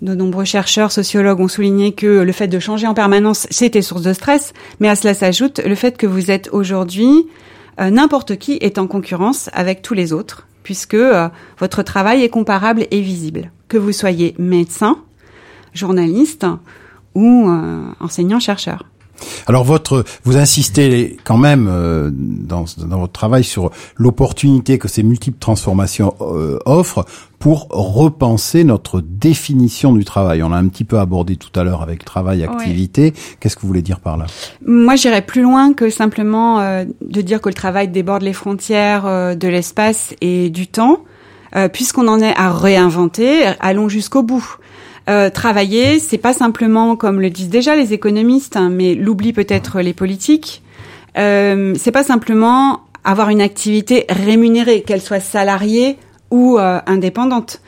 de 0.00 0.14
nombreux 0.14 0.46
chercheurs, 0.46 0.90
sociologues 0.90 1.38
ont 1.38 1.46
souligné 1.46 1.92
que 1.92 2.22
le 2.22 2.32
fait 2.32 2.48
de 2.48 2.58
changer 2.58 2.88
en 2.88 2.94
permanence, 2.94 3.46
c'était 3.50 3.82
source 3.82 4.02
de 4.02 4.14
stress. 4.14 4.52
Mais 4.80 4.88
à 4.88 4.96
cela 4.96 5.14
s'ajoute 5.14 5.60
le 5.60 5.74
fait 5.76 5.96
que 5.96 6.06
vous 6.06 6.30
êtes 6.30 6.48
aujourd'hui, 6.52 7.28
euh, 7.78 7.90
n'importe 7.90 8.36
qui 8.36 8.58
est 8.62 8.78
en 8.78 8.86
concurrence 8.86 9.50
avec 9.52 9.82
tous 9.82 9.94
les 9.94 10.12
autres, 10.12 10.48
puisque 10.64 10.96
votre 11.58 11.82
travail 11.82 12.22
est 12.22 12.30
comparable 12.30 12.86
et 12.90 13.00
visible. 13.00 13.52
Que 13.68 13.78
vous 13.78 13.92
soyez 13.92 14.34
médecin, 14.38 14.98
journaliste 15.74 16.46
ou 17.14 17.50
enseignant-chercheur. 18.00 18.84
Alors 19.46 19.64
votre, 19.64 20.04
vous 20.24 20.36
insistez 20.36 21.16
quand 21.24 21.38
même 21.38 21.68
euh, 21.70 22.10
dans, 22.12 22.64
dans, 22.78 22.98
votre 22.98 23.12
travail 23.12 23.44
sur 23.44 23.70
l'opportunité 23.96 24.78
que 24.78 24.88
ces 24.88 25.02
multiples 25.02 25.38
transformations 25.38 26.14
euh, 26.20 26.58
offrent 26.64 27.04
pour 27.42 27.66
repenser 27.70 28.62
notre 28.62 29.00
définition 29.00 29.92
du 29.92 30.04
travail. 30.04 30.44
On 30.44 30.50
l'a 30.50 30.58
un 30.58 30.68
petit 30.68 30.84
peu 30.84 31.00
abordé 31.00 31.34
tout 31.34 31.50
à 31.58 31.64
l'heure 31.64 31.82
avec 31.82 32.04
travail, 32.04 32.44
activité. 32.44 33.12
Qu'est-ce 33.40 33.56
que 33.56 33.62
vous 33.62 33.66
voulez 33.66 33.82
dire 33.82 33.98
par 33.98 34.16
là? 34.16 34.26
Moi, 34.64 34.94
j'irais 34.94 35.22
plus 35.22 35.42
loin 35.42 35.72
que 35.72 35.90
simplement 35.90 36.60
euh, 36.60 36.84
de 37.04 37.20
dire 37.20 37.40
que 37.40 37.48
le 37.48 37.54
travail 37.54 37.88
déborde 37.88 38.22
les 38.22 38.32
frontières 38.32 39.06
euh, 39.06 39.34
de 39.34 39.48
l'espace 39.48 40.14
et 40.20 40.50
du 40.50 40.68
temps. 40.68 41.00
Euh, 41.56 41.68
puisqu'on 41.68 42.06
en 42.08 42.20
est 42.20 42.34
à 42.36 42.50
réinventer, 42.50 43.44
allons 43.58 43.88
jusqu'au 43.88 44.22
bout. 44.22 44.56
Euh, 45.10 45.30
travailler, 45.30 45.98
c'est 45.98 46.18
pas 46.18 46.32
simplement 46.32 46.96
comme 46.96 47.20
le 47.20 47.30
disent 47.30 47.48
déjà 47.48 47.74
les 47.74 47.92
économistes, 47.92 48.56
hein, 48.56 48.70
mais 48.70 48.94
l'oublie 48.94 49.32
peut-être 49.32 49.80
les 49.80 49.92
politiques. 49.92 50.62
Euh, 51.18 51.74
c'est 51.76 51.90
pas 51.90 52.04
simplement 52.04 52.82
avoir 53.04 53.28
une 53.30 53.40
activité 53.40 54.06
rémunérée, 54.08 54.82
qu'elle 54.82 55.02
soit 55.02 55.20
salariée 55.20 55.98
ou 56.30 56.58
euh, 56.58 56.80
indépendante. 56.86 57.60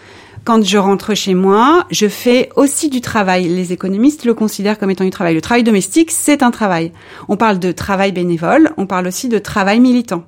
Quand 0.45 0.63
je 0.63 0.79
rentre 0.79 1.15
chez 1.15 1.35
moi, 1.35 1.87
je 1.91 2.07
fais 2.07 2.51
aussi 2.55 2.91
du 2.91 3.01
travail. 3.01 3.49
Les 3.49 3.73
économistes 3.73 4.27
le 4.27 4.35
considèrent 4.35 4.79
comme 4.79 4.91
étant 4.91 5.05
du 5.05 5.11
travail. 5.11 5.35
Le 5.35 5.41
travail 5.41 5.65
domestique, 5.65 6.11
c'est 6.11 6.43
un 6.43 6.51
travail. 6.51 6.93
On 7.29 7.37
parle 7.37 7.59
de 7.59 7.73
travail 7.73 8.13
bénévole, 8.13 8.71
on 8.77 8.87
parle 8.87 9.07
aussi 9.07 9.29
de 9.29 9.39
travail 9.39 9.81
militant. 9.81 10.25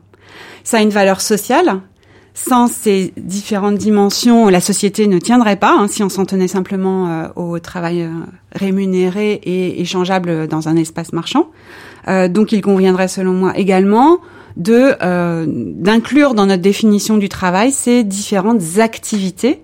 Ça 0.64 0.78
a 0.78 0.80
une 0.80 0.90
valeur 0.90 1.20
sociale, 1.20 1.80
sans 2.36 2.68
ces 2.68 3.14
différentes 3.16 3.78
dimensions, 3.78 4.48
la 4.48 4.60
société 4.60 5.06
ne 5.06 5.18
tiendrait 5.18 5.56
pas 5.56 5.74
hein, 5.76 5.88
si 5.88 6.02
on 6.02 6.10
s'en 6.10 6.26
tenait 6.26 6.48
simplement 6.48 7.08
euh, 7.08 7.28
au 7.34 7.58
travail 7.60 8.02
euh, 8.02 8.10
rémunéré 8.52 9.40
et 9.42 9.80
échangeable 9.80 10.46
dans 10.46 10.68
un 10.68 10.76
espace 10.76 11.14
marchand. 11.14 11.48
Euh, 12.08 12.28
donc 12.28 12.52
il 12.52 12.60
conviendrait 12.60 13.08
selon 13.08 13.32
moi 13.32 13.56
également 13.56 14.18
de 14.56 14.96
d'inclure 15.82 16.32
dans 16.32 16.46
notre 16.46 16.62
définition 16.62 17.18
du 17.18 17.28
travail 17.28 17.72
ces 17.72 18.04
différentes 18.04 18.78
activités 18.78 19.60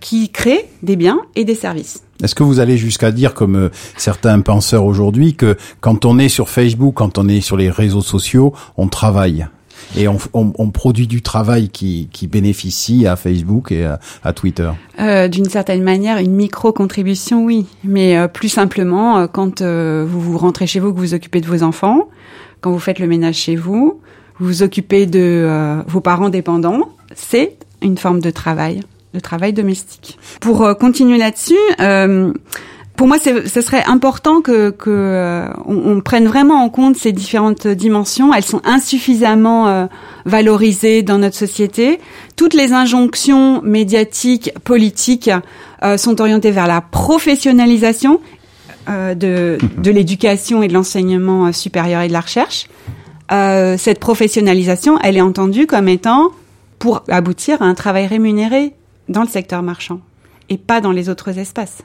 qui 0.00 0.30
créent 0.30 0.64
des 0.82 0.96
biens 0.96 1.20
et 1.36 1.44
des 1.44 1.54
services. 1.54 2.02
Est-ce 2.22 2.34
que 2.34 2.42
vous 2.42 2.60
allez 2.60 2.78
jusqu'à 2.78 3.12
dire, 3.12 3.34
comme 3.34 3.68
certains 3.98 4.40
penseurs 4.40 4.86
aujourd'hui, 4.86 5.34
que 5.34 5.58
quand 5.80 6.06
on 6.06 6.18
est 6.18 6.30
sur 6.30 6.48
Facebook, 6.48 6.94
quand 6.94 7.18
on 7.18 7.28
est 7.28 7.42
sur 7.42 7.58
les 7.58 7.68
réseaux 7.68 8.00
sociaux, 8.00 8.54
on 8.78 8.88
travaille? 8.88 9.46
Et 9.96 10.08
on, 10.08 10.18
on, 10.34 10.52
on, 10.58 10.70
produit 10.70 11.06
du 11.06 11.22
travail 11.22 11.68
qui, 11.68 12.08
qui 12.12 12.26
bénéficie 12.26 13.06
à 13.06 13.16
Facebook 13.16 13.72
et 13.72 13.86
à, 14.22 14.32
Twitter 14.32 14.70
euh, 15.00 15.28
D'une 15.28 15.48
certaine 15.48 15.82
manière, 15.82 16.18
une 16.18 16.32
micro-contribution, 16.32 17.44
oui. 17.44 17.66
Mais 17.84 18.16
euh, 18.16 18.28
plus 18.28 18.48
simplement, 18.48 19.18
euh, 19.18 19.26
quand 19.26 19.62
euh, 19.62 20.06
vous 20.08 20.20
vous 20.20 20.38
rentrez 20.38 20.66
chez 20.66 20.80
vous, 20.80 20.92
que 20.92 20.96
vous 20.96 21.02
vous 21.02 21.14
occupez 21.14 21.40
de 21.40 21.46
vos 21.46 21.62
enfants, 21.62 22.08
quand 22.60 22.70
vous 22.70 22.78
faites 22.78 22.98
le 22.98 23.06
ménage 23.06 23.36
chez 23.36 23.56
vous, 23.56 24.00
vous 24.38 24.46
vous 24.46 24.62
occupez 24.62 25.06
de 25.06 25.18
euh, 25.20 25.82
vos 25.86 26.00
parents 26.00 26.28
dépendants, 26.28 26.90
c'est 27.14 27.56
une 27.82 27.96
forme 27.96 28.20
de 28.20 28.30
travail, 28.30 28.80
de 29.14 29.20
travail 29.20 29.52
domestique. 29.52 30.18
Pour 30.40 30.76
continuer 30.78 31.18
là-dessus, 31.18 31.54
pour 32.98 33.06
moi, 33.06 33.18
ce 33.20 33.60
serait 33.60 33.84
important 33.84 34.40
que, 34.40 34.70
que 34.70 34.90
euh, 34.90 36.00
prenne 36.00 36.26
vraiment 36.26 36.64
en 36.64 36.68
compte 36.68 36.96
ces 36.96 37.12
différentes 37.12 37.68
dimensions. 37.68 38.34
Elles 38.34 38.42
sont 38.44 38.60
insuffisamment 38.64 39.68
euh, 39.68 39.86
valorisées 40.26 41.04
dans 41.04 41.18
notre 41.18 41.36
société. 41.36 42.00
Toutes 42.34 42.54
les 42.54 42.72
injonctions 42.72 43.62
médiatiques, 43.62 44.52
politiques, 44.64 45.30
euh, 45.84 45.96
sont 45.96 46.20
orientées 46.20 46.50
vers 46.50 46.66
la 46.66 46.80
professionnalisation 46.80 48.20
euh, 48.88 49.14
de, 49.14 49.58
de 49.76 49.90
l'éducation 49.92 50.64
et 50.64 50.68
de 50.68 50.74
l'enseignement 50.74 51.52
supérieur 51.52 52.02
et 52.02 52.08
de 52.08 52.12
la 52.12 52.20
recherche. 52.20 52.68
cette 53.30 54.00
professionnalisation, 54.00 54.98
elle 55.04 55.16
est 55.16 55.20
entendue 55.20 55.68
comme 55.68 55.86
étant 55.86 56.32
pour 56.80 57.04
aboutir 57.08 57.62
à 57.62 57.66
un 57.66 57.74
travail 57.74 58.08
rémunéré 58.08 58.72
dans 59.08 59.22
le 59.22 59.28
secteur 59.28 59.62
marchand 59.62 60.00
et 60.48 60.58
pas 60.58 60.80
dans 60.80 60.90
les 60.90 61.08
autres 61.08 61.38
espaces. 61.38 61.84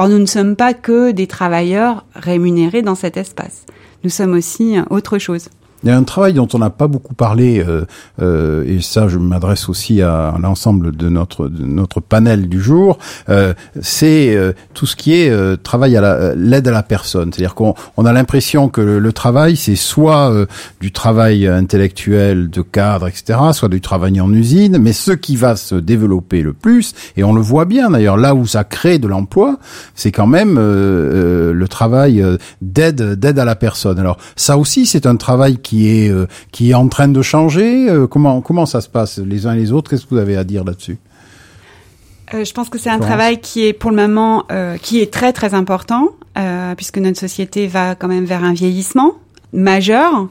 Or, 0.00 0.08
nous 0.08 0.18
ne 0.18 0.24
sommes 0.24 0.56
pas 0.56 0.72
que 0.72 1.10
des 1.10 1.26
travailleurs 1.26 2.06
rémunérés 2.14 2.80
dans 2.80 2.94
cet 2.94 3.18
espace. 3.18 3.66
Nous 4.02 4.08
sommes 4.08 4.32
aussi 4.32 4.76
autre 4.88 5.18
chose. 5.18 5.50
Il 5.82 5.88
y 5.88 5.92
a 5.92 5.96
un 5.96 6.02
travail 6.02 6.34
dont 6.34 6.48
on 6.52 6.58
n'a 6.58 6.70
pas 6.70 6.88
beaucoup 6.88 7.14
parlé, 7.14 7.64
euh, 7.66 7.84
euh, 8.20 8.64
et 8.66 8.80
ça, 8.80 9.08
je 9.08 9.18
m'adresse 9.18 9.68
aussi 9.68 10.02
à, 10.02 10.34
l'ensemble 10.40 10.94
de 10.94 11.08
notre 11.08 11.48
de 11.48 11.64
notre 11.64 12.00
panel 12.00 12.48
du 12.48 12.60
jour. 12.60 12.98
Euh, 13.28 13.54
c'est 13.80 14.34
euh, 14.34 14.52
tout 14.74 14.86
ce 14.86 14.96
qui 14.96 15.14
est 15.14 15.30
euh, 15.30 15.56
travail 15.56 15.96
à 15.96 16.34
l'aide 16.34 16.68
à 16.68 16.70
la 16.70 16.82
personne. 16.82 17.32
C'est-à-dire 17.32 17.54
qu'on 17.54 17.74
on 17.96 18.04
a 18.04 18.12
l'impression 18.12 18.68
que 18.68 18.80
le, 18.80 19.12
travail, 19.12 19.56
c'est 19.56 19.76
soit 19.76 20.32
du 20.80 20.92
travail 20.92 21.46
intellectuel 21.46 22.48
de 22.48 22.62
cadre, 22.62 23.08
etc., 23.08 23.38
soit 23.52 23.68
du 23.68 23.80
travail 23.80 24.20
en 24.20 24.32
usine. 24.32 24.78
Mais 24.78 24.92
ce 24.92 25.12
qui 25.12 25.36
va 25.36 25.56
se 25.56 25.74
développer 25.74 26.42
le 26.42 26.52
plus, 26.52 26.94
et 27.16 27.24
on 27.24 27.32
le 27.32 27.40
voit 27.40 27.64
bien 27.64 27.90
d'ailleurs, 27.90 28.16
là 28.16 28.34
où 28.34 28.46
ça 28.46 28.64
crée 28.64 28.98
de 28.98 29.08
l'emploi, 29.08 29.58
c'est 29.94 30.12
quand 30.12 30.26
même 30.26 30.56
le 30.56 31.66
travail 31.68 32.24
d'aide 32.62 33.18
d'aide 33.18 33.38
à 33.38 33.44
la 33.44 33.56
personne. 33.56 33.98
Alors 33.98 34.18
ça 34.36 34.56
aussi, 34.56 34.86
c'est 34.86 35.06
un 35.06 35.16
travail 35.16 35.58
qui 35.58 35.69
qui 35.70 35.88
est 35.88 36.10
euh, 36.10 36.26
qui 36.50 36.70
est 36.72 36.74
en 36.74 36.88
train 36.88 37.06
de 37.06 37.22
changer 37.22 37.88
euh, 37.88 38.08
Comment 38.08 38.40
comment 38.40 38.66
ça 38.66 38.80
se 38.80 38.88
passe 38.88 39.18
les 39.18 39.46
uns 39.46 39.54
et 39.54 39.58
les 39.58 39.70
autres 39.70 39.88
Qu'est-ce 39.88 40.04
que 40.04 40.10
vous 40.10 40.20
avez 40.20 40.36
à 40.36 40.42
dire 40.42 40.64
là-dessus? 40.64 40.98
Euh, 42.34 42.44
je 42.44 42.52
pense 42.52 42.68
que 42.68 42.76
c'est 42.76 42.90
un 42.90 42.98
travail 42.98 43.40
qui 43.40 43.64
est 43.64 43.72
pour 43.72 43.92
le 43.92 43.96
moment 43.96 44.46
qui 44.82 45.00
est 45.00 45.12
très 45.12 45.32
très 45.32 45.54
important 45.54 46.08
puisque 46.76 46.98
notre 46.98 47.18
société 47.18 47.66
va 47.66 47.94
quand 47.94 48.08
même 48.08 48.24
vers 48.24 48.42
un 48.42 48.52
vieillissement 48.52 49.14
majeur 49.52 50.28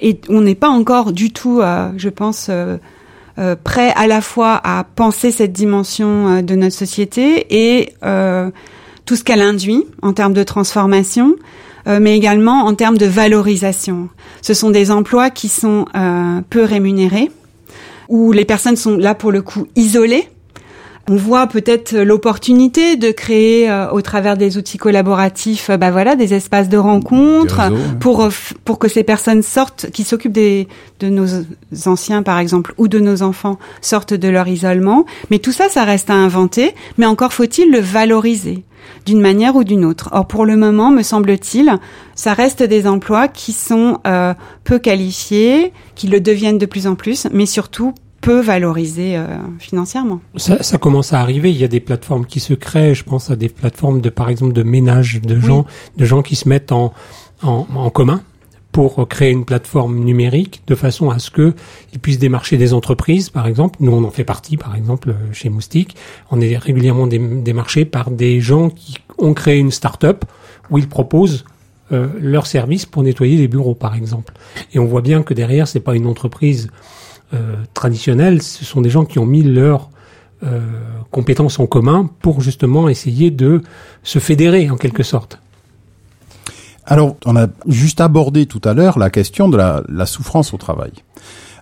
et 0.00 0.20
on 0.28 0.42
n'est 0.42 0.54
pas 0.54 0.68
encore 0.68 1.12
du 1.12 1.32
tout, 1.32 1.62
je 1.96 2.08
pense, 2.08 2.50
prêt 3.64 3.92
à 3.96 4.06
la 4.06 4.20
fois 4.20 4.60
à 4.62 4.84
penser 4.84 5.30
cette 5.30 5.52
dimension 5.52 6.42
de 6.42 6.54
notre 6.54 6.74
société 6.74 7.46
et 7.50 7.94
tout 9.04 9.16
ce 9.16 9.24
qu'elle 9.24 9.40
induit 9.40 9.84
en 10.02 10.12
termes 10.12 10.34
de 10.34 10.42
transformation, 10.42 11.36
mais 11.86 12.16
également 12.16 12.64
en 12.66 12.74
termes 12.74 12.98
de 12.98 13.06
valorisation. 13.06 14.08
Ce 14.42 14.54
sont 14.54 14.70
des 14.70 14.90
emplois 14.90 15.30
qui 15.30 15.48
sont 15.48 15.86
euh, 15.94 16.40
peu 16.48 16.62
rémunérés, 16.62 17.30
où 18.08 18.32
les 18.32 18.44
personnes 18.44 18.76
sont 18.76 18.96
là 18.96 19.14
pour 19.14 19.32
le 19.32 19.42
coup 19.42 19.66
isolées. 19.76 20.28
On 21.08 21.14
voit 21.14 21.46
peut-être 21.46 21.94
l'opportunité 21.96 22.96
de 22.96 23.12
créer 23.12 23.70
euh, 23.70 23.90
au 23.92 24.02
travers 24.02 24.36
des 24.36 24.58
outils 24.58 24.76
collaboratifs, 24.76 25.70
bah 25.70 25.92
voilà, 25.92 26.16
des 26.16 26.34
espaces 26.34 26.68
de 26.68 26.76
rencontre 26.76 27.60
pour 28.00 28.28
pour 28.64 28.80
que 28.80 28.88
ces 28.88 29.04
personnes 29.04 29.42
sortent, 29.42 29.86
qui 29.92 30.02
s'occupent 30.02 30.32
des 30.32 30.66
de 30.98 31.08
nos 31.08 31.26
anciens 31.86 32.24
par 32.24 32.40
exemple 32.40 32.74
ou 32.76 32.88
de 32.88 32.98
nos 32.98 33.22
enfants 33.22 33.56
sortent 33.80 34.14
de 34.14 34.28
leur 34.28 34.48
isolement. 34.48 35.06
Mais 35.30 35.38
tout 35.38 35.52
ça, 35.52 35.68
ça 35.68 35.84
reste 35.84 36.10
à 36.10 36.14
inventer. 36.14 36.74
Mais 36.98 37.06
encore 37.06 37.32
faut-il 37.32 37.70
le 37.70 37.78
valoriser 37.78 38.64
d'une 39.04 39.20
manière 39.20 39.56
ou 39.56 39.64
d'une 39.64 39.84
autre. 39.84 40.08
Or, 40.12 40.26
pour 40.26 40.46
le 40.46 40.56
moment, 40.56 40.90
me 40.90 41.02
semble-t-il, 41.02 41.78
ça 42.14 42.34
reste 42.34 42.62
des 42.62 42.86
emplois 42.86 43.28
qui 43.28 43.52
sont 43.52 43.98
euh, 44.06 44.34
peu 44.64 44.78
qualifiés, 44.78 45.72
qui 45.94 46.08
le 46.08 46.20
deviennent 46.20 46.58
de 46.58 46.66
plus 46.66 46.86
en 46.86 46.94
plus, 46.94 47.26
mais 47.32 47.46
surtout 47.46 47.94
peu 48.20 48.40
valorisés 48.40 49.16
euh, 49.16 49.26
financièrement. 49.58 50.20
Ça, 50.36 50.62
ça, 50.62 50.78
commence 50.78 51.12
à 51.12 51.20
arriver. 51.20 51.50
Il 51.50 51.58
y 51.58 51.64
a 51.64 51.68
des 51.68 51.80
plateformes 51.80 52.26
qui 52.26 52.40
se 52.40 52.54
créent. 52.54 52.94
Je 52.94 53.04
pense 53.04 53.30
à 53.30 53.36
des 53.36 53.48
plateformes 53.48 54.00
de, 54.00 54.08
par 54.08 54.28
exemple, 54.30 54.52
de 54.52 54.62
ménage 54.62 55.20
de 55.22 55.38
gens, 55.38 55.64
de 55.96 56.04
gens 56.04 56.22
qui 56.22 56.34
se 56.34 56.48
mettent 56.48 56.72
en, 56.72 56.92
en, 57.42 57.66
en 57.74 57.90
commun 57.90 58.20
pour 58.76 59.08
créer 59.08 59.30
une 59.30 59.46
plateforme 59.46 60.00
numérique 60.00 60.60
de 60.66 60.74
façon 60.74 61.08
à 61.08 61.18
ce 61.18 61.30
que 61.30 61.54
ils 61.94 61.98
puissent 61.98 62.18
démarcher 62.18 62.58
des 62.58 62.74
entreprises, 62.74 63.30
par 63.30 63.46
exemple. 63.46 63.78
Nous, 63.80 63.90
on 63.90 64.04
en 64.04 64.10
fait 64.10 64.22
partie, 64.22 64.58
par 64.58 64.76
exemple, 64.76 65.14
chez 65.32 65.48
Moustique. 65.48 65.96
On 66.30 66.42
est 66.42 66.58
régulièrement 66.58 67.06
démarché 67.06 67.86
par 67.86 68.10
des 68.10 68.38
gens 68.42 68.68
qui 68.68 68.98
ont 69.16 69.32
créé 69.32 69.56
une 69.56 69.70
start-up 69.70 70.26
où 70.68 70.76
ils 70.76 70.90
proposent 70.90 71.46
euh, 71.90 72.08
leurs 72.20 72.46
services 72.46 72.84
pour 72.84 73.02
nettoyer 73.02 73.38
les 73.38 73.48
bureaux, 73.48 73.74
par 73.74 73.94
exemple. 73.94 74.34
Et 74.74 74.78
on 74.78 74.84
voit 74.84 75.00
bien 75.00 75.22
que 75.22 75.32
derrière, 75.32 75.66
c'est 75.66 75.80
pas 75.80 75.96
une 75.96 76.06
entreprise 76.06 76.68
euh, 77.32 77.54
traditionnelle, 77.72 78.42
ce 78.42 78.66
sont 78.66 78.82
des 78.82 78.90
gens 78.90 79.06
qui 79.06 79.18
ont 79.18 79.24
mis 79.24 79.42
leurs 79.42 79.88
euh, 80.42 80.60
compétences 81.10 81.58
en 81.60 81.66
commun 81.66 82.10
pour 82.20 82.42
justement 82.42 82.90
essayer 82.90 83.30
de 83.30 83.62
se 84.02 84.18
fédérer 84.18 84.68
en 84.68 84.76
quelque 84.76 85.02
sorte. 85.02 85.40
Alors, 86.86 87.16
on 87.26 87.36
a 87.36 87.48
juste 87.66 88.00
abordé 88.00 88.46
tout 88.46 88.60
à 88.64 88.72
l'heure 88.72 88.98
la 88.98 89.10
question 89.10 89.48
de 89.48 89.56
la, 89.56 90.06
souffrance 90.06 90.54
au 90.54 90.56
travail. 90.56 90.92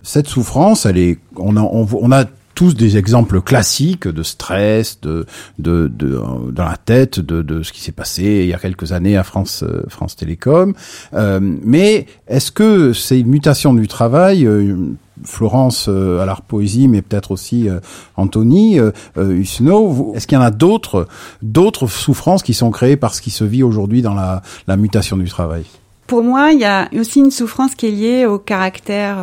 Cette 0.03 0.27
souffrance, 0.27 0.85
elle 0.85 0.99
est, 0.99 1.17
on 1.35 1.57
a, 1.57 1.61
on, 1.61 2.11
a 2.11 2.25
tous 2.55 2.73
des 2.73 2.97
exemples 2.97 3.41
classiques 3.41 4.07
de 4.07 4.23
stress, 4.23 4.99
de, 5.01 5.25
de, 5.59 5.87
de 5.87 6.19
dans 6.51 6.65
la 6.65 6.77
tête, 6.77 7.19
de, 7.19 7.41
de 7.41 7.61
ce 7.61 7.71
qui 7.71 7.81
s'est 7.81 7.91
passé 7.91 8.23
il 8.43 8.47
y 8.47 8.53
a 8.53 8.57
quelques 8.57 8.91
années 8.93 9.17
à 9.17 9.23
France, 9.23 9.63
euh, 9.63 9.83
France 9.89 10.15
Télécom. 10.15 10.73
Euh, 11.13 11.39
mais 11.41 12.07
est-ce 12.27 12.51
que 12.51 12.93
ces 12.93 13.23
mutations 13.23 13.73
du 13.73 13.87
travail 13.87 14.45
euh, 14.45 14.95
Florence 15.23 15.87
euh, 15.87 16.19
à 16.19 16.25
l'art 16.25 16.41
poésie, 16.41 16.87
mais 16.87 17.01
peut-être 17.01 17.31
aussi 17.31 17.69
euh, 17.69 17.79
Anthony 18.17 18.79
euh, 18.79 18.91
Est-ce 19.15 20.27
qu'il 20.27 20.35
y 20.35 20.39
en 20.39 20.43
a 20.43 20.51
d'autres, 20.51 21.07
d'autres 21.41 21.87
souffrances 21.87 22.43
qui 22.43 22.53
sont 22.53 22.71
créées 22.71 22.97
par 22.97 23.13
ce 23.13 23.21
qui 23.21 23.31
se 23.31 23.43
vit 23.43 23.63
aujourd'hui 23.63 24.01
dans 24.01 24.13
la, 24.13 24.41
la 24.67 24.77
mutation 24.77 25.17
du 25.17 25.29
travail? 25.29 25.65
Pour 26.07 26.23
moi, 26.23 26.51
il 26.51 26.59
y 26.59 26.65
a 26.65 26.87
aussi 26.99 27.19
une 27.19 27.31
souffrance 27.31 27.73
qui 27.75 27.87
est 27.87 27.91
liée 27.91 28.25
au 28.25 28.37
caractère 28.37 29.17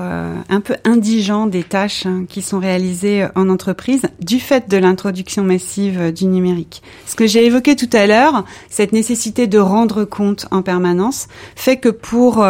un 0.48 0.60
peu 0.60 0.74
indigent 0.84 1.46
des 1.46 1.62
tâches 1.62 2.06
hein, 2.06 2.24
qui 2.28 2.42
sont 2.42 2.58
réalisées 2.58 3.26
en 3.36 3.48
entreprise 3.48 4.02
du 4.20 4.40
fait 4.40 4.68
de 4.68 4.76
l'introduction 4.76 5.44
massive 5.44 6.12
du 6.12 6.26
numérique. 6.26 6.82
Ce 7.06 7.14
que 7.14 7.26
j'ai 7.26 7.46
évoqué 7.46 7.76
tout 7.76 7.90
à 7.92 8.06
l'heure, 8.06 8.44
cette 8.68 8.92
nécessité 8.92 9.46
de 9.46 9.58
rendre 9.58 10.04
compte 10.04 10.46
en 10.50 10.62
permanence, 10.62 11.28
fait 11.54 11.76
que 11.76 11.88
pour 11.88 12.42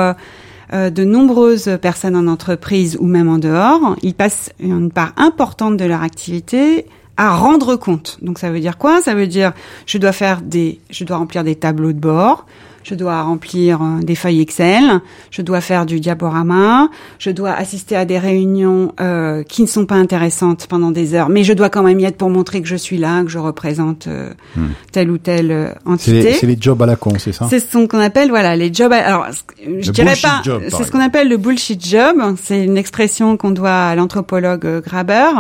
euh, 0.73 0.89
de 0.89 1.05
nombreuses 1.05 1.79
personnes 1.83 2.17
en 2.17 2.27
entreprise 2.27 2.97
ou 2.99 3.07
même 3.07 3.29
en 3.29 3.37
dehors, 3.37 3.95
ils 4.03 4.15
passent 4.15 4.51
une 4.59 4.91
part 4.91 5.13
importante 5.19 5.77
de 5.77 5.85
leur 5.85 6.03
activité 6.03 6.87
à 7.19 7.37
rendre 7.37 7.77
compte. 7.77 8.19
Donc 8.23 8.39
ça 8.39 8.51
veut 8.51 8.61
dire 8.61 8.79
quoi? 8.79 9.03
Ça 9.03 9.15
veut 9.15 9.27
dire 9.27 9.53
je 9.85 9.99
dois 9.99 10.13
faire 10.13 10.41
des 10.41 10.81
je 10.89 11.05
dois 11.05 11.19
remplir 11.19 11.45
des 11.45 11.57
tableaux 11.57 11.93
de 11.93 11.99
bord, 11.99 12.47
je 12.85 12.95
dois 12.95 13.23
remplir 13.23 13.83
euh, 13.83 14.03
des 14.03 14.15
feuilles 14.15 14.41
Excel, 14.41 15.01
je 15.31 15.43
dois 15.43 15.61
faire 15.61 15.87
du 15.87 16.01
diaporama, 16.01 16.89
je 17.19 17.31
dois 17.31 17.53
assister 17.53 17.97
à 17.97 18.05
des 18.05 18.19
réunions 18.19 18.93
euh, 19.01 19.43
qui 19.43 19.63
ne 19.63 19.67
sont 19.67 19.87
pas 19.87 19.95
intéressantes 19.95 20.67
pendant 20.67 20.91
des 20.91 21.15
heures, 21.15 21.29
mais 21.29 21.45
je 21.45 21.53
dois 21.53 21.71
quand 21.71 21.83
même 21.83 22.01
y 22.01 22.05
être 22.05 22.17
pour 22.17 22.31
montrer 22.31 22.61
que 22.61 22.69
je 22.69 22.77
suis 22.77 22.99
là, 22.99 23.23
que 23.23 23.31
je 23.31 23.39
représente 23.39 24.07
euh, 24.07 24.31
hmm. 24.57 24.67
telle 24.91 25.11
ou 25.11 25.19
telle 25.19 25.51
euh, 25.51 25.69
entité. 25.85 26.33
C'est 26.33 26.47
les, 26.47 26.57
jobs 26.61 26.81
à 26.83 26.87
la 26.87 26.97
con, 26.97 27.13
c'est 27.19 27.33
ça? 27.33 27.47
C'est 27.49 27.61
ce 27.61 27.87
qu'on 27.87 27.99
appelle 27.99 28.31
voilà 28.31 28.57
les 28.57 28.73
jobs. 28.73 28.93
À, 28.93 28.99
alors 28.99 29.27
je 29.67 29.91
dirais 29.91 30.17
pas. 30.21 30.43
C'est 30.69 30.85
ce 30.85 30.91
qu'on 30.91 31.01
appelle 31.01 31.29
le 31.29 31.37
bullshit 31.37 31.85
job. 31.85 32.17
C'est 32.43 32.65
une 32.65 32.77
expression 32.77 33.37
qu'on 33.37 33.51
doit 33.51 33.71
à 33.71 33.95
l'anthropologue 33.95 34.83
Graber. 34.85 35.31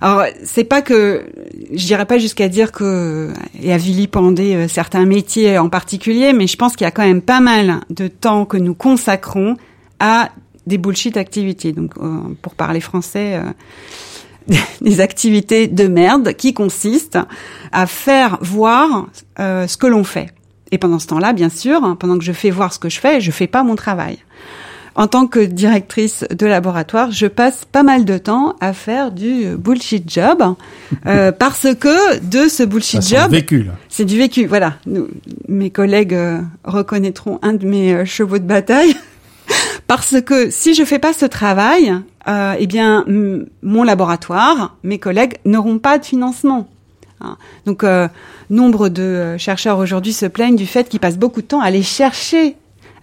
Alors 0.00 0.24
c'est 0.44 0.64
pas 0.64 0.82
que 0.82 1.24
je 1.72 1.86
dirais 1.86 2.06
pas 2.06 2.18
jusqu'à 2.18 2.48
dire 2.48 2.72
que 2.72 3.30
et 3.62 3.72
à 3.72 3.78
vilipender 3.78 4.68
certains 4.68 5.04
métiers 5.04 5.58
en 5.58 5.68
particulier, 5.68 6.32
mais 6.32 6.46
je 6.46 6.56
pense 6.56 6.76
qu'il 6.76 6.81
y 6.82 6.86
a 6.86 6.90
quand 6.90 7.06
même 7.06 7.22
pas 7.22 7.40
mal 7.40 7.80
de 7.90 8.08
temps 8.08 8.44
que 8.44 8.56
nous 8.56 8.74
consacrons 8.74 9.56
à 10.00 10.30
des 10.66 10.78
bullshit 10.78 11.16
activités. 11.16 11.72
Donc, 11.72 11.92
euh, 11.98 12.20
pour 12.40 12.54
parler 12.54 12.80
français, 12.80 13.40
euh, 13.40 14.54
des 14.80 15.00
activités 15.00 15.68
de 15.68 15.86
merde 15.88 16.34
qui 16.34 16.54
consistent 16.54 17.18
à 17.72 17.86
faire 17.86 18.38
voir 18.40 19.06
euh, 19.38 19.66
ce 19.66 19.76
que 19.76 19.86
l'on 19.86 20.04
fait. 20.04 20.32
Et 20.70 20.78
pendant 20.78 20.98
ce 20.98 21.06
temps-là, 21.08 21.32
bien 21.32 21.50
sûr, 21.50 21.84
hein, 21.84 21.96
pendant 21.98 22.16
que 22.16 22.24
je 22.24 22.32
fais 22.32 22.50
voir 22.50 22.72
ce 22.72 22.78
que 22.78 22.88
je 22.88 22.98
fais, 22.98 23.20
je 23.20 23.30
fais 23.30 23.46
pas 23.46 23.62
mon 23.62 23.76
travail 23.76 24.18
en 24.94 25.06
tant 25.06 25.26
que 25.26 25.40
directrice 25.40 26.24
de 26.30 26.46
laboratoire, 26.46 27.10
je 27.10 27.26
passe 27.26 27.64
pas 27.64 27.82
mal 27.82 28.04
de 28.04 28.18
temps 28.18 28.56
à 28.60 28.72
faire 28.72 29.10
du 29.10 29.56
bullshit 29.56 30.10
job 30.10 30.42
euh, 31.06 31.32
parce 31.38 31.68
que 31.74 32.18
de 32.18 32.48
ce 32.48 32.62
bullshit 32.62 33.02
job, 33.02 33.34
c'est 33.88 34.04
du 34.04 34.18
vécu. 34.18 34.46
Voilà, 34.46 34.74
mes 35.48 35.70
collègues 35.70 36.14
euh, 36.14 36.40
reconnaîtront 36.64 37.38
un 37.42 37.54
de 37.54 37.66
mes 37.66 37.94
euh, 37.94 38.04
chevaux 38.04 38.38
de 38.38 38.44
bataille 38.44 38.94
parce 39.86 40.20
que 40.20 40.50
si 40.50 40.74
je 40.74 40.84
fais 40.84 40.98
pas 40.98 41.12
ce 41.12 41.24
travail, 41.26 41.94
eh 42.58 42.66
bien 42.66 43.04
mon 43.62 43.82
laboratoire, 43.82 44.76
mes 44.84 44.98
collègues 44.98 45.38
n'auront 45.44 45.78
pas 45.78 45.98
de 45.98 46.04
financement. 46.04 46.68
Hein. 47.20 47.36
Donc, 47.66 47.84
nombre 48.48 48.88
de 48.88 49.36
chercheurs 49.38 49.78
aujourd'hui 49.78 50.12
se 50.12 50.26
plaignent 50.26 50.56
du 50.56 50.66
fait 50.66 50.88
qu'ils 50.88 51.00
passent 51.00 51.18
beaucoup 51.18 51.42
de 51.42 51.46
temps 51.46 51.60
à 51.60 51.66
aller 51.66 51.82
chercher 51.82 52.56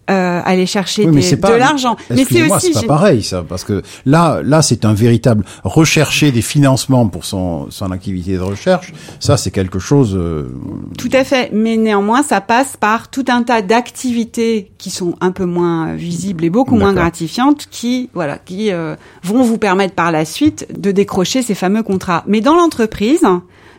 euh, 0.10 0.41
aller 0.43 0.66
chercher 0.66 1.05
de 1.05 1.57
l'argent. 1.57 1.95
Mais 2.10 2.26
c'est 2.26 2.49
aussi 2.49 2.72
pas 2.72 2.82
pareil 2.84 3.24
ça, 3.24 3.43
parce 3.47 3.64
que 3.64 3.84
là, 4.05 4.41
là, 4.43 4.62
c'est 4.62 4.86
un 4.86 4.93
véritable 4.93 5.43
rechercher 5.64 6.32
des 6.32 6.41
financements 6.41 7.07
pour 7.07 7.26
son 7.26 7.70
son 7.70 7.91
activité 7.91 8.34
de 8.34 8.41
recherche. 8.41 8.93
Ça, 9.20 9.38
c'est 9.38 9.51
quelque 9.51 9.80
chose. 9.80 10.16
Euh, 10.16 10.49
tout 10.97 11.10
à 11.14 11.24
fait. 11.24 11.51
Mais 11.53 11.78
néanmoins, 11.78 12.24
ça 12.24 12.41
passe 12.41 12.78
par 12.78 13.10
tout 13.10 13.26
un 13.28 13.43
tas 13.43 13.62
d'activités 13.62 14.72
qui 14.78 14.89
sont 14.89 15.16
un 15.22 15.32
peu 15.32 15.45
moins 15.45 15.93
visibles 15.93 16.43
et 16.43 16.49
beaucoup 16.49 16.76
moins 16.76 16.93
gratifiantes, 16.93 17.68
qui 17.70 18.10
voilà, 18.14 18.38
qui 18.38 18.72
euh, 18.72 18.95
vont 19.24 19.43
vous 19.43 19.57
permettre 19.57 19.93
par 19.93 20.12
la 20.12 20.26
suite 20.26 20.68
de 20.78 20.91
décrocher 20.91 21.41
ces 21.41 21.55
fameux 21.55 21.84
contrats. 21.84 22.24
Mais 22.28 22.41
dans 22.41 22.55
l'entreprise, 22.55 23.26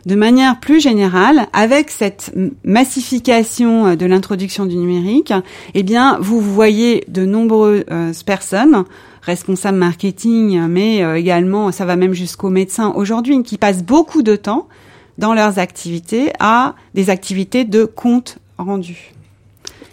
De 0.05 0.15
manière 0.15 0.59
plus 0.59 0.81
générale, 0.81 1.47
avec 1.53 1.91
cette 1.91 2.33
massification 2.63 3.87
euh, 3.87 3.95
de 3.95 4.05
l'introduction 4.07 4.65
du 4.65 4.75
numérique, 4.75 5.33
eh 5.75 5.83
bien, 5.83 6.17
vous 6.19 6.41
voyez 6.41 7.03
de 7.07 7.25
nombreuses 7.25 7.85
euh, 7.91 8.11
personnes 8.25 8.83
responsables 9.21 9.77
marketing, 9.77 10.59
mais 10.67 11.03
euh, 11.03 11.17
également, 11.17 11.71
ça 11.71 11.85
va 11.85 11.95
même 11.95 12.13
jusqu'aux 12.13 12.49
médecins 12.49 12.91
aujourd'hui, 12.95 13.43
qui 13.43 13.59
passent 13.59 13.83
beaucoup 13.83 14.23
de 14.23 14.35
temps 14.35 14.67
dans 15.19 15.35
leurs 15.35 15.59
activités 15.59 16.31
à 16.39 16.73
des 16.95 17.11
activités 17.11 17.63
de 17.63 17.85
compte 17.85 18.39
rendu. 18.57 19.13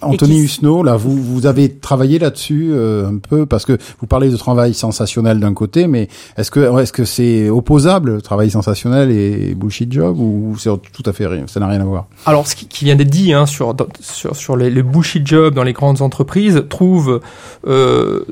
Anthony 0.01 0.38
Husneau, 0.40 0.82
là, 0.82 0.96
vous, 0.96 1.16
vous 1.20 1.46
avez 1.46 1.74
travaillé 1.74 2.18
là-dessus 2.18 2.68
euh, 2.70 3.09
un 3.09 3.18
peu 3.18 3.46
parce 3.46 3.64
que 3.64 3.78
vous 4.01 4.07
parlez 4.07 4.30
de 4.30 4.36
travail 4.36 4.74
sensationnel 4.74 5.40
d'un 5.40 5.55
côté, 5.55 5.86
mais 5.86 6.09
est-ce 6.36 6.51
que 6.51 6.80
est-ce 6.80 6.92
que 6.92 7.05
c'est 7.05 7.49
opposable 7.51 8.22
travail 8.22 8.51
sensationnel 8.51 9.11
et 9.11 9.55
bullshit 9.55 9.92
job 9.92 10.18
ou 10.18 10.55
c'est 10.59 10.70
tout 10.92 11.03
à 11.07 11.12
fait 11.12 11.26
rien, 11.26 11.46
ça 11.46 11.61
n'a 11.61 11.66
rien 11.66 11.80
à 11.80 11.84
voir? 11.84 12.07
Alors, 12.26 12.46
ce 12.46 12.55
qui, 12.55 12.84
vient 12.84 12.96
d'être 12.96 13.11
dit 13.11 13.32
hein, 13.32 13.46
sur, 13.46 13.74
sur 14.01 14.36
sur 14.36 14.57
les, 14.57 14.70
les 14.70 14.82
bullshit 14.82 15.26
jobs 15.26 15.55
dans 15.55 15.64
les 15.64 15.72
grandes 15.72 16.03
entreprises 16.03 16.64
trouve 16.68 17.20
euh, 17.66 18.24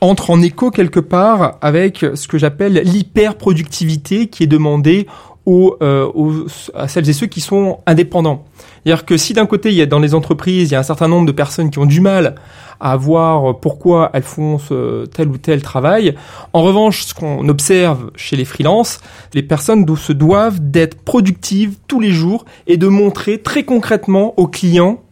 entre 0.00 0.30
en 0.30 0.42
écho 0.42 0.70
quelque 0.70 1.00
part 1.00 1.58
avec 1.60 2.04
ce 2.14 2.28
que 2.28 2.38
j'appelle 2.38 2.82
l'hyper-productivité 2.84 4.26
qui 4.28 4.42
est 4.44 4.48
demandée 4.48 5.06
aux, 5.46 5.76
euh, 5.80 6.10
aux, 6.14 6.46
à 6.74 6.88
celles 6.88 7.08
et 7.08 7.12
ceux 7.12 7.26
qui 7.26 7.40
sont 7.40 7.78
indépendants. 7.86 8.44
C'est-à-dire 8.86 9.04
que 9.04 9.16
si 9.16 9.32
d'un 9.32 9.46
côté, 9.46 9.70
il 9.70 9.74
y 9.74 9.82
a 9.82 9.86
dans 9.86 9.98
les 9.98 10.14
entreprises, 10.14 10.70
il 10.70 10.74
y 10.74 10.76
a 10.76 10.78
un 10.78 10.84
certain 10.84 11.08
nombre 11.08 11.26
de 11.26 11.32
personnes 11.32 11.70
qui 11.70 11.80
ont 11.80 11.86
du 11.86 12.00
mal 12.00 12.36
à 12.78 12.96
voir 12.96 13.58
pourquoi 13.58 14.10
elles 14.12 14.22
font 14.22 14.60
ce, 14.60 15.06
tel 15.06 15.26
ou 15.26 15.38
tel 15.38 15.60
travail, 15.60 16.14
en 16.52 16.62
revanche, 16.62 17.02
ce 17.02 17.12
qu'on 17.12 17.48
observe 17.48 18.12
chez 18.14 18.36
les 18.36 18.44
freelances, 18.44 19.00
les 19.34 19.42
personnes 19.42 19.84
se 19.96 20.12
doivent 20.12 20.60
d'être 20.60 21.02
productives 21.02 21.74
tous 21.88 21.98
les 21.98 22.12
jours 22.12 22.44
et 22.68 22.76
de 22.76 22.86
montrer 22.86 23.42
très 23.42 23.64
concrètement 23.64 24.34
aux 24.38 24.46
clients 24.46 25.02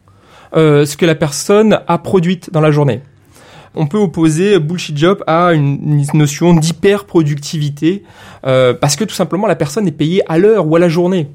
euh, 0.54 0.86
ce 0.86 0.96
que 0.96 1.04
la 1.04 1.16
personne 1.16 1.80
a 1.88 1.98
produit 1.98 2.38
dans 2.52 2.60
la 2.60 2.70
journée 2.70 3.02
on 3.74 3.86
peut 3.86 3.98
opposer 3.98 4.58
bullshit 4.60 4.96
job 4.96 5.24
à 5.26 5.52
une, 5.52 6.06
notion 6.14 6.54
d'hyper 6.54 7.06
productivité 7.06 8.04
euh, 8.46 8.72
parce 8.72 8.94
que 8.96 9.04
tout 9.04 9.14
simplement 9.14 9.46
la 9.46 9.56
personne 9.56 9.88
est 9.88 9.92
payée 9.92 10.22
à 10.28 10.38
l'heure 10.38 10.66
ou 10.68 10.76
à 10.76 10.78
la 10.78 10.88
journée. 10.88 11.28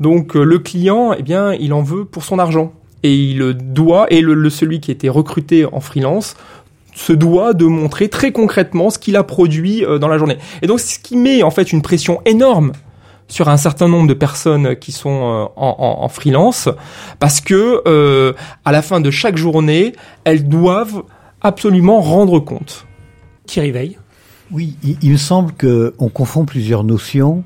Donc 0.00 0.34
euh, 0.34 0.42
le 0.42 0.58
client, 0.58 1.12
eh 1.16 1.22
bien, 1.22 1.52
il 1.52 1.72
en 1.72 1.82
veut 1.82 2.04
pour 2.04 2.24
son 2.24 2.38
argent 2.38 2.72
et 3.02 3.14
il 3.14 3.52
doit 3.54 4.06
et 4.12 4.20
le, 4.20 4.50
celui 4.50 4.80
qui 4.80 4.90
a 4.90 4.94
été 4.94 5.08
recruté 5.08 5.66
en 5.66 5.80
freelance 5.80 6.36
se 6.94 7.12
doit 7.12 7.54
de 7.54 7.66
montrer 7.66 8.08
très 8.08 8.32
concrètement 8.32 8.90
ce 8.90 8.98
qu'il 8.98 9.16
a 9.16 9.22
produit 9.22 9.84
euh, 9.84 9.98
dans 9.98 10.08
la 10.08 10.18
journée. 10.18 10.38
Et 10.62 10.66
donc 10.66 10.80
ce 10.80 10.98
qui 10.98 11.16
met 11.16 11.42
en 11.42 11.50
fait 11.50 11.72
une 11.72 11.82
pression 11.82 12.20
énorme 12.24 12.72
sur 13.28 13.48
un 13.48 13.56
certain 13.56 13.86
nombre 13.86 14.08
de 14.08 14.14
personnes 14.14 14.74
qui 14.74 14.90
sont 14.90 15.10
euh, 15.10 15.44
en, 15.56 15.98
en, 16.02 16.08
freelance 16.08 16.68
parce 17.20 17.40
que 17.40 18.34
à 18.64 18.72
la 18.72 18.82
fin 18.82 19.00
de 19.00 19.10
chaque 19.10 19.36
journée, 19.36 19.92
elles 20.24 20.48
doivent 20.48 21.04
absolument 21.42 22.00
rendre 22.00 22.40
compte. 22.40 22.86
Thierry 23.46 23.70
Veille. 23.70 23.98
Oui, 24.50 24.76
il, 24.82 24.96
il 25.00 25.12
me 25.12 25.16
semble 25.16 25.52
qu'on 25.52 26.08
confond 26.08 26.44
plusieurs 26.44 26.82
notions. 26.82 27.44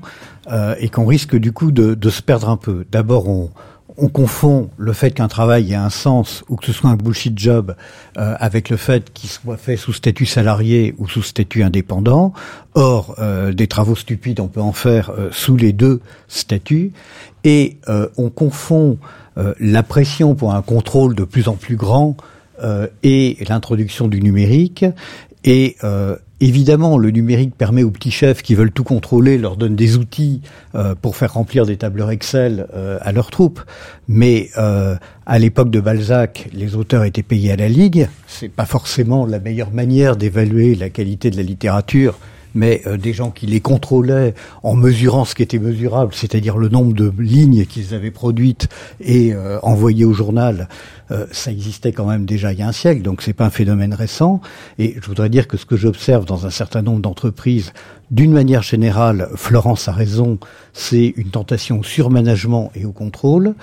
Euh, 0.51 0.75
et 0.79 0.89
qu'on 0.89 1.07
risque 1.07 1.35
du 1.35 1.51
coup 1.51 1.71
de, 1.71 1.95
de, 1.95 2.09
se 2.09 2.21
perdre 2.21 2.49
un 2.49 2.57
peu. 2.57 2.85
D'abord, 2.91 3.27
on, 3.27 3.49
on 3.97 4.09
confond 4.09 4.69
le 4.77 4.93
fait 4.93 5.11
qu'un 5.11 5.27
travail 5.27 5.71
ait 5.71 5.75
un 5.75 5.89
sens 5.89 6.43
ou 6.49 6.55
que 6.55 6.65
ce 6.65 6.73
soit 6.73 6.89
un 6.89 6.95
bullshit 6.95 7.37
job 7.37 7.75
euh, 8.17 8.35
avec 8.39 8.69
le 8.69 8.77
fait 8.77 9.11
qu'il 9.13 9.29
soit 9.29 9.57
fait 9.57 9.77
sous 9.77 9.93
statut 9.93 10.25
salarié 10.25 10.95
ou 10.97 11.07
sous 11.07 11.23
statut 11.23 11.63
indépendant. 11.63 12.33
Or, 12.73 13.15
euh, 13.19 13.53
des 13.53 13.67
travaux 13.67 13.95
stupides, 13.95 14.39
on 14.39 14.47
peut 14.47 14.61
en 14.61 14.73
faire 14.73 15.11
euh, 15.11 15.29
sous 15.31 15.55
les 15.55 15.73
deux 15.73 16.01
statuts. 16.27 16.91
Et 17.43 17.77
euh, 17.89 18.07
on 18.17 18.29
confond 18.29 18.97
la 19.59 19.83
pression 19.83 20.33
pour 20.33 20.53
un 20.53 20.61
contrôle 20.61 21.13
de 21.13 21.25
plus 21.25 21.49
en 21.49 21.55
plus 21.55 21.75
grand 21.75 22.15
et 23.03 23.37
l'introduction 23.49 24.07
du 24.07 24.21
numérique 24.21 24.85
et 25.45 25.77
euh, 25.83 26.17
évidemment, 26.39 26.97
le 26.97 27.11
numérique 27.11 27.55
permet 27.55 27.83
aux 27.83 27.91
petits 27.91 28.11
chefs 28.11 28.41
qui 28.41 28.55
veulent 28.55 28.71
tout 28.71 28.83
contrôler, 28.83 29.37
leur 29.37 29.57
donne 29.57 29.75
des 29.75 29.97
outils 29.97 30.41
euh, 30.75 30.95
pour 30.95 31.15
faire 31.15 31.33
remplir 31.33 31.65
des 31.65 31.77
tableurs 31.77 32.11
Excel 32.11 32.67
euh, 32.73 32.97
à 33.01 33.11
leurs 33.11 33.31
troupes. 33.31 33.61
Mais 34.07 34.49
à 34.55 35.39
l'époque 35.39 35.71
de 35.71 35.79
Balzac, 35.79 36.47
les 36.53 36.75
auteurs 36.75 37.03
étaient 37.03 37.23
payés 37.23 37.51
à 37.51 37.55
la 37.55 37.67
ligue. 37.67 38.07
C'est 38.27 38.49
pas 38.49 38.65
forcément 38.65 39.25
la 39.25 39.39
meilleure 39.39 39.71
manière 39.71 40.15
d'évaluer 40.15 40.75
la 40.75 40.89
qualité 40.89 41.31
de 41.31 41.37
la 41.37 41.43
littérature 41.43 42.19
mais 42.55 42.81
des 42.97 43.13
gens 43.13 43.31
qui 43.31 43.45
les 43.45 43.59
contrôlaient 43.59 44.33
en 44.63 44.75
mesurant 44.75 45.25
ce 45.25 45.35
qui 45.35 45.43
était 45.43 45.59
mesurable, 45.59 46.13
c'est-à-dire 46.13 46.57
le 46.57 46.69
nombre 46.69 46.93
de 46.93 47.11
lignes 47.19 47.65
qu'ils 47.65 47.93
avaient 47.93 48.11
produites 48.11 48.67
et 48.99 49.33
envoyées 49.61 50.05
au 50.05 50.13
journal, 50.13 50.67
euh, 51.11 51.27
ça 51.31 51.51
existait 51.51 51.91
quand 51.91 52.05
même 52.05 52.25
déjà 52.25 52.51
il 52.51 52.59
y 52.59 52.61
a 52.63 52.67
un 52.67 52.71
siècle, 52.71 53.01
donc 53.01 53.21
c'est 53.21 53.33
pas 53.33 53.45
un 53.45 53.51
phénomène 53.51 53.93
récent. 53.93 54.41
Et 54.79 54.95
je 54.99 55.07
voudrais 55.07 55.29
dire 55.29 55.47
que 55.47 55.57
ce 55.57 55.65
que 55.65 55.77
j'observe 55.77 56.25
dans 56.25 56.45
un 56.45 56.49
certain 56.49 56.81
nombre 56.81 57.01
d'entreprises, 57.01 57.73
d'une 58.11 58.31
manière 58.31 58.63
générale, 58.63 59.29
Florence 59.35 59.87
a 59.87 59.91
raison, 59.91 60.39
c'est 60.73 61.13
une 61.15 61.29
tentation 61.29 61.79
au 61.79 61.83
surmanagement 61.83 62.71
et 62.75 62.85
au 62.85 62.91
contrôle. 62.91 63.55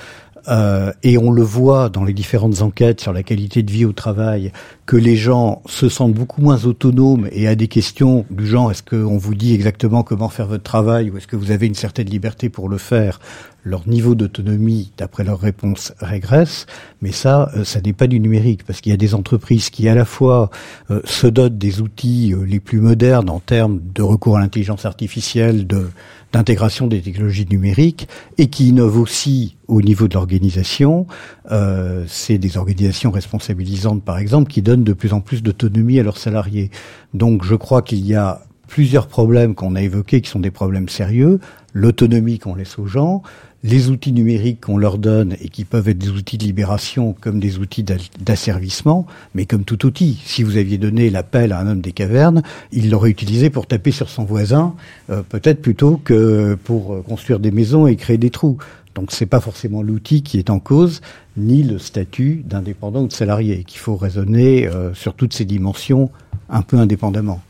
Euh, 0.49 0.93
et 1.03 1.19
on 1.19 1.31
le 1.31 1.43
voit 1.43 1.89
dans 1.89 2.05
les 2.05 2.13
différentes 2.13 2.63
enquêtes 2.63 3.01
sur 3.01 3.13
la 3.13 3.23
qualité 3.23 3.63
de 3.63 3.71
vie 3.71 3.85
au 3.85 3.93
travail, 3.93 4.53
que 4.87 4.97
les 4.97 5.17
gens 5.17 5.63
se 5.67 5.89
sentent 5.89 6.15
beaucoup 6.15 6.43
moins 6.43 6.65
autonomes 6.65 7.29
et 7.33 7.47
à 7.47 7.55
des 7.55 7.69
questions 7.69 8.25
du 8.31 8.47
genre 8.47 8.71
est-ce 8.71 8.83
qu'on 8.83 9.17
vous 9.17 9.35
dit 9.35 9.55
exactement 9.55 10.03
comment 10.03 10.29
faire 10.29 10.47
votre 10.47 10.65
travail 10.65 11.11
ou 11.11 11.17
est-ce 11.17 11.27
que 11.27 11.37
vous 11.37 11.51
avez 11.51 11.67
une 11.67 11.75
certaine 11.75 12.09
liberté 12.09 12.49
pour 12.49 12.69
le 12.69 12.79
faire? 12.79 13.21
Leur 13.65 13.89
niveau 13.89 14.15
d'autonomie, 14.15 14.93
d'après 14.97 15.25
leurs 15.25 15.41
réponses, 15.41 15.93
régresse. 15.99 16.67
Mais 17.01 17.13
ça, 17.13 17.51
euh, 17.57 17.65
ça 17.65 17.81
n'est 17.81 17.93
pas 17.93 18.07
du 18.07 18.21
numérique, 18.21 18.65
parce 18.65 18.81
qu'il 18.81 18.91
y 18.91 18.95
a 18.95 18.99
des 18.99 19.15
entreprises 19.15 19.71
qui, 19.71 19.89
à 19.89 19.95
la 19.95 20.05
fois, 20.05 20.51
euh, 20.91 21.01
se 21.05 21.27
dotent 21.27 21.59
des 21.59 21.81
outils 21.81 22.35
les 22.47 22.61
plus 22.61 22.81
modernes 22.81 23.31
en 23.31 23.41
termes 23.41 23.81
de 23.95 24.03
recours 24.03 24.37
à 24.37 24.41
l'intelligence 24.41 24.85
artificielle, 24.85 25.67
de 25.67 25.89
d'intégration 26.33 26.87
des 26.87 27.01
technologies 27.01 27.47
numériques 27.49 28.09
et 28.39 28.49
qui 28.49 28.69
innovent 28.69 28.99
aussi 28.99 29.57
au 29.69 29.83
niveau 29.83 30.09
de 30.09 30.15
l'organisation. 30.15 31.07
Euh, 31.51 32.05
c'est 32.09 32.39
des 32.39 32.57
organisations 32.57 33.11
responsabilisantes, 33.11 34.03
par 34.03 34.19
exemple, 34.19 34.51
qui 34.51 34.63
donnent 34.63 34.85
de 34.85 34.95
plus 34.95 35.13
en 35.13 35.21
plus 35.21 35.43
d'autonomie 35.43 36.01
à 36.01 36.03
leurs 36.03 36.19
salariés. 36.19 36.71
Donc 37.15 37.45
je 37.45 37.55
crois 37.55 37.83
qu'il 37.83 38.05
y 38.07 38.15
a 38.15 38.43
plusieurs 38.67 39.07
problèmes 39.07 39.55
qu'on 39.55 39.77
a 39.77 39.83
évoqués 39.83 40.23
qui 40.23 40.31
sont 40.31 40.41
des 40.41 40.51
problèmes 40.51 40.89
sérieux. 40.89 41.41
L'autonomie 41.75 42.39
qu'on 42.39 42.55
laisse 42.55 42.79
aux 42.79 42.87
gens, 42.87 43.23
les 43.65 43.91
outils 43.91 44.13
numériques 44.13 44.63
qu'on 44.63 44.77
leur 44.77 44.99
donne 44.99 45.37
et 45.41 45.49
qui 45.49 45.65
peuvent 45.65 45.89
être 45.89 45.99
des 45.99 46.11
outils 46.11 46.39
de 46.39 46.45
libération 46.45 47.15
comme 47.21 47.39
des 47.39 47.59
outils 47.59 47.85
d'asservissement, 48.21 49.07
mais 49.35 49.47
comme 49.47 49.65
tout 49.65 49.87
outil. 49.87 50.21
Si 50.25 50.43
vous 50.43 50.57
aviez 50.57 50.79
donné 50.79 51.11
l'appel 51.11 51.53
à 51.53 51.61
un 51.61 51.67
homme 51.69 51.81
des 51.81 51.93
cavernes, 51.93 52.43
il 52.73 52.91
l'aurait 52.91 53.11
utilisé 53.11 53.51
pour 53.51 53.67
taper 53.67 53.93
sur 53.93 54.09
son 54.09 54.25
voisin, 54.25 54.75
euh, 55.11 55.23
peut-être 55.23 55.63
plutôt 55.63 56.01
que 56.03 56.59
pour 56.65 56.95
euh, 56.95 57.03
construire 57.03 57.39
des 57.39 57.51
maisons 57.51 57.87
et 57.87 57.97
créer 57.97 58.19
des 58.19 58.31
trous. 58.31 58.59
Donc 58.95 59.13
c'est 59.13 59.27
pas 59.27 59.41
forcément 59.41 59.83
l'outil 59.83 60.23
qui 60.23 60.39
est 60.39 60.51
en 60.51 60.59
cause, 60.59 61.01
ni 61.37 61.63
le 61.63 61.79
statut 61.79 62.43
d'indépendant 62.45 63.03
ou 63.03 63.07
de 63.07 63.13
salarié, 63.13 63.65
qu'il 63.65 63.79
faut 63.79 63.97
raisonner 63.97 64.67
euh, 64.67 64.93
sur 64.93 65.15
toutes 65.15 65.33
ces 65.33 65.45
dimensions 65.45 66.11
un 66.51 66.63
peu 66.63 66.77
indépendamment. 66.79 67.41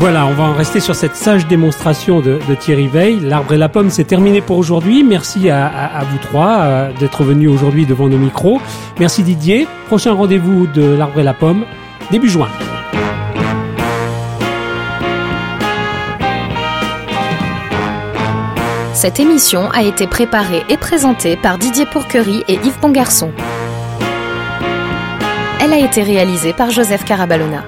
Voilà, 0.00 0.24
on 0.24 0.32
va 0.32 0.44
en 0.44 0.54
rester 0.54 0.80
sur 0.80 0.94
cette 0.94 1.14
sage 1.14 1.46
démonstration 1.46 2.20
de, 2.20 2.38
Thierry 2.58 2.88
Veil. 2.88 3.20
L'arbre 3.20 3.52
et 3.52 3.58
la 3.58 3.68
pomme, 3.68 3.90
c'est 3.90 4.04
terminé 4.04 4.40
pour 4.40 4.56
aujourd'hui. 4.56 5.04
Merci 5.04 5.50
à, 5.50 6.02
vous 6.10 6.16
trois 6.16 6.60
euh, 6.60 6.92
d'être 6.98 7.22
venus 7.22 7.50
aujourd'hui 7.50 7.84
devant 7.84 8.08
nos 8.08 8.16
micros. 8.16 8.62
Merci 8.98 9.22
Didier. 9.22 9.68
Prochain 9.88 10.14
rendez-vous 10.14 10.66
de 10.68 10.82
l'arbre 10.94 11.20
et 11.20 11.22
la 11.22 11.34
pomme, 11.34 11.66
début 12.10 12.30
juin. 12.30 12.48
Cette 18.94 19.20
émission 19.20 19.70
a 19.70 19.82
été 19.82 20.06
préparée 20.06 20.64
et 20.70 20.78
présentée 20.78 21.36
par 21.36 21.58
Didier 21.58 21.84
Pourquerie 21.84 22.42
et 22.48 22.54
Yves 22.54 22.80
Bongarçon. 22.80 23.32
Elle 25.62 25.74
a 25.74 25.78
été 25.78 26.02
réalisée 26.02 26.54
par 26.54 26.70
Joseph 26.70 27.04
Caraballona. 27.04 27.64